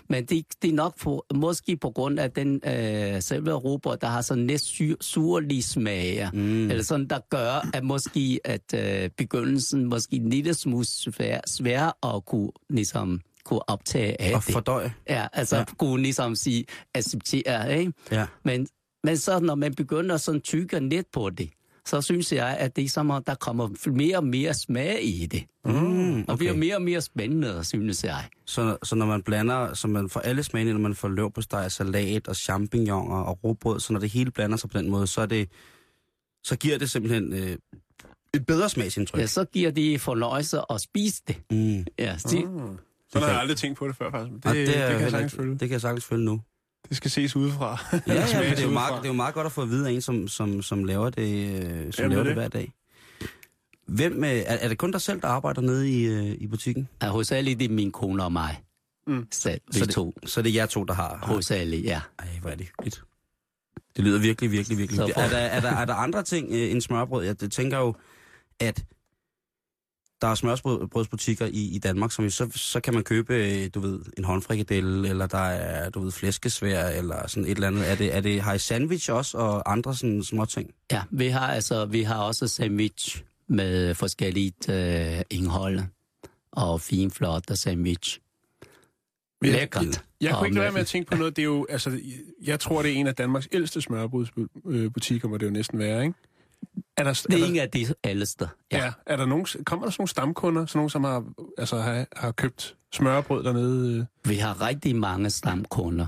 men 0.09 0.25
det, 0.25 0.45
det 0.63 0.71
er 0.71 0.75
nok 0.75 0.99
på, 0.99 1.25
måske 1.35 1.77
på 1.77 1.91
grund 1.91 2.21
af 2.21 2.31
den 2.31 2.61
øh, 2.67 3.23
selve 3.23 3.53
råbrød, 3.53 3.97
der 3.97 4.07
har 4.07 4.23
sådan 4.23 4.47
lidt 4.47 4.61
sur, 4.61 4.97
surlig 5.01 5.65
smag. 5.65 6.31
Mm. 6.33 6.71
Eller 6.71 6.85
sådan, 6.85 7.07
der 7.07 7.19
gør, 7.31 7.71
at 7.75 7.85
måske 7.85 8.41
at 8.45 8.75
øh, 8.75 9.11
begyndelsen 9.17 9.85
måske 9.85 10.17
en 10.17 10.31
lille 10.31 10.55
smule 10.55 10.85
svær, 10.85 11.41
svær 11.47 12.07
at 12.15 12.25
kunne, 12.25 12.51
ligesom, 12.71 13.21
kunne 13.45 13.69
optage 13.69 14.21
af 14.21 14.35
Og 14.35 14.43
det. 14.47 14.53
fordøje. 14.53 14.95
Ja, 15.09 15.27
altså 15.33 15.57
ja. 15.57 15.65
kunne 15.79 16.03
ligesom 16.03 16.35
sige, 16.35 16.65
acceptere, 16.95 17.79
ikke? 17.79 17.93
Ja. 18.13 18.27
Men, 18.45 18.67
men 19.05 19.17
så 19.17 19.41
når 19.41 19.55
man 19.55 19.75
begynder 19.75 20.17
sådan 20.17 20.41
tykke 20.41 20.81
lidt 20.81 21.07
på 21.13 21.31
det, 21.31 21.51
så 21.87 22.01
synes 22.01 22.33
jeg, 22.33 22.57
at 22.59 22.77
det 22.77 22.85
er 22.85 22.89
som 22.89 23.11
om, 23.11 23.25
der 23.25 23.35
kommer 23.35 23.91
mere 23.91 24.17
og 24.17 24.27
mere 24.27 24.55
smag 24.55 24.99
i 25.05 25.27
det. 25.27 25.45
Mm, 25.65 26.23
Og 26.29 26.39
bliver 26.39 26.53
okay. 26.53 26.61
mere 26.61 26.77
og 26.77 26.83
mere 26.83 27.01
spændende, 27.01 27.65
synes 27.65 28.05
jeg. 28.05 28.25
Så, 28.47 28.77
så 28.83 28.95
når 28.95 29.07
man 29.07 29.23
blander, 29.23 29.75
så 29.75 29.89
man 29.89 30.09
får 30.09 30.21
alle 30.21 30.43
smagene, 30.43 30.73
når 30.73 30.81
man 30.81 30.95
får 30.95 31.09
løvpostej, 31.09 31.69
salat 31.69 32.29
og 32.29 32.37
champignoner 32.37 33.17
og 33.17 33.45
råbrød, 33.45 33.81
så 33.81 33.93
når 33.93 34.01
det 34.01 34.11
hele 34.11 34.31
blander 34.31 34.57
sig 34.57 34.71
på 34.71 34.79
den 34.79 34.91
måde, 34.91 35.07
så, 35.07 35.21
er 35.21 35.27
det, 35.27 35.49
så 36.45 36.57
giver 36.57 36.79
det 36.79 36.91
simpelthen 36.91 37.33
øh, 37.33 37.57
et 38.35 38.47
bedre 38.47 38.69
smagsindtryk. 38.69 39.21
Ja, 39.21 39.27
så 39.27 39.45
giver 39.45 39.71
de 39.71 39.99
fornøjelse 39.99 40.59
at 40.71 40.81
spise 40.81 41.23
det. 41.29 41.37
Mm. 41.51 41.85
Ja, 41.99 42.13
det, 42.13 42.23
Sådan 42.23 42.43
har 43.15 43.29
jeg 43.29 43.41
aldrig 43.41 43.57
tænkt 43.57 43.79
på 43.79 43.89
det 43.89 43.97
før, 43.97 44.11
faktisk. 44.11 44.35
Det, 44.35 44.45
Og 44.47 44.55
det, 44.55 44.67
det, 44.67 44.79
er 44.79 44.91
kan 44.93 45.01
jeg 45.01 45.11
sagtens 45.11 45.35
følge. 45.35 45.51
det 45.53 45.61
kan 45.61 45.71
jeg 45.71 45.81
sagtens 45.81 46.05
følge 46.05 46.25
nu. 46.25 46.41
Det 46.89 46.97
skal 46.97 47.11
ses 47.11 47.37
udefra. 47.37 47.79
Ja, 47.93 48.01
ja 48.15 48.27
smages 48.27 48.51
det, 48.51 48.59
er 48.59 48.63
jo 48.67 48.71
meget, 48.73 48.95
det 48.99 49.05
er 49.05 49.09
jo 49.09 49.13
meget 49.17 49.35
godt 49.35 49.47
at 49.47 49.53
få 49.53 49.63
at 49.63 49.69
vide 49.71 49.89
af 49.89 49.93
en, 49.93 50.01
som, 50.01 50.29
som, 50.29 50.63
som 50.63 50.85
laver 50.85 51.11
det, 51.11 51.49
øh, 51.65 51.93
som 51.93 52.03
Jamen, 52.03 52.11
laver 52.11 52.25
det 52.25 52.25
det 52.25 52.31
er 52.31 52.35
hver 52.35 52.49
dag. 52.49 52.73
Hvem, 53.87 54.25
øh, 54.25 54.31
er, 54.31 54.43
er 54.45 54.69
det 54.69 54.79
kun 54.79 54.93
dig 54.93 55.01
selv, 55.01 55.21
der 55.21 55.29
arbejder 55.29 55.61
nede 55.61 55.91
i, 55.91 56.05
øh, 56.07 56.37
i 56.41 56.47
butikken? 56.47 56.89
er 57.01 57.11
hovedsageligt 57.11 57.59
det 57.59 57.71
er 57.71 57.75
min 57.75 57.93
kone 57.93 58.25
og 58.25 58.33
mig. 58.33 58.63
Mm. 59.07 59.27
Selv, 59.31 59.61
Så 59.71 59.85
det, 59.87 59.95
to. 59.95 60.15
så 60.27 60.43
det 60.43 60.51
er 60.51 60.55
jer 60.55 60.67
to, 60.67 60.85
der 60.85 60.95
har... 60.95 61.17
har 61.17 61.27
Hovedsageligt, 61.27 61.85
ja. 61.85 62.01
ej, 62.19 62.27
hvor 62.41 62.51
er 62.51 62.55
det 62.55 62.67
hyggeligt. 62.67 63.03
Det 63.97 64.05
lyder 64.05 64.19
virkelig, 64.19 64.53
virkelig, 64.53 64.79
virkelig 64.79 64.99
for- 65.15 65.21
Er 65.21 65.29
der, 65.29 65.37
er, 65.39 65.61
der, 65.61 65.71
er 65.71 65.85
der 65.85 65.95
andre 65.95 66.23
ting 66.23 66.49
øh, 66.53 66.71
end 66.71 66.81
smørbrød? 66.81 67.25
Jeg 67.25 67.37
tænker 67.51 67.79
jo, 67.79 67.95
at 68.61 68.85
der 70.23 70.29
er 70.29 70.35
smørbrødsbutikker 70.35 71.47
i, 71.47 71.75
i 71.75 71.79
Danmark, 71.79 72.13
som 72.13 72.31
så, 72.31 72.49
så 72.55 72.81
kan 72.81 72.95
man 72.95 73.03
købe, 73.05 73.35
øh, 73.35 73.71
du 73.75 73.81
ved, 73.81 74.01
en 74.19 74.25
håndfrikadelle, 74.25 75.09
eller 75.09 75.27
der 75.27 75.39
er, 75.39 75.91
du 75.91 76.01
ved, 76.01 76.13
flæskesvær, 76.13 76.89
eller 76.89 77.29
sådan 77.29 77.45
et 77.45 77.51
eller 77.51 77.67
andet. 77.69 77.91
Er 77.91 77.95
det, 77.95 78.17
er 78.17 78.21
det, 78.21 78.41
har 78.43 78.55
I 78.55 78.59
sandwich 78.59 79.13
også, 79.13 79.39
og 79.39 79.73
andre 79.73 79.95
sådan 79.95 80.23
små 80.23 80.45
ting? 80.45 80.71
Ja, 80.93 81.03
vi 81.11 81.27
har, 81.29 81.47
altså, 81.47 81.85
vi 81.85 82.03
har 82.03 82.23
også 82.23 82.49
sandwich 82.49 83.23
med 83.49 83.95
forskelligt 83.95 84.69
øh, 84.69 85.21
indhold. 85.31 85.81
Og 86.53 86.81
fin, 86.81 87.11
flot 87.11 87.45
sandwich. 87.55 88.21
Men- 89.41 89.51
Lækkert. 89.53 90.05
Jeg 90.21 90.33
Og 90.33 90.39
kunne 90.39 90.47
ikke 90.49 90.55
lade 90.55 90.63
være 90.63 90.71
med 90.71 90.75
med- 90.75 90.81
at 90.81 90.87
tænke 90.87 91.11
på 91.11 91.17
noget. 91.17 91.37
Det 91.37 91.43
er 91.43 91.47
jo, 91.47 91.67
altså, 91.69 92.01
jeg 92.43 92.61
tror, 92.61 92.83
det 92.83 92.91
er 92.91 92.95
en 92.97 93.07
af 93.07 93.15
Danmarks 93.15 93.49
ældste 93.53 93.81
smørbrødsbutikker, 93.81 95.29
må 95.29 95.37
det 95.39 95.47
jo 95.47 95.51
næsten 95.51 95.79
være, 95.79 96.03
ikke? 96.03 96.15
Er 96.97 97.05
der, 97.05 97.13
Det 97.13 97.35
er 97.35 97.37
er 97.37 97.41
der, 97.41 97.47
en 97.47 97.57
af 97.59 97.71
de 97.71 97.87
ældste. 98.05 98.49
ja. 98.73 98.85
Ja. 98.85 98.93
Er 99.07 99.17
der 99.17 99.27
nogen, 99.27 99.47
kommer 99.67 99.87
der 99.87 99.91
sådan 99.91 100.01
nogle 100.03 100.09
stamkunder, 100.09 100.67
sådan 100.67 100.79
nogle, 100.79 100.91
som 100.91 101.05
har, 101.05 101.25
altså, 101.59 101.77
har, 101.79 102.07
har 102.17 102.33
købt 102.33 102.77
smørbrød 102.95 103.45
dernede? 103.45 103.99
øh? 103.99 104.31
Vi 104.31 104.35
har 104.37 104.67
rigtig 104.67 104.97
mange 104.97 105.31
stamkunder. 105.31 106.07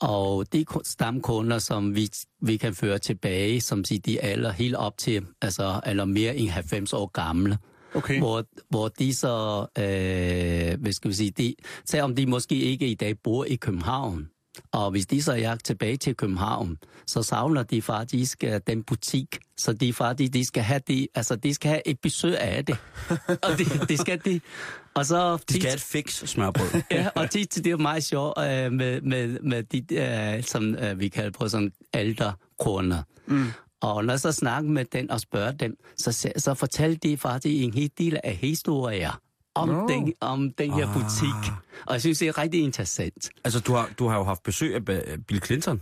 Og 0.00 0.52
de 0.52 0.64
ku- 0.64 0.80
stamkunder, 0.84 1.58
som 1.58 1.94
vi, 1.94 2.10
vi 2.40 2.56
kan 2.56 2.74
føre 2.74 2.98
tilbage, 2.98 3.60
som 3.60 3.84
siger, 3.84 4.00
de 4.00 4.18
er 4.18 4.28
alle 4.28 4.52
helt 4.52 4.74
op 4.76 4.98
til, 4.98 5.26
altså, 5.42 5.80
eller 5.86 6.04
mere 6.04 6.36
end 6.36 6.48
90 6.50 6.92
år 6.92 7.06
gamle. 7.06 7.58
Okay. 7.94 8.18
Hvor, 8.18 8.44
hvor 8.70 8.88
de 8.88 9.14
så, 9.14 9.60
øh, 9.78 10.80
hvad 10.80 10.92
skal 10.92 11.08
vi 11.10 11.14
sige, 11.14 11.30
de, 11.30 11.54
selvom 11.84 12.14
de 12.16 12.26
måske 12.26 12.54
ikke 12.54 12.86
i 12.88 12.94
dag 12.94 13.18
bor 13.18 13.44
i 13.44 13.54
København, 13.56 14.28
og 14.72 14.90
hvis 14.90 15.06
de 15.06 15.22
så 15.22 15.32
er 15.32 15.56
tilbage 15.56 15.96
til 15.96 16.16
København, 16.16 16.78
så 17.06 17.22
savner 17.22 17.62
de 17.62 17.82
faktisk 17.82 18.44
uh, 18.46 18.56
den 18.66 18.82
butik. 18.82 19.38
Så 19.56 19.72
de 19.72 19.92
faktisk, 19.92 20.32
de 20.32 20.44
skal 20.44 20.62
have, 20.62 20.80
de, 20.88 21.08
altså, 21.14 21.36
de 21.36 21.54
skal 21.54 21.68
have 21.68 21.88
et 21.88 22.00
besøg 22.00 22.38
af 22.38 22.64
det. 22.64 22.76
og 23.28 23.58
det, 23.58 23.88
det 23.88 23.98
skal 23.98 24.20
de. 24.24 24.40
Og 24.94 25.06
så 25.06 25.36
De 25.36 25.54
skal 25.54 25.64
have 25.64 25.74
et 25.74 25.80
fix 25.80 26.28
smørbrød. 26.28 26.82
ja, 26.90 27.08
og 27.14 27.30
tit, 27.30 27.54
det 27.54 27.66
er 27.66 27.76
meget 27.76 28.04
sjovt 28.04 28.38
øh, 28.38 28.72
med, 28.72 29.00
med, 29.00 29.40
med 29.40 29.62
de, 29.62 29.94
øh, 30.36 30.44
som 30.44 30.74
øh, 30.74 31.00
vi 31.00 31.08
kalder 31.08 31.30
på 31.30 31.48
sådan 31.48 31.72
ældre 31.94 32.32
kunder. 32.60 33.02
Mm. 33.26 33.46
Og 33.80 34.04
når 34.04 34.12
jeg 34.12 34.20
så 34.20 34.32
snakker 34.32 34.70
med 34.70 34.84
den 34.84 35.10
og 35.10 35.20
spørger 35.20 35.52
dem, 35.52 35.76
så, 35.98 36.12
så, 36.12 36.32
så 36.36 36.54
fortæller 36.54 36.96
de 36.98 37.16
faktisk 37.16 37.64
en 37.64 37.74
hel 37.74 37.90
del 37.98 38.20
af 38.24 38.36
historier 38.36 39.20
om, 39.54 39.68
Nå. 39.68 39.88
den, 39.88 40.12
om 40.20 40.52
den 40.52 40.72
her 40.72 40.86
Ah. 40.88 40.94
butik. 40.94 41.52
Og 41.86 41.92
jeg 41.92 42.00
synes, 42.00 42.18
det 42.18 42.28
er 42.28 42.38
rigtig 42.38 42.62
interessant. 42.62 43.30
altså, 43.44 43.60
du 43.60 43.72
har, 43.72 43.88
du 43.98 44.08
har 44.08 44.16
jo 44.18 44.24
haft 44.24 44.42
besøg 44.42 44.74
af 44.74 44.84
Bill 45.28 45.44
Clinton. 45.44 45.80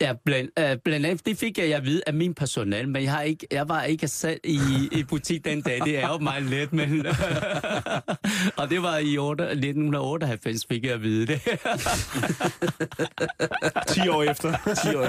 Ja, 0.00 0.12
blandt, 0.24 0.50
uh, 0.60 0.64
blandt 0.84 1.06
andet, 1.06 1.26
det 1.26 1.38
fik 1.38 1.58
jeg 1.58 1.74
at 1.74 1.84
vide 1.84 2.02
af 2.06 2.14
min 2.14 2.34
personal, 2.34 2.88
men 2.88 3.02
jeg, 3.02 3.12
har 3.12 3.22
ikke, 3.22 3.46
jeg 3.50 3.68
var 3.68 3.82
ikke 3.82 4.08
selv 4.08 4.40
i, 4.44 4.58
i 4.92 5.02
butik 5.02 5.44
den 5.44 5.60
dag. 5.60 5.80
Det 5.84 5.98
er 5.98 6.08
jo 6.08 6.18
meget 6.18 6.42
let, 6.42 6.72
men... 6.72 7.06
og 8.60 8.70
det 8.70 8.82
var 8.82 8.98
i 8.98 9.18
8, 9.18 9.44
1998, 9.44 10.66
fik 10.68 10.84
jeg 10.84 10.92
at 10.92 11.02
vide 11.02 11.26
det. 11.26 11.40
10 13.88 14.08
år 14.08 14.22
efter. 14.22 14.52
10 14.82 14.96
år. 14.96 15.06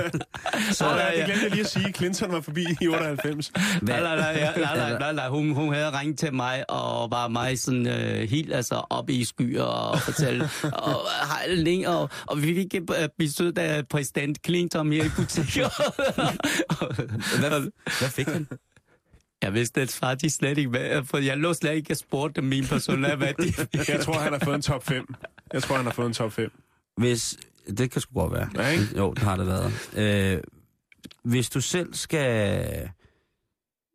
Så 0.74 0.86
ja, 0.86 1.18
det 1.18 1.26
glemte 1.26 1.44
jeg 1.44 1.52
lige 1.52 1.62
at 1.62 1.70
sige. 1.70 1.94
Clinton 1.94 2.32
var 2.32 2.42
forbi 2.42 2.66
i 2.82 2.88
98. 2.88 3.52
Nej, 3.82 4.02
nej, 4.02 4.16
nej, 4.16 4.52
ja, 4.58 4.98
nej, 5.00 5.14
nej. 5.14 5.28
Hun, 5.28 5.52
hun 5.52 5.74
havde 5.74 6.00
ringet 6.00 6.20
til 6.20 6.34
mig 6.34 6.70
og 6.70 7.12
var 7.12 7.28
mig 7.28 7.60
sådan 7.60 7.88
uh, 7.88 8.30
helt 8.30 8.54
altså, 8.54 8.76
op 8.90 9.10
i 9.10 9.24
skyer 9.24 9.64
og 9.64 10.00
fortælle. 10.00 10.50
og, 10.74 10.96
hej, 11.28 11.48
længe, 11.48 11.90
og, 11.90 12.10
og 12.26 12.44
vi 12.44 12.56
fik 12.56 12.76
besøg 13.18 13.58
af 13.58 13.88
præsident 13.88 14.38
Clinton 14.46 14.79
her 14.84 15.04
i 15.04 15.10
butikken. 15.16 15.64
Hvad, 17.40 17.72
hvad 18.00 18.10
fik 18.10 18.28
han? 18.28 18.48
Jeg 19.42 19.54
vidste 19.54 19.82
det 19.82 19.92
faktisk 19.92 20.36
slet 20.36 20.58
ikke, 20.58 20.70
hvad, 20.70 21.04
for 21.04 21.18
jeg 21.18 21.38
lå 21.38 21.54
slet 21.54 21.76
ikke 21.76 21.94
og 21.94 21.98
spurgte 21.98 22.42
min 22.42 22.66
personal, 22.66 23.18
hvad 23.24 23.34
de 23.34 23.54
fik. 23.54 23.90
Jeg 23.90 24.00
tror, 24.02 24.14
han 24.14 24.34
har 24.34 24.40
fået 24.40 24.56
en 24.56 24.62
top 24.62 24.84
5. 24.84 25.14
Jeg 25.54 25.64
tror, 25.64 25.76
han 25.76 25.86
har 25.86 25.94
fået 25.94 26.08
en 26.08 26.14
top 26.14 26.32
5. 26.32 26.52
Hvis, 26.98 27.38
det 27.78 27.92
kan 27.92 28.02
sgu 28.02 28.14
godt 28.20 28.34
være. 28.34 28.50
Ja, 28.56 28.68
ikke? 28.68 28.98
Jo, 28.98 29.14
det 29.14 29.24
har 29.24 29.36
det 29.36 29.48
været. 29.48 29.74
Øh, 29.96 30.42
hvis 31.24 31.50
du 31.50 31.62
selv 31.62 31.94
skal, 31.94 32.90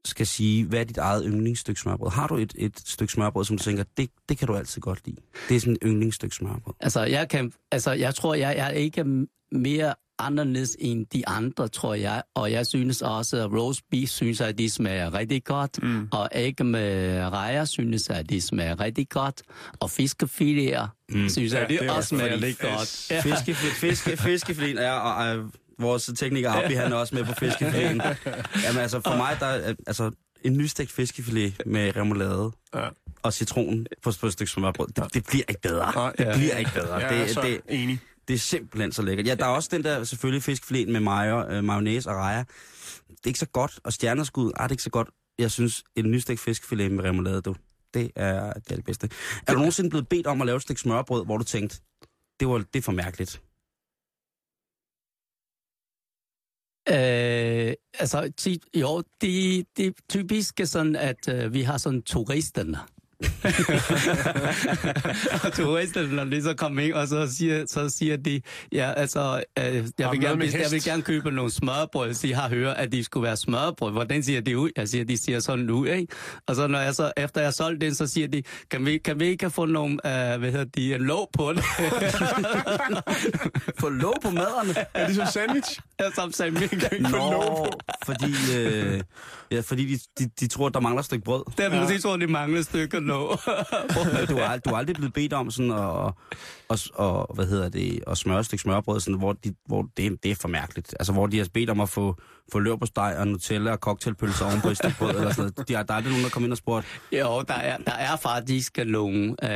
skal 0.05 0.27
sige, 0.27 0.65
hvad 0.67 0.81
er 0.81 0.85
dit 0.85 0.99
eget 0.99 1.25
yndlingsstykke 1.27 1.81
smørbrød? 1.81 2.11
Har 2.11 2.27
du 2.27 2.37
et, 2.37 2.55
et 2.59 2.83
stykke 2.87 3.13
smørbrød, 3.13 3.45
som 3.45 3.59
du 3.59 3.65
tænker, 3.65 3.85
det, 3.97 4.11
det 4.29 4.39
kan 4.39 4.49
du 4.49 4.57
altid 4.57 4.81
godt 4.81 5.07
lide? 5.07 5.21
Det 5.49 5.57
er 5.57 5.61
sådan 5.61 5.73
et 5.73 5.79
yndlingsstykke 5.85 6.37
smørbrød. 6.37 6.75
Altså, 6.81 7.03
jeg, 7.03 7.29
kan, 7.29 7.53
altså, 7.73 7.93
jeg 7.93 8.15
tror, 8.15 8.35
jeg, 8.35 8.57
jeg 8.57 8.67
er 8.67 8.71
ikke 8.71 9.05
mere 9.53 9.95
anderledes 10.19 10.77
end 10.79 11.07
de 11.07 11.29
andre, 11.29 11.69
tror 11.69 11.95
jeg. 11.95 12.23
Og 12.35 12.53
jeg 12.53 12.67
synes 12.67 13.03
også, 13.03 13.37
at 13.37 13.53
roast 13.53 13.81
beef 13.91 14.09
synes, 14.09 14.41
at 14.41 14.59
de 14.59 14.71
smager 14.71 15.15
rigtig 15.15 15.45
godt. 15.45 15.83
Mm. 15.83 16.09
Og 16.13 16.29
æg 16.35 16.67
med 16.67 17.19
rejer 17.21 17.65
synes, 17.65 18.11
at 18.11 18.31
de 18.31 18.41
smager 18.41 18.81
rigtig 18.81 19.09
godt. 19.09 19.43
Og 19.81 19.91
fiskefiléer 19.91 20.87
mm. 21.09 21.29
synes, 21.29 21.53
Ja, 21.53 21.63
at 21.63 21.71
de 21.71 21.79
det 21.79 21.87
er 21.87 21.93
også 21.93 22.09
smager 22.09 22.33
rigtig 22.33 22.59
godt. 22.59 23.11
Ja. 23.11 23.21
Fiske, 23.21 23.55
fiske, 23.55 24.17
fiskefilin 24.17 24.79
er, 24.79 24.93
og, 24.93 25.15
og, 25.15 25.51
vores 25.79 26.11
tekniker 26.17 26.51
Abbi, 26.53 26.75
han 26.75 26.93
er 26.93 26.97
også 26.97 27.15
med 27.15 27.25
på 27.25 27.33
fiskefilin. 27.33 28.01
Jamen 28.65 28.81
altså, 28.83 29.01
for 29.01 29.17
mig, 29.17 29.37
der 29.41 29.47
er, 29.47 29.75
altså, 29.87 30.11
en 30.45 30.53
nystegt 30.53 30.93
fiskefilet 30.93 31.63
med 31.67 31.97
remoulade 31.97 32.53
Ja. 32.75 32.89
og 33.23 33.33
citron 33.33 33.87
på, 34.03 34.13
på 34.21 34.27
et 34.27 34.33
stykke 34.33 34.53
smørbrød, 34.53 34.89
det, 34.89 35.15
det 35.15 35.25
bliver 35.27 35.45
ikke 35.49 35.61
bedre. 35.61 35.93
Nej, 35.95 36.13
det 36.19 36.25
ja. 36.25 36.37
bliver 36.37 36.57
ikke 36.57 36.71
bedre. 36.75 36.95
Jeg 36.95 37.21
er 37.21 37.25
det, 37.25 37.35
så 37.35 37.41
det, 37.43 37.61
enig. 37.69 38.01
Det 38.29 38.35
er 38.35 38.39
simpelthen 38.39 38.93
så 38.93 39.03
lækkert. 39.03 39.27
Ja, 39.27 39.35
der 39.35 39.45
er 39.45 39.49
også 39.49 39.69
den 39.73 39.85
der 39.85 40.05
selvfølgelig 40.05 40.43
fiskefileten 40.43 40.93
med 40.93 41.01
mayo, 41.01 41.49
øh, 41.49 41.65
mayonnaise 41.65 42.11
og 42.11 42.17
rejer. 42.17 42.45
Det 43.09 43.25
er 43.25 43.29
ikke 43.29 43.39
så 43.39 43.47
godt. 43.47 43.81
Og 43.85 43.93
stjerneskud, 43.93 44.53
ah, 44.57 44.63
det 44.63 44.71
er 44.71 44.73
ikke 44.73 44.83
så 44.83 44.91
godt. 44.91 45.11
Jeg 45.39 45.51
synes, 45.51 45.85
en 45.97 46.11
nystegt 46.11 46.41
fiskefilet 46.41 46.93
med 46.93 47.05
remoulade, 47.05 47.43
du, 47.43 47.55
det 47.95 48.11
er, 48.17 48.53
det 48.53 48.73
er 48.73 48.77
det 48.77 48.85
bedste. 48.85 49.11
Er 49.47 49.53
du 49.53 49.59
nogensinde 49.59 49.91
blevet 49.91 50.09
bedt 50.09 50.27
om 50.27 50.41
at 50.41 50.47
lave 50.47 50.57
et 50.57 50.63
stykke 50.63 50.81
smørbrød, 50.81 51.25
hvor 51.25 51.39
du 51.39 51.45
tænkte, 51.45 51.81
det, 52.41 52.49
var, 52.49 52.59
det 52.59 52.77
er 52.77 52.83
for 52.83 52.93
mærkeligt? 52.93 53.43
Øh, 56.89 57.75
altså, 57.99 58.33
jo, 58.75 59.03
det, 59.21 59.67
det 59.77 59.87
er 59.87 59.93
typisk 60.09 60.61
sådan, 60.65 60.97
at 60.97 61.29
øh, 61.29 61.53
vi 61.53 61.63
har 61.63 61.79
sådan 61.79 62.03
turisterne. 62.03 62.79
og 65.45 65.53
turisterne, 65.53 66.17
når 66.17 66.25
de 66.25 66.43
så 66.43 66.55
kommer 66.55 66.83
ind, 66.83 66.93
og 66.93 67.09
så 67.09 67.35
siger, 67.35 67.65
så 67.67 67.89
siger 67.89 68.17
de, 68.17 68.41
ja, 68.73 68.93
altså, 68.93 69.43
øh, 69.59 69.65
jeg, 69.65 69.85
vil 70.11 70.21
gerne, 70.21 70.45
jeg 70.45 70.71
vil 70.71 70.85
gerne 70.85 71.03
købe 71.03 71.31
nogle 71.31 71.51
smørbrød, 71.51 72.15
så 72.15 72.27
jeg 72.27 72.37
har 72.37 72.49
hørt, 72.49 72.77
at 72.77 72.93
de 72.93 73.05
skulle 73.05 73.25
være 73.25 73.37
smørbrød. 73.37 73.93
Hvordan 73.93 74.23
siger 74.23 74.41
de 74.41 74.59
ud? 74.59 74.71
Jeg 74.77 74.89
siger, 74.89 75.05
de 75.05 75.17
siger 75.17 75.41
sådan 75.41 75.71
ud, 75.71 75.89
ikke? 75.89 76.13
Og 76.47 76.57
så 76.57 76.67
når 76.67 76.79
jeg 76.79 76.95
så, 76.95 77.13
efter 77.17 77.41
jeg 77.41 77.47
har 77.47 77.53
solgt 77.53 77.81
den, 77.81 77.95
så 77.95 78.07
siger 78.07 78.29
de, 78.29 78.43
kan 78.71 78.87
vi, 78.87 78.99
kan 78.99 79.21
vi 79.21 79.27
ikke 79.27 79.51
få 79.51 79.67
nogle, 79.67 79.93
øh, 80.07 80.39
hvad 80.39 80.51
hedder 80.51 80.65
de, 80.65 80.95
en 80.95 81.01
låg 81.01 81.31
på 81.33 81.53
det? 81.53 81.65
Få 83.81 83.89
låg 83.89 84.15
på 84.23 84.31
maderne? 84.31 84.75
Er 84.95 85.07
det 85.07 85.17
ligesom 85.17 85.27
sandwich? 85.33 85.81
Jeg 85.99 86.11
som 86.15 86.33
sagde, 86.33 86.53
vi 86.61 86.67
kan 86.67 86.89
ikke 86.93 87.09
få 87.09 87.17
låg 87.17 87.31
Nå, 87.33 87.41
på. 87.41 87.67
fordi, 88.07 88.33
øh, 88.57 89.01
ja, 89.51 89.61
fordi 89.61 89.95
de, 89.95 89.99
de, 90.19 90.31
de 90.41 90.47
tror, 90.47 90.67
at 90.67 90.75
der 90.75 90.81
mangler 90.81 91.01
et 91.01 91.07
stykke 91.07 91.25
brød. 91.25 91.45
Det 91.57 91.65
er 91.65 91.75
ja. 91.75 91.85
præcis, 91.85 92.03
hvor 92.03 92.17
de 92.17 92.27
mangler 92.27 92.63
stykker 92.63 93.01
nå. 93.05 93.19
du, 94.31 94.37
er, 94.37 94.57
du 94.57 94.71
er 94.71 94.77
aldrig 94.77 94.97
blevet 94.97 95.13
bedt 95.13 95.33
om 95.33 95.51
sådan 95.51 95.73
at, 95.73 96.13
og, 96.69 96.79
og, 96.95 97.35
hvad 97.35 97.47
hedder 97.47 97.69
det, 97.69 98.03
at 98.07 98.27
et 98.39 98.47
stykke 98.47 98.63
smørbrød, 98.63 99.01
sådan, 99.01 99.19
hvor, 99.19 99.33
de, 99.33 99.55
hvor 99.67 99.87
det, 99.97 100.23
det 100.23 100.31
er 100.31 100.35
for 100.35 100.49
mærkeligt. 100.49 100.95
Altså, 101.01 101.13
hvor 101.13 101.27
de 101.27 101.39
har 101.39 101.47
bedt 101.55 101.71
om 101.71 101.81
at 101.81 101.89
få, 101.89 102.17
få 102.53 102.59
løb 102.59 102.79
på 102.81 102.87
steg 102.87 103.17
og 103.19 103.29
Nutella 103.29 103.73
og 103.73 103.79
cocktailpølser 103.79 104.47
oven 104.47 104.61
på 104.61 104.69
et 104.69 104.77
stykke 104.77 104.97
brød, 104.99 105.11
eller 105.11 105.33
sådan 105.33 105.53
noget. 105.57 105.69
De 105.69 105.75
har, 105.75 105.83
der 105.83 105.93
er 105.93 105.97
aldrig 105.97 106.11
nogen, 106.13 106.25
der 106.25 106.31
kommer 106.31 106.47
ind 106.47 106.53
og 106.53 106.59
spurgt, 106.59 106.87
Jo, 107.13 107.43
der 107.49 107.55
er, 107.55 107.77
der 107.79 107.93
er 107.93 108.17
faktisk 108.17 108.79
nogen, 108.87 109.37
øh, 109.43 109.49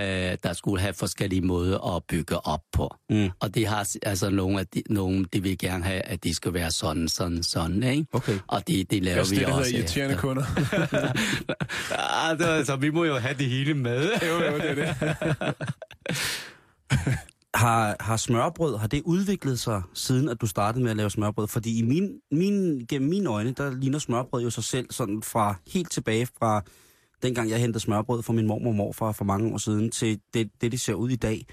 der 0.42 0.52
skulle 0.52 0.80
have 0.80 0.94
forskellige 0.94 1.42
måder 1.42 1.96
at 1.96 2.02
bygge 2.08 2.46
op 2.46 2.60
på. 2.72 2.94
Mm. 3.10 3.30
Og 3.40 3.54
de 3.54 3.66
har 3.66 3.88
altså 4.02 4.30
nogle, 4.30 4.60
af 4.60 4.66
de, 4.66 4.82
nogle, 4.90 5.24
de 5.32 5.42
vil 5.42 5.58
gerne 5.58 5.84
have, 5.84 6.00
at 6.00 6.24
de 6.24 6.34
skal 6.34 6.54
være 6.54 6.70
sådan, 6.70 7.08
sådan, 7.08 7.42
sådan, 7.42 7.82
ikke? 7.82 8.06
okay, 8.12 8.38
Og 8.46 8.68
det, 8.68 8.90
det 8.90 9.02
laver 9.02 9.18
Altså 9.18 9.34
vi 9.34 9.40
det, 9.40 9.46
også 9.46 9.64
hedder 9.64 9.78
irriterende 9.78 10.14
efter. 10.14 10.22
kunder. 10.28 10.44
det, 12.38 12.44
altså, 12.46 12.76
vi 12.76 12.90
må 12.90 13.04
jo 13.04 13.16
have 13.18 13.34
det 13.38 13.46
hele 13.46 13.74
med. 13.74 14.10
jo, 14.22 14.44
jo, 14.44 14.58
det 14.58 14.70
er 14.70 14.74
det. 14.74 15.54
har, 17.54 17.96
har 18.00 18.16
smørbrød, 18.16 18.76
har 18.76 18.86
det 18.86 19.02
udviklet 19.04 19.60
sig, 19.60 19.82
siden 19.94 20.28
at 20.28 20.40
du 20.40 20.46
startede 20.46 20.82
med 20.82 20.90
at 20.90 20.96
lave 20.96 21.10
smørbrød? 21.10 21.48
Fordi 21.48 21.78
i 21.78 21.82
min, 21.82 22.20
min, 22.30 22.86
gennem 22.88 23.10
mine 23.10 23.30
øjne, 23.30 23.52
der 23.52 23.74
ligner 23.74 23.98
smørbrød 23.98 24.42
jo 24.42 24.50
sig 24.50 24.64
selv 24.64 24.86
sådan 24.90 25.22
fra 25.22 25.54
helt 25.74 25.90
tilbage 25.90 26.26
fra 26.38 26.62
dengang 27.22 27.50
jeg 27.50 27.58
hentede 27.58 27.80
smørbrød 27.80 28.22
fra 28.22 28.32
min 28.32 28.46
mormor 28.46 28.70
og 28.70 28.76
morfar 28.76 29.12
for 29.12 29.24
mange 29.24 29.52
år 29.52 29.58
siden, 29.58 29.90
til 29.90 30.20
det, 30.34 30.50
det, 30.60 30.72
det 30.72 30.80
ser 30.80 30.94
ud 30.94 31.10
i 31.10 31.16
dag. 31.16 31.46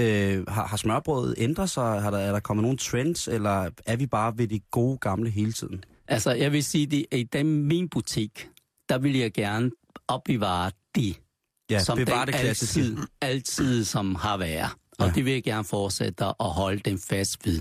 Øh, 0.00 0.46
har, 0.48 0.66
har 0.66 0.76
smørbrødet 0.76 1.34
ændret 1.38 1.70
sig? 1.70 2.02
Har 2.02 2.10
der, 2.10 2.18
er 2.18 2.32
der 2.32 2.40
kommet 2.40 2.62
nogle 2.62 2.78
trends, 2.78 3.28
eller 3.28 3.70
er 3.86 3.96
vi 3.96 4.06
bare 4.06 4.38
ved 4.38 4.48
det 4.48 4.70
gode 4.70 4.98
gamle 4.98 5.30
hele 5.30 5.52
tiden? 5.52 5.84
Altså, 6.08 6.32
jeg 6.32 6.52
vil 6.52 6.64
sige, 6.64 6.86
det 6.86 7.06
i 7.12 7.22
den 7.22 7.64
min 7.64 7.88
butik, 7.88 8.48
der 8.88 8.98
vil 8.98 9.18
jeg 9.18 9.32
gerne 9.32 9.70
opbevare 10.08 10.70
det 10.94 11.20
Ja, 11.70 11.78
som 11.84 11.98
den 11.98 12.06
det 12.06 12.34
klassiske. 12.34 12.80
altid, 12.80 12.96
altid 13.20 13.84
som 13.84 14.14
har 14.14 14.36
været. 14.36 14.70
Og 14.98 15.06
Ja. 15.06 15.12
det 15.14 15.24
vil 15.24 15.32
jeg 15.32 15.42
gerne 15.42 15.64
fortsætte 15.64 16.24
at 16.24 16.34
holde 16.40 16.80
den 16.84 16.98
fast 17.08 17.46
ved. 17.46 17.60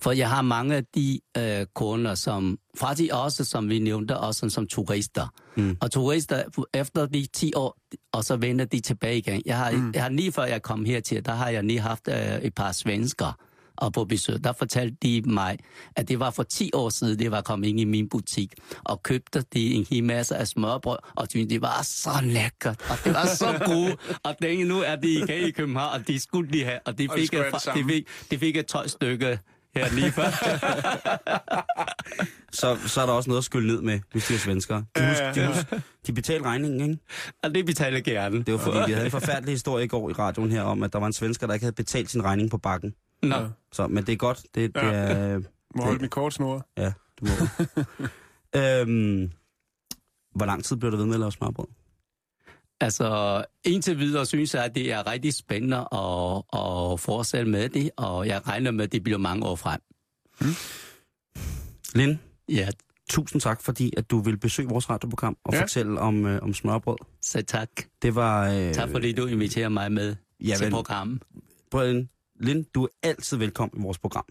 For 0.00 0.12
jeg 0.12 0.28
har 0.30 0.42
mange 0.42 0.76
af 0.76 0.82
de 0.94 1.20
øh, 1.38 1.66
kunder, 1.74 2.14
som 2.14 2.58
faktisk 2.78 3.12
også, 3.14 3.44
som 3.44 3.68
vi 3.68 3.78
nævnte, 3.78 4.16
også 4.16 4.38
sådan 4.38 4.50
som 4.50 4.66
turister. 4.66 5.28
Mm. 5.56 5.76
Og 5.80 5.90
turister, 5.90 6.42
efter 6.74 7.06
de 7.06 7.26
10 7.32 7.52
år, 7.56 7.76
og 8.12 8.24
så 8.24 8.36
vender 8.36 8.64
de 8.64 8.80
tilbage 8.80 9.18
igen. 9.18 9.42
Jeg 9.46 9.56
har, 9.58 9.70
mm. 9.70 9.90
jeg 9.94 10.02
har 10.02 10.10
lige 10.10 10.32
før 10.32 10.44
jeg 10.44 10.62
kom 10.62 10.84
hertil, 10.84 11.24
der 11.24 11.32
har 11.32 11.48
jeg 11.48 11.64
lige 11.64 11.80
haft 11.80 12.08
øh, 12.08 12.38
et 12.38 12.54
par 12.54 12.72
svensker 12.72 13.32
og 13.78 13.92
på 13.92 14.04
besøg. 14.04 14.44
Der 14.44 14.52
fortalte 14.52 14.96
de 15.02 15.22
mig, 15.26 15.58
at 15.96 16.08
det 16.08 16.20
var 16.20 16.30
for 16.30 16.42
10 16.42 16.70
år 16.74 16.88
siden, 16.88 17.18
det 17.18 17.30
var 17.30 17.40
kommet 17.40 17.68
ind 17.68 17.80
i 17.80 17.84
min 17.84 18.08
butik, 18.08 18.54
og 18.84 19.02
købte 19.02 19.44
de 19.54 19.72
en 19.74 19.86
hel 19.90 20.04
masse 20.04 20.36
af 20.36 20.48
smørbrød, 20.48 20.98
og 21.16 21.26
syntes, 21.30 21.48
det 21.48 21.62
var 21.62 21.82
så 21.82 22.10
lækkert, 22.22 22.80
og 22.90 22.96
det 23.04 23.14
var 23.14 23.26
så 23.26 23.62
gode. 23.66 23.96
og 24.24 24.34
den, 24.42 24.66
nu 24.66 24.80
er 24.80 24.96
de 24.96 25.08
igen 25.08 25.48
i 25.48 25.50
København, 25.50 26.00
og 26.00 26.08
de 26.08 26.20
skulle 26.20 26.52
de 26.52 26.64
have, 26.64 26.78
og 26.84 26.98
de 26.98 27.06
Og 27.10 27.18
fik, 27.18 27.34
et, 27.34 27.44
det 27.52 27.74
de 27.74 27.84
fik, 27.88 28.08
de 28.30 28.38
fik 28.38 28.56
et 28.56 28.66
tøjstykke 28.66 29.38
her 29.74 29.94
lige 29.94 30.12
før. 30.12 30.30
Så, 32.52 32.76
så 32.86 33.00
er 33.00 33.06
der 33.06 33.12
også 33.12 33.30
noget 33.30 33.38
at 33.38 33.44
skylle 33.44 33.68
ned 33.68 33.82
med, 33.82 34.00
hvis 34.12 34.26
de 34.26 34.34
er 34.34 34.38
svenskere. 34.38 34.84
De, 34.96 35.08
husk, 35.08 35.20
de, 35.34 35.46
husk, 35.46 35.66
de 36.06 36.12
betaler 36.12 36.44
regningen, 36.44 36.80
ikke? 36.80 37.02
og 37.42 37.54
det 37.54 37.66
betaler 37.66 38.00
gerne. 38.00 38.42
Det 38.42 38.54
var 38.54 38.58
fordi, 38.58 38.78
vi 38.86 38.92
havde 38.92 39.04
en 39.04 39.10
forfærdelig 39.10 39.52
historie 39.52 39.84
i 39.84 39.88
går 39.88 40.10
i 40.10 40.12
radioen 40.12 40.52
her 40.52 40.62
om, 40.62 40.82
at 40.82 40.92
der 40.92 40.98
var 40.98 41.06
en 41.06 41.12
svensker, 41.12 41.46
der 41.46 41.54
ikke 41.54 41.64
havde 41.64 41.74
betalt 41.74 42.10
sin 42.10 42.24
regning 42.24 42.50
på 42.50 42.58
bakken. 42.58 42.94
Nå. 43.22 43.48
Så, 43.72 43.86
men 43.86 44.06
det 44.06 44.12
er 44.12 44.16
godt. 44.16 44.42
Det, 44.54 44.74
det 44.74 44.80
Ja. 44.82 44.90
er... 44.92 45.40
Må 45.76 45.82
holde 45.82 45.98
mit 46.02 46.10
kort 46.10 46.34
snor. 46.34 46.66
Ja, 46.76 46.92
du 47.20 47.24
må. 47.26 47.30
øhm, 48.60 49.30
hvor 50.34 50.46
lang 50.46 50.64
tid 50.64 50.76
blev 50.76 50.92
du 50.92 50.96
ved 50.96 51.04
med 51.06 51.14
at 51.14 51.20
lave 51.20 51.32
smørbrød? 51.32 51.66
Altså, 52.80 53.44
indtil 53.64 53.98
videre 53.98 54.26
synes 54.26 54.54
jeg, 54.54 54.64
at 54.64 54.74
det 54.74 54.92
er 54.92 55.06
rigtig 55.10 55.34
spændende 55.34 55.76
at, 55.76 56.36
at 56.60 57.00
fortsætte 57.00 57.50
med 57.50 57.68
det, 57.68 57.90
og 57.96 58.26
jeg 58.26 58.48
regner 58.48 58.70
med, 58.70 58.84
at 58.84 58.92
det 58.92 59.02
bliver 59.02 59.18
mange 59.18 59.46
år 59.46 59.56
frem. 59.56 59.80
Lind, 61.94 62.18
Ja, 62.48 62.68
tusind 63.10 63.40
tak, 63.40 63.62
fordi 63.62 63.92
at 63.96 64.10
du 64.10 64.18
vil 64.20 64.36
besøge 64.38 64.68
vores 64.68 64.90
radioprogram 64.90 65.36
og 65.44 65.52
Ja. 65.54 65.62
fortælle 65.62 66.00
om, 66.00 66.26
øh, 66.26 66.42
om 66.42 66.54
smørbrød. 66.54 66.96
så 67.22 67.42
tak. 67.42 67.68
Det 68.02 68.14
var... 68.14 68.48
Øh, 68.50 68.74
Tak 68.74 68.88
fordi 68.90 69.12
du 69.12 69.26
inviterer 69.26 69.68
mig 69.68 69.92
med 69.92 70.16
ja, 70.40 70.54
til 70.54 70.64
vel, 70.64 70.70
programmet. 70.72 71.22
Lind, 72.40 72.64
du 72.74 72.84
er 72.84 72.88
altid 73.02 73.36
velkommen 73.36 73.80
i 73.82 73.84
vores 73.84 73.98
program. 73.98 74.24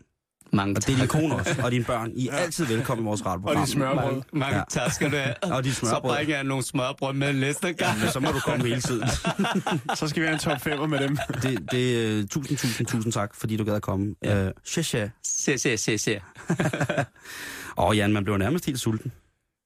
Mange 0.54 0.76
Og 0.76 0.88
det 0.88 0.94
er 0.94 1.00
din 1.00 1.08
kone 1.08 1.36
også, 1.36 1.56
og 1.64 1.72
dine 1.72 1.84
børn. 1.86 2.12
I 2.16 2.28
er 2.28 2.34
altid 2.34 2.66
velkommen 2.66 3.06
i 3.06 3.08
vores 3.08 3.22
Og 3.22 3.28
radioprogram. 3.28 3.62
de 3.66 3.72
smørbrød. 3.72 4.12
Mange, 4.12 4.24
mange 4.34 4.56
Ja. 4.58 4.64
tak 4.70 4.92
skal 4.92 5.12
du 5.12 5.16
have. 5.16 5.34
Og 5.56 5.64
de 5.64 5.74
Så 5.74 5.80
smørbrød. 5.80 6.16
bringer 6.16 6.36
jeg 6.36 6.44
nogle 6.44 6.64
smørbrød 6.64 7.14
med 7.14 7.34
næste 7.34 7.74
gang. 7.74 8.00
Men 8.00 8.10
så 8.10 8.20
må 8.20 8.32
du 8.32 8.40
komme 8.40 8.66
hele 8.68 8.82
tiden. 8.82 9.08
Så 9.96 10.08
skal 10.08 10.22
vi 10.22 10.28
have 10.28 10.34
en 10.34 10.40
top 10.40 10.62
5 10.62 10.90
med 10.90 11.00
dem. 11.00 11.18
Det, 11.42 11.72
det, 11.72 12.20
uh, 12.24 12.28
tusind, 12.28 12.58
tusind, 12.58 12.88
tusind 12.88 13.14
tak, 13.14 13.36
fordi 13.36 13.58
du 13.58 13.64
gad 13.64 13.76
at 13.76 13.82
komme. 13.82 14.16
Ja. 14.24 14.46
Uh, 14.46 14.52
tja, 14.66 14.82
tja. 14.82 15.10
Se, 15.24 15.58
se, 15.58 15.78
se, 15.78 15.98
se. 15.98 16.22
Åh, 17.78 17.98
Jan, 17.98 18.14
man 18.14 18.24
blev 18.24 18.38
nærmest 18.38 18.66
helt 18.66 18.80
sulten. 18.80 19.12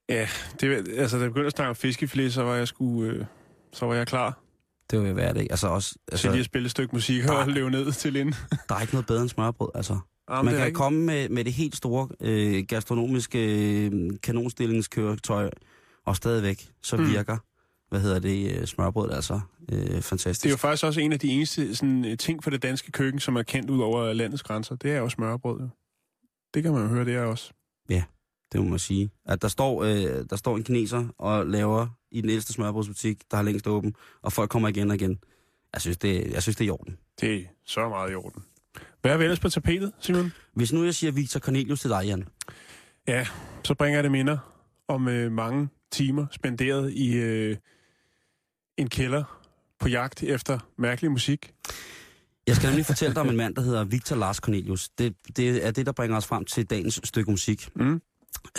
Ja, 0.09 0.27
det, 0.61 0.87
altså, 0.97 1.17
da 1.17 1.21
jeg 1.23 1.29
begyndte 1.31 1.47
at 1.47 1.51
snakke 1.53 1.69
om 1.69 1.75
fiskefilet, 1.75 2.33
så 2.33 2.43
var 2.43 2.55
jeg 2.55 2.67
sgu, 2.67 3.03
øh, 3.03 3.25
så 3.73 3.85
var 3.85 3.95
jeg 3.95 4.07
klar 4.07 4.39
Det 4.91 4.99
var 4.99 5.07
jo 5.07 5.13
hverdag. 5.13 5.47
Altså 5.49 5.67
også, 5.67 5.95
altså, 6.11 6.21
til 6.21 6.31
lige 6.31 6.39
at 6.39 6.45
spille 6.45 6.65
et 6.65 6.71
stykke 6.71 6.95
musik 6.95 7.25
og 7.25 7.47
løbe 7.47 7.69
ned 7.71 7.91
til 7.91 8.15
ind. 8.15 8.33
der 8.69 8.75
er 8.75 8.81
ikke 8.81 8.93
noget 8.93 9.07
bedre 9.07 9.21
end 9.21 9.29
smørbrød, 9.29 9.69
altså. 9.75 9.99
Jamen, 10.31 10.45
Man 10.45 10.53
kan 10.53 10.61
rigtigt. 10.61 10.77
komme 10.77 10.99
med, 11.05 11.29
med 11.29 11.43
det 11.43 11.53
helt 11.53 11.75
store 11.75 12.07
øh, 12.21 12.65
gastronomiske 12.67 13.39
øh, 13.85 14.09
kanonstillingskøretøj, 14.23 15.49
og 16.05 16.15
stadigvæk 16.15 16.69
så 16.81 16.97
Mm. 16.97 17.09
virker, 17.09 17.37
hvad 17.89 17.99
hedder 18.01 18.19
det, 18.19 18.57
øh, 18.59 18.65
smørbrød 18.67 19.11
altså 19.11 19.39
øh, 19.71 20.01
fantastisk. 20.01 20.43
Det 20.43 20.49
er 20.49 20.53
jo 20.53 20.57
faktisk 20.57 20.83
også 20.85 21.01
en 21.01 21.13
af 21.13 21.19
de 21.19 21.27
eneste 21.27 21.75
sådan, 21.75 22.05
øh, 22.05 22.17
ting 22.17 22.43
for 22.43 22.49
det 22.49 22.63
danske 22.63 22.91
køkken, 22.91 23.19
som 23.19 23.35
er 23.35 23.43
kendt 23.43 23.69
ud 23.69 23.79
over 23.81 24.13
landets 24.13 24.43
grænser. 24.43 24.75
Det 24.75 24.91
er 24.91 24.97
jo 24.97 25.09
smørbrød. 25.09 25.59
Jo. 25.61 25.69
Det 26.53 26.63
kan 26.63 26.73
man 26.73 26.81
jo 26.81 26.87
høre, 26.87 27.05
det 27.05 27.15
er 27.15 27.21
også. 27.21 27.51
Det 28.53 28.61
må 28.63 28.69
man 28.69 28.79
sige. 28.79 29.09
At 29.25 29.41
der 29.41 29.47
står, 29.47 29.83
øh, 29.83 30.25
der 30.29 30.35
står 30.35 30.57
en 30.57 30.63
kineser 30.63 31.07
og 31.17 31.45
laver 31.47 31.87
i 32.11 32.21
den 32.21 32.29
ældste 32.29 32.53
smørbrødsbutik, 32.53 33.31
der 33.31 33.37
har 33.37 33.43
længst 33.43 33.67
åben, 33.67 33.95
og 34.21 34.33
folk 34.33 34.49
kommer 34.49 34.69
igen 34.69 34.89
og 34.89 34.95
igen. 34.95 35.19
Jeg 35.73 35.81
synes, 35.81 35.97
det, 35.97 36.31
jeg 36.31 36.43
synes, 36.43 36.55
det 36.55 36.63
er 36.63 36.67
i 36.67 36.71
orden. 36.71 36.97
Det 37.21 37.35
er 37.35 37.43
så 37.65 37.89
meget 37.89 38.11
i 38.11 38.15
orden. 38.15 38.43
Hvad 39.01 39.11
er 39.11 39.17
vi 39.17 39.23
ellers 39.23 39.39
på 39.39 39.49
tapetet, 39.49 39.91
Simon? 39.99 40.31
Hvis 40.53 40.73
nu 40.73 40.83
jeg 40.83 40.95
siger 40.95 41.11
Victor 41.11 41.39
Cornelius 41.39 41.81
til 41.81 41.89
dig, 41.89 42.05
Jan. 42.05 42.27
Ja, 43.07 43.27
så 43.63 43.75
bringer 43.75 43.97
jeg 43.97 44.03
det 44.03 44.11
minder 44.11 44.37
om 44.87 45.07
øh, 45.07 45.31
mange 45.31 45.69
timer 45.91 46.25
spenderet 46.31 46.93
i 46.93 47.15
øh, 47.15 47.57
en 48.77 48.89
kælder 48.89 49.41
på 49.79 49.87
jagt 49.87 50.23
efter 50.23 50.59
mærkelig 50.77 51.11
musik. 51.11 51.53
Jeg 52.47 52.55
skal 52.55 52.69
nemlig 52.69 52.85
fortælle 52.85 53.15
dig 53.15 53.21
om 53.21 53.29
en 53.29 53.37
mand, 53.37 53.55
der 53.55 53.61
hedder 53.61 53.83
Victor 53.83 54.15
Lars 54.15 54.37
Cornelius. 54.37 54.89
Det, 54.89 55.15
det 55.37 55.65
er 55.65 55.71
det, 55.71 55.85
der 55.85 55.91
bringer 55.91 56.17
os 56.17 56.27
frem 56.27 56.45
til 56.45 56.65
dagens 56.65 57.01
stykke 57.03 57.31
musik. 57.31 57.69
Mm. 57.75 58.01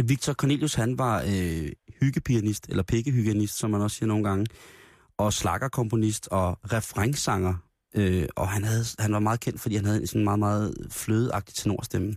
Victor 0.04 0.32
Cornelius, 0.32 0.74
han 0.74 0.98
var 0.98 1.22
øh, 1.22 1.68
hyggepianist, 2.00 2.66
eller 2.68 2.82
pikkehyggenist, 2.82 3.58
som 3.58 3.70
man 3.70 3.80
også 3.80 3.96
siger 3.96 4.08
nogle 4.08 4.24
gange, 4.24 4.46
og 5.18 5.32
slakkerkomponist 5.32 6.28
og 6.30 6.58
refrengsanger. 6.72 7.54
Øh, 7.96 8.28
og 8.36 8.48
han, 8.48 8.64
havde, 8.64 8.84
han 8.98 9.12
var 9.12 9.18
meget 9.18 9.40
kendt, 9.40 9.60
fordi 9.60 9.76
han 9.76 9.84
havde 9.84 10.00
en 10.00 10.06
sådan 10.06 10.24
meget, 10.24 10.38
meget 10.38 10.74
flødeagtig 10.90 11.54
tenorstemme. 11.54 12.14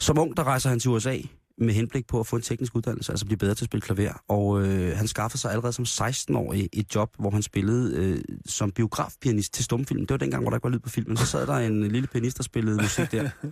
Som 0.00 0.18
ung, 0.18 0.36
der 0.36 0.44
rejser 0.44 0.68
han 0.68 0.80
til 0.80 0.90
USA 0.90 1.18
med 1.58 1.74
henblik 1.74 2.06
på 2.06 2.20
at 2.20 2.26
få 2.26 2.36
en 2.36 2.42
teknisk 2.42 2.76
uddannelse, 2.76 3.12
altså 3.12 3.26
blive 3.26 3.38
bedre 3.38 3.54
til 3.54 3.64
at 3.64 3.66
spille 3.66 3.80
klaver. 3.80 4.22
Og 4.28 4.62
øh, 4.62 4.96
han 4.96 5.08
skaffede 5.08 5.40
sig 5.40 5.50
allerede 5.50 5.72
som 5.72 5.84
16-årig 5.84 6.68
et 6.72 6.94
job, 6.94 7.10
hvor 7.18 7.30
han 7.30 7.42
spillede 7.42 7.96
øh, 7.96 8.24
som 8.46 8.70
biografpianist 8.70 9.54
til 9.54 9.64
stumfilm. 9.64 10.00
Det 10.00 10.10
var 10.10 10.16
dengang, 10.16 10.42
hvor 10.42 10.50
der 10.50 10.56
ikke 10.56 10.64
var 10.64 10.70
lyd 10.70 10.78
på 10.78 10.88
filmen. 10.88 11.16
Så 11.16 11.26
sad 11.26 11.46
der 11.46 11.54
en 11.54 11.88
lille 11.88 12.08
pianist, 12.08 12.36
der 12.36 12.42
spillede 12.42 12.82
musik 12.82 13.12
der. 13.12 13.30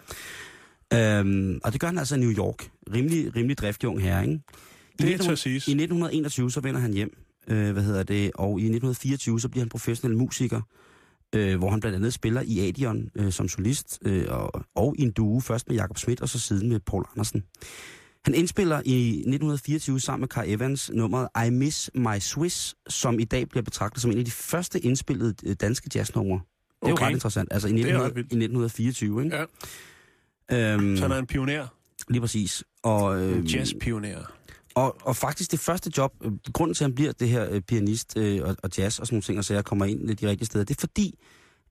øhm, 0.95 1.61
og 1.65 1.73
det 1.73 1.81
gør 1.81 1.87
han 1.89 1.99
altså 1.99 2.15
i 2.17 2.19
New 2.19 2.31
York. 2.33 2.71
Rimelig, 2.95 3.37
rimelig 3.37 3.59
driftig 3.59 3.89
ung 3.89 4.03
herre, 4.03 4.23
ikke? 4.23 4.33
I 4.35 5.03
Det 5.03 5.05
er 5.05 5.15
1900 5.15 5.23
til 5.25 5.33
at 5.33 5.39
siges. 5.39 5.69
I 5.69 5.71
1921 5.71 6.51
så 6.51 6.61
vender 6.61 6.81
han 6.81 6.93
hjem, 6.93 7.17
øh, 7.49 7.73
hvad 7.73 7.83
hedder 7.83 8.03
det, 8.03 8.31
og 8.35 8.61
i 8.61 8.63
1924 8.63 9.41
så 9.41 9.49
bliver 9.49 9.63
han 9.63 9.69
professionel 9.69 10.17
musiker, 10.19 10.61
øh, 11.35 11.59
hvor 11.59 11.71
han 11.71 11.81
blandt 11.81 11.97
andet 11.97 12.13
spiller 12.15 12.43
i 12.47 12.69
Adion 12.69 13.11
øh, 13.15 13.33
som 13.33 13.49
solist, 13.49 13.99
øh, 14.03 14.25
og, 14.29 14.63
og 14.75 14.95
i 14.99 15.03
en 15.03 15.11
duo, 15.11 15.41
først 15.41 15.69
med 15.69 15.77
Jakob 15.77 15.99
Schmidt 15.99 16.21
og 16.21 16.29
så 16.29 16.39
siden 16.39 16.69
med 16.69 16.81
Paul 16.81 17.05
Andersen. 17.15 17.45
Han 18.25 18.35
indspiller 18.35 18.83
i 18.85 19.09
1924 19.09 20.01
sammen 20.01 20.21
med 20.21 20.29
Carl 20.29 20.45
Evans 20.49 20.91
nummeret 20.95 21.29
I 21.47 21.51
Miss 21.51 21.91
My 21.95 22.19
Swiss, 22.21 22.75
som 22.89 23.19
i 23.19 23.25
dag 23.25 23.49
bliver 23.49 23.63
betragtet 23.63 24.03
som 24.03 24.11
en 24.11 24.19
af 24.19 24.25
de 24.25 24.31
første 24.31 24.81
indspillede 24.81 25.35
øh, 25.47 25.57
danske 25.61 25.91
jazznumre. 25.95 26.41
Det 26.83 26.89
er 26.89 26.93
Okay. 26.93 27.03
jo 27.03 27.07
ret 27.07 27.13
interessant. 27.13 27.49
Altså 27.53 27.69
i, 27.69 27.73
Det 27.73 27.79
er 27.79 27.83
1900, 27.85 28.09
ret 28.11 28.17
vildt. 28.17 28.33
i 28.33 28.37
1924, 28.37 29.25
ikke? 29.25 29.37
Ja. 29.37 29.45
Øhm, 30.53 30.97
Så 30.97 31.03
han 31.03 31.13
er 31.13 31.19
en 31.19 31.27
pioner. 31.27 31.67
lige 32.09 32.21
præcis. 32.21 32.65
Og, 32.83 33.19
En 33.23 33.35
øhm, 33.35 33.45
jazzpioner. 33.45 34.19
og, 34.75 34.97
og 35.03 35.17
faktisk 35.17 35.51
det 35.53 35.61
første 35.61 35.91
job, 35.97 36.13
øh, 36.25 36.33
grunden 36.53 36.75
til, 36.75 36.85
at 36.85 36.89
han 36.89 36.95
bliver 36.95 37.13
det 37.13 37.29
her 37.29 37.47
øh, 37.51 37.61
pianist 37.61 38.17
øh, 38.17 38.41
og, 38.45 38.57
og 38.63 38.71
jazz 38.79 38.99
og 38.99 39.07
sådan 39.07 39.15
nogle 39.15 39.23
ting, 39.23 39.39
og 39.39 39.45
så 39.45 39.55
jeg 39.55 39.65
kommer 39.65 39.85
ind 39.85 40.17
de 40.17 40.29
rigtige 40.29 40.47
steder, 40.47 40.65
det 40.65 40.77
er 40.77 40.81
fordi, 40.81 41.15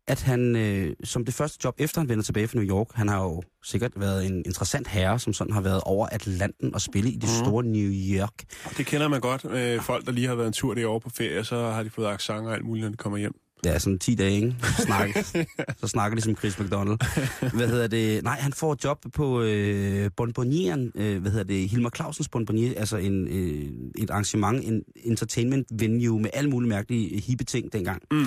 at 0.08 0.22
han 0.22 0.56
øh, 0.56 0.94
som 1.04 1.26
det 1.26 1.34
første 1.34 1.58
job, 1.64 1.76
efter 1.78 2.02
han 2.02 2.10
vender 2.10 2.24
tilbage 2.24 2.48
fra 2.48 2.58
New 2.60 2.68
York, 2.68 2.88
han 2.94 3.08
har 3.08 3.24
jo 3.24 3.42
sikkert 3.64 3.92
været 3.96 4.26
en 4.26 4.38
interessant 4.46 4.88
herre, 4.88 5.20
som 5.20 5.34
sådan 5.34 5.54
har 5.54 5.62
været 5.62 5.82
over 5.86 6.08
Atlanten 6.12 6.74
og 6.74 6.82
spille 6.82 7.10
i 7.10 7.14
det 7.16 7.24
Mhm. 7.24 7.46
store 7.46 7.64
New 7.64 7.92
York. 7.92 8.34
Det 8.78 8.86
kender 8.86 9.08
man 9.08 9.22
godt. 9.22 9.46
Øh, 9.46 9.82
folk, 9.82 10.06
der 10.06 10.12
lige 10.12 10.28
har 10.28 10.36
været 10.36 10.48
en 10.48 10.54
tur 10.54 10.74
derovre 10.74 11.00
på 11.00 11.10
ferie, 11.10 11.44
så 11.44 11.56
har 11.72 11.84
de 11.84 11.90
fået 11.90 12.08
accent 12.08 12.48
og 12.48 12.54
alt 12.54 12.66
muligt, 12.66 12.84
når 12.84 12.92
de 12.92 12.98
kommer 12.98 13.18
hjem. 13.18 13.36
Ja, 13.66 13.80
sådan 13.80 14.00
10 14.00 14.16
dage, 14.16 14.32
ikke? 14.32 14.56
Så 14.62 14.82
snakker, 14.82 15.22
så 15.82 15.88
snakker 15.88 16.16
de 16.16 16.22
som 16.22 16.36
Chris 16.36 16.60
McDonald. 16.60 16.98
Hvad 17.56 17.68
hedder 17.68 17.88
det? 17.88 18.24
Nej, 18.24 18.40
han 18.40 18.54
får 18.54 18.74
et 18.74 18.84
job 18.84 19.06
på 19.14 19.42
øh, 19.42 20.12
Bonbonieren, 20.18 20.92
øh, 20.96 21.22
hvad 21.22 21.32
hedder 21.32 21.46
det? 21.46 21.70
Hilmar 21.70 21.92
Clausens 21.96 22.30
Bonbonier, 22.30 22.74
altså 22.78 22.98
en, 22.98 23.28
øh, 23.28 24.04
et 24.04 24.10
arrangement, 24.10 24.68
en 24.68 24.84
entertainment 24.96 25.68
venue 25.72 26.22
med 26.22 26.30
alle 26.34 26.50
mulige 26.50 26.70
mærkelige 26.70 27.22
hippe 27.22 27.44
ting 27.44 27.74
dengang. 27.74 28.02
Mm. 28.12 28.26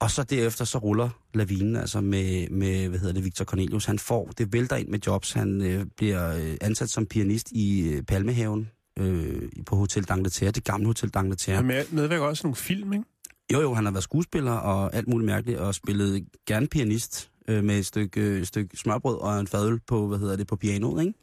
Og 0.00 0.10
så 0.10 0.22
derefter 0.22 0.64
så 0.64 0.78
ruller 0.78 1.08
lavinen 1.34 1.76
altså 1.76 2.00
med, 2.00 2.48
med 2.48 2.88
hvad 2.88 2.98
hedder 2.98 3.14
det, 3.14 3.24
Victor 3.24 3.44
Cornelius. 3.44 3.84
Han 3.84 3.98
får, 3.98 4.30
det 4.38 4.52
vælter 4.52 4.76
ind 4.76 4.88
med 4.88 4.98
jobs. 5.06 5.32
Han 5.32 5.62
øh, 5.62 5.86
bliver 5.96 6.36
øh, 6.36 6.56
ansat 6.60 6.90
som 6.90 7.06
pianist 7.06 7.50
i 7.52 7.88
øh, 7.88 8.02
Palmehaven 8.02 8.70
øh, 8.98 9.42
på 9.66 9.76
Hotel 9.76 10.06
d'Angleterre, 10.10 10.50
det 10.50 10.64
gamle 10.64 10.86
Hotel 10.86 11.10
d'Angleterre. 11.16 11.52
Han 11.54 11.66
med, 11.66 11.84
medvirker 11.90 12.24
også 12.24 12.46
nogle 12.46 12.56
film, 12.56 12.92
ikke? 12.92 13.04
Jo, 13.52 13.60
jo, 13.60 13.74
han 13.74 13.84
har 13.84 13.92
været 13.92 14.04
skuespiller 14.04 14.52
og 14.52 14.94
alt 14.94 15.08
muligt 15.08 15.26
mærkeligt, 15.26 15.58
og 15.58 15.74
spillet 15.74 16.26
gerne 16.46 16.66
pianist 16.66 17.30
øh, 17.48 17.64
med 17.64 17.78
et 17.78 17.86
stykke, 17.86 18.20
øh, 18.20 18.44
stykke 18.44 18.76
smørbrød 18.76 19.16
og 19.16 19.40
en 19.40 19.46
fadøl 19.46 19.80
på, 19.86 20.06
hvad 20.06 20.18
hedder 20.18 20.36
det, 20.36 20.46
på 20.46 20.56
pianoet, 20.56 21.02
ikke? 21.02 21.14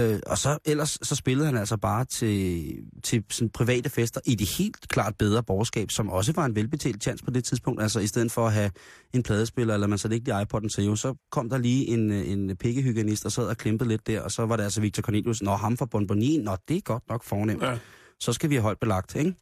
Øh, 0.00 0.20
og 0.26 0.38
så 0.38 0.58
ellers 0.64 0.98
så 1.02 1.14
spillede 1.14 1.46
han 1.46 1.56
altså 1.56 1.76
bare 1.76 2.04
til, 2.04 2.72
til 3.02 3.24
sådan 3.30 3.50
private 3.50 3.90
fester 3.90 4.20
i 4.26 4.34
det 4.34 4.48
helt 4.58 4.88
klart 4.88 5.14
bedre 5.18 5.42
borgerskab, 5.42 5.90
som 5.90 6.08
også 6.10 6.32
var 6.32 6.44
en 6.44 6.56
velbetalt 6.56 7.02
chance 7.02 7.24
på 7.24 7.30
det 7.30 7.44
tidspunkt. 7.44 7.82
Altså 7.82 8.00
i 8.00 8.06
stedet 8.06 8.32
for 8.32 8.46
at 8.46 8.52
have 8.52 8.70
en 9.14 9.22
pladespiller, 9.22 9.74
eller 9.74 9.86
man 9.86 9.98
så 9.98 10.08
ikke 10.08 10.24
lige 10.24 10.42
iPod'en 10.42 10.68
til 10.68 10.84
jo, 10.84 10.96
så 10.96 11.14
kom 11.30 11.50
der 11.50 11.58
lige 11.58 11.86
en, 11.86 12.10
en 12.12 12.56
pikkehyggenist 12.56 13.24
og 13.24 13.32
sad 13.32 13.44
og 13.44 13.56
klimpede 13.56 13.88
lidt 13.88 14.06
der, 14.06 14.20
og 14.20 14.30
så 14.30 14.46
var 14.46 14.56
det 14.56 14.64
altså 14.64 14.80
Victor 14.80 15.02
Cornelius, 15.02 15.42
når 15.42 15.56
ham 15.56 15.76
fra 15.76 15.86
Bonbonien, 15.86 16.40
nå 16.40 16.56
det 16.68 16.76
er 16.76 16.80
godt 16.80 17.08
nok 17.08 17.24
fornemt 17.24 17.62
Ja. 17.62 17.78
så 18.20 18.32
skal 18.32 18.50
vi 18.50 18.54
have 18.54 18.62
højt 18.62 18.78
belagt, 18.80 19.14
ikke? 19.16 19.34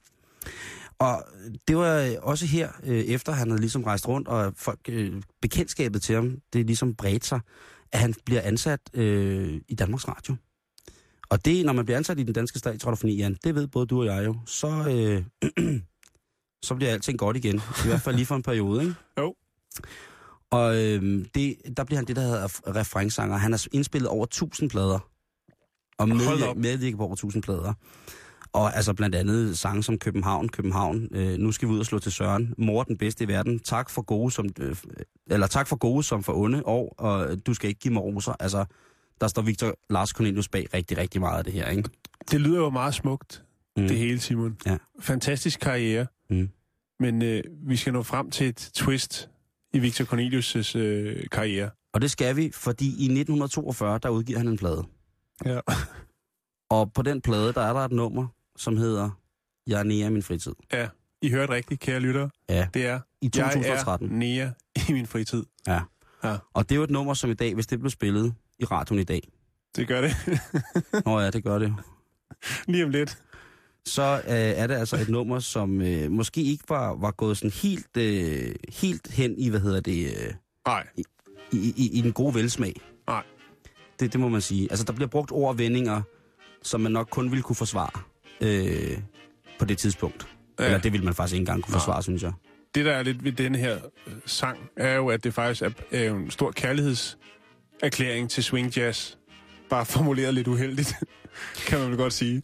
Og 0.98 1.24
det 1.68 1.76
var 1.76 2.16
også 2.22 2.46
her, 2.46 2.68
øh, 2.84 2.98
efter 2.98 3.32
han 3.32 3.48
havde 3.48 3.60
ligesom 3.60 3.84
rejst 3.84 4.08
rundt, 4.08 4.28
og 4.28 4.52
folk, 4.56 4.80
øh, 4.88 5.22
bekendtskabet 5.42 6.02
til 6.02 6.14
ham, 6.14 6.38
det 6.52 6.66
ligesom 6.66 6.94
bredte 6.94 7.26
sig, 7.26 7.40
at 7.92 8.00
han 8.00 8.14
bliver 8.24 8.42
ansat 8.42 8.80
øh, 8.94 9.60
i 9.68 9.74
Danmarks 9.74 10.08
Radio. 10.08 10.36
Og 11.30 11.44
det, 11.44 11.66
når 11.66 11.72
man 11.72 11.84
bliver 11.84 11.98
ansat 11.98 12.18
i 12.18 12.22
den 12.22 12.34
danske 12.34 12.58
statsradiofoni, 12.58 13.16
Jan, 13.16 13.36
det 13.44 13.54
ved 13.54 13.66
både 13.66 13.86
du 13.86 14.00
og 14.00 14.06
jeg 14.06 14.24
jo, 14.26 14.36
så, 14.46 14.68
øh, 14.68 15.24
så 16.66 16.74
bliver 16.74 16.92
alting 16.92 17.18
godt 17.18 17.36
igen. 17.36 17.56
I 17.56 17.86
hvert 17.86 18.00
fald 18.00 18.16
lige 18.16 18.26
for 18.26 18.36
en 18.36 18.42
periode, 18.42 18.82
ikke? 18.82 18.94
Jo. 19.18 19.34
Og 20.50 20.76
øh, 20.76 21.24
det, 21.34 21.56
der 21.76 21.84
bliver 21.84 21.96
han 21.96 22.06
det, 22.06 22.16
der 22.16 22.22
hedder 22.22 22.74
refrengsanger. 22.76 23.36
Han 23.36 23.52
har 23.52 23.66
indspillet 23.72 24.08
over 24.08 24.24
1000 24.24 24.70
plader. 24.70 24.98
Og 25.98 26.08
medvirket 26.08 26.48
op. 26.48 26.56
medvirket 26.56 26.96
på 26.96 27.04
over 27.04 27.12
1000 27.12 27.42
plader. 27.42 27.74
Og 28.52 28.76
altså 28.76 28.94
blandt 28.94 29.14
andet 29.14 29.58
sange 29.58 29.82
som 29.82 29.98
København, 29.98 30.48
København, 30.48 31.08
øh, 31.12 31.38
nu 31.38 31.52
skal 31.52 31.68
vi 31.68 31.72
ud 31.72 31.78
og 31.78 31.86
slå 31.86 31.98
til 31.98 32.12
Søren, 32.12 32.54
mor 32.58 32.82
den 32.82 32.96
bedste 32.98 33.24
i 33.24 33.28
verden, 33.28 33.58
tak 33.58 33.90
for 33.90 34.02
gode 34.02 34.30
som, 34.30 34.48
øh, 34.60 34.76
eller 35.26 35.46
tak 35.46 35.66
for 35.68 35.76
gode 35.76 36.02
som 36.02 36.22
for 36.22 36.32
onde 36.32 36.62
år, 36.66 36.94
og 36.98 37.46
du 37.46 37.54
skal 37.54 37.68
ikke 37.68 37.80
give 37.80 37.94
mig 37.94 38.02
roser. 38.02 38.32
Altså, 38.40 38.64
der 39.20 39.28
står 39.28 39.42
Victor 39.42 39.74
Lars 39.90 40.08
Cornelius 40.10 40.48
bag 40.48 40.66
rigtig, 40.74 40.98
rigtig 40.98 41.20
meget 41.20 41.38
af 41.38 41.44
det 41.44 41.52
her, 41.52 41.68
ikke? 41.68 41.88
Det 42.30 42.40
lyder 42.40 42.58
jo 42.58 42.70
meget 42.70 42.94
smukt, 42.94 43.44
Mm. 43.76 43.82
mm. 43.82 43.88
det 43.88 43.98
hele, 43.98 44.20
Simon. 44.20 44.56
Ja. 44.66 44.76
Fantastisk 45.00 45.60
karriere. 45.60 46.06
Mm. 46.30 46.48
Men 47.00 47.22
øh, 47.22 47.42
vi 47.66 47.76
skal 47.76 47.92
nå 47.92 48.02
frem 48.02 48.30
til 48.30 48.46
et 48.48 48.70
twist 48.74 49.30
i 49.74 49.78
Victor 49.78 50.04
Cornelius' 50.04 50.78
øh, 50.78 51.24
karriere. 51.32 51.70
Og 51.92 52.00
det 52.00 52.10
skal 52.10 52.36
vi, 52.36 52.50
fordi 52.54 52.86
i 52.86 53.04
1942, 53.04 53.98
der 53.98 54.08
udgiver 54.08 54.38
han 54.38 54.48
en 54.48 54.56
plade. 54.56 54.84
Ja. 55.44 55.60
Og 56.70 56.92
på 56.92 57.02
den 57.02 57.20
plade, 57.20 57.52
der 57.52 57.60
er 57.60 57.72
der 57.72 57.80
et 57.80 57.92
nummer, 57.92 58.26
som 58.58 58.76
hedder 58.76 59.10
Jeg 59.66 59.80
er 59.80 59.84
nære 59.84 60.06
i 60.06 60.10
min 60.10 60.22
fritid. 60.22 60.52
ja. 60.72 60.88
I 61.22 61.30
hørte 61.30 61.52
rigtigt, 61.52 61.80
kære 61.80 62.00
lyttere. 62.00 62.30
Ja. 62.48 62.68
Det 62.74 62.86
er, 62.86 63.00
I 63.22 63.24
jeg 63.24 63.32
2013. 63.32 64.08
er 64.10 64.12
nære 64.14 64.52
i 64.88 64.92
min 64.92 65.06
fritid. 65.06 65.42
Ja. 65.66 65.80
Ja. 66.24 66.36
Og 66.54 66.68
det 66.68 66.74
er 66.74 66.76
jo 66.76 66.82
et 66.82 66.90
nummer, 66.90 67.14
som 67.14 67.30
i 67.30 67.34
dag, 67.34 67.54
hvis 67.54 67.66
det 67.66 67.78
blev 67.80 67.90
spillet 67.90 68.34
i 68.58 68.64
radioen 68.64 69.00
i 69.00 69.04
dag, 69.04 69.28
Det 69.76 69.88
gør 69.88 70.00
det. 70.00 70.12
Nå 71.06 71.20
ja, 71.20 71.30
det 71.30 71.44
gør 71.44 71.58
det. 71.58 71.74
Lige 72.66 72.84
om 72.84 72.90
lidt. 72.90 73.18
Så 73.84 74.22
øh, 74.26 74.34
er 74.34 74.66
det 74.66 74.74
altså 74.74 74.96
et 74.96 75.08
nummer, 75.08 75.38
som 75.38 75.80
øh, 75.80 76.10
måske 76.10 76.42
ikke 76.42 76.64
var, 76.68 76.94
var 76.96 77.10
gået 77.10 77.36
sådan 77.36 77.50
helt, 77.50 77.96
øh, 77.96 78.54
helt 78.68 79.08
hen 79.12 79.38
i, 79.38 79.48
hvad 79.48 79.60
hedder 79.60 79.80
det, 79.80 80.06
øh, 80.06 80.34
Nej. 80.66 80.86
i, 80.96 81.04
i, 81.52 81.90
i 81.98 82.00
den 82.00 82.12
gode 82.12 82.34
velsmag. 82.34 82.80
Nej. 83.06 83.22
Det, 84.00 84.12
det 84.12 84.20
må 84.20 84.28
man 84.28 84.40
sige. 84.40 84.66
Altså, 84.70 84.84
der 84.84 84.92
bliver 84.92 85.08
brugt 85.08 85.32
ord 85.32 85.48
og 85.48 85.58
vendinger, 85.58 86.02
som 86.62 86.80
man 86.80 86.92
nok 86.92 87.08
kun 87.10 87.30
ville 87.30 87.42
kunne 87.42 87.56
forsvare 87.56 88.00
øh, 88.40 88.98
på 89.58 89.64
det 89.64 89.78
tidspunkt. 89.78 90.26
Ja. 90.58 90.64
Eller 90.64 90.78
det 90.78 90.92
ville 90.92 91.04
man 91.04 91.14
faktisk 91.14 91.34
ikke 91.34 91.42
engang 91.42 91.62
kunne 91.62 91.72
forsvare, 91.72 92.02
synes 92.02 92.22
jeg. 92.22 92.32
Det, 92.74 92.84
der 92.84 92.92
er 92.92 93.02
lidt 93.02 93.24
ved 93.24 93.32
denne 93.32 93.58
her 93.58 93.78
øh, 94.06 94.12
sang, 94.26 94.58
er 94.76 94.94
jo, 94.94 95.08
at 95.08 95.24
det 95.24 95.34
faktisk 95.34 95.62
er, 95.62 95.70
er 95.92 96.10
en 96.14 96.30
stor 96.30 96.50
kærlighedserklæring 96.50 98.30
til 98.30 98.44
swing 98.44 98.76
jazz. 98.76 99.14
Bare 99.70 99.86
formuleret 99.86 100.34
lidt 100.34 100.48
uheldigt, 100.48 100.94
kan 101.68 101.78
man 101.78 101.88
vel 101.88 101.96
godt 101.96 102.12
sige. 102.12 102.42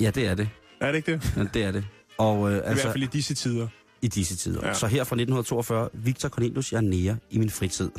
Ja, 0.00 0.10
det 0.10 0.26
er 0.26 0.34
det. 0.34 0.48
Er 0.80 0.86
det 0.92 0.96
ikke 0.96 1.12
det? 1.12 1.32
Ja, 1.36 1.44
det 1.54 1.64
er 1.64 1.72
det. 1.72 1.84
Og, 2.18 2.50
øh, 2.52 2.56
I 2.56 2.60
hvert 2.60 2.78
fald 2.78 3.02
i 3.02 3.06
disse 3.06 3.34
tider. 3.34 3.68
i 4.02 4.08
disse 4.08 4.36
tider. 4.36 4.60
Ja. 4.62 4.68
Ja. 4.68 4.74
Så 4.74 4.86
her 4.86 5.04
fra 5.04 5.16
1942, 5.16 5.88
Victor 5.92 6.28
Cornelius, 6.28 6.72
er 6.72 6.80
nære 6.80 7.16
i 7.30 7.38
min 7.38 7.50
fritid. 7.50 7.90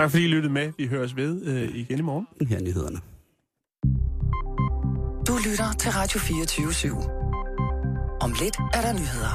Tak 0.00 0.10
fordi 0.10 0.24
I 0.24 0.28
lyttede 0.28 0.52
med. 0.52 0.72
Vi 0.78 0.86
høres 0.86 1.16
ved 1.16 1.42
øh, 1.46 1.76
igen 1.76 1.98
i 1.98 2.02
morgen. 2.02 2.26
Her 2.48 2.56
er 2.56 2.62
nyhederne. 2.62 2.98
Du 5.28 5.32
lytter 5.48 5.72
til 5.78 5.90
Radio 5.90 6.18
24 6.20 6.68
/7. 6.68 7.10
Om 8.20 8.30
lidt 8.42 8.56
er 8.74 8.80
der 8.86 8.92
nyheder. 8.92 9.34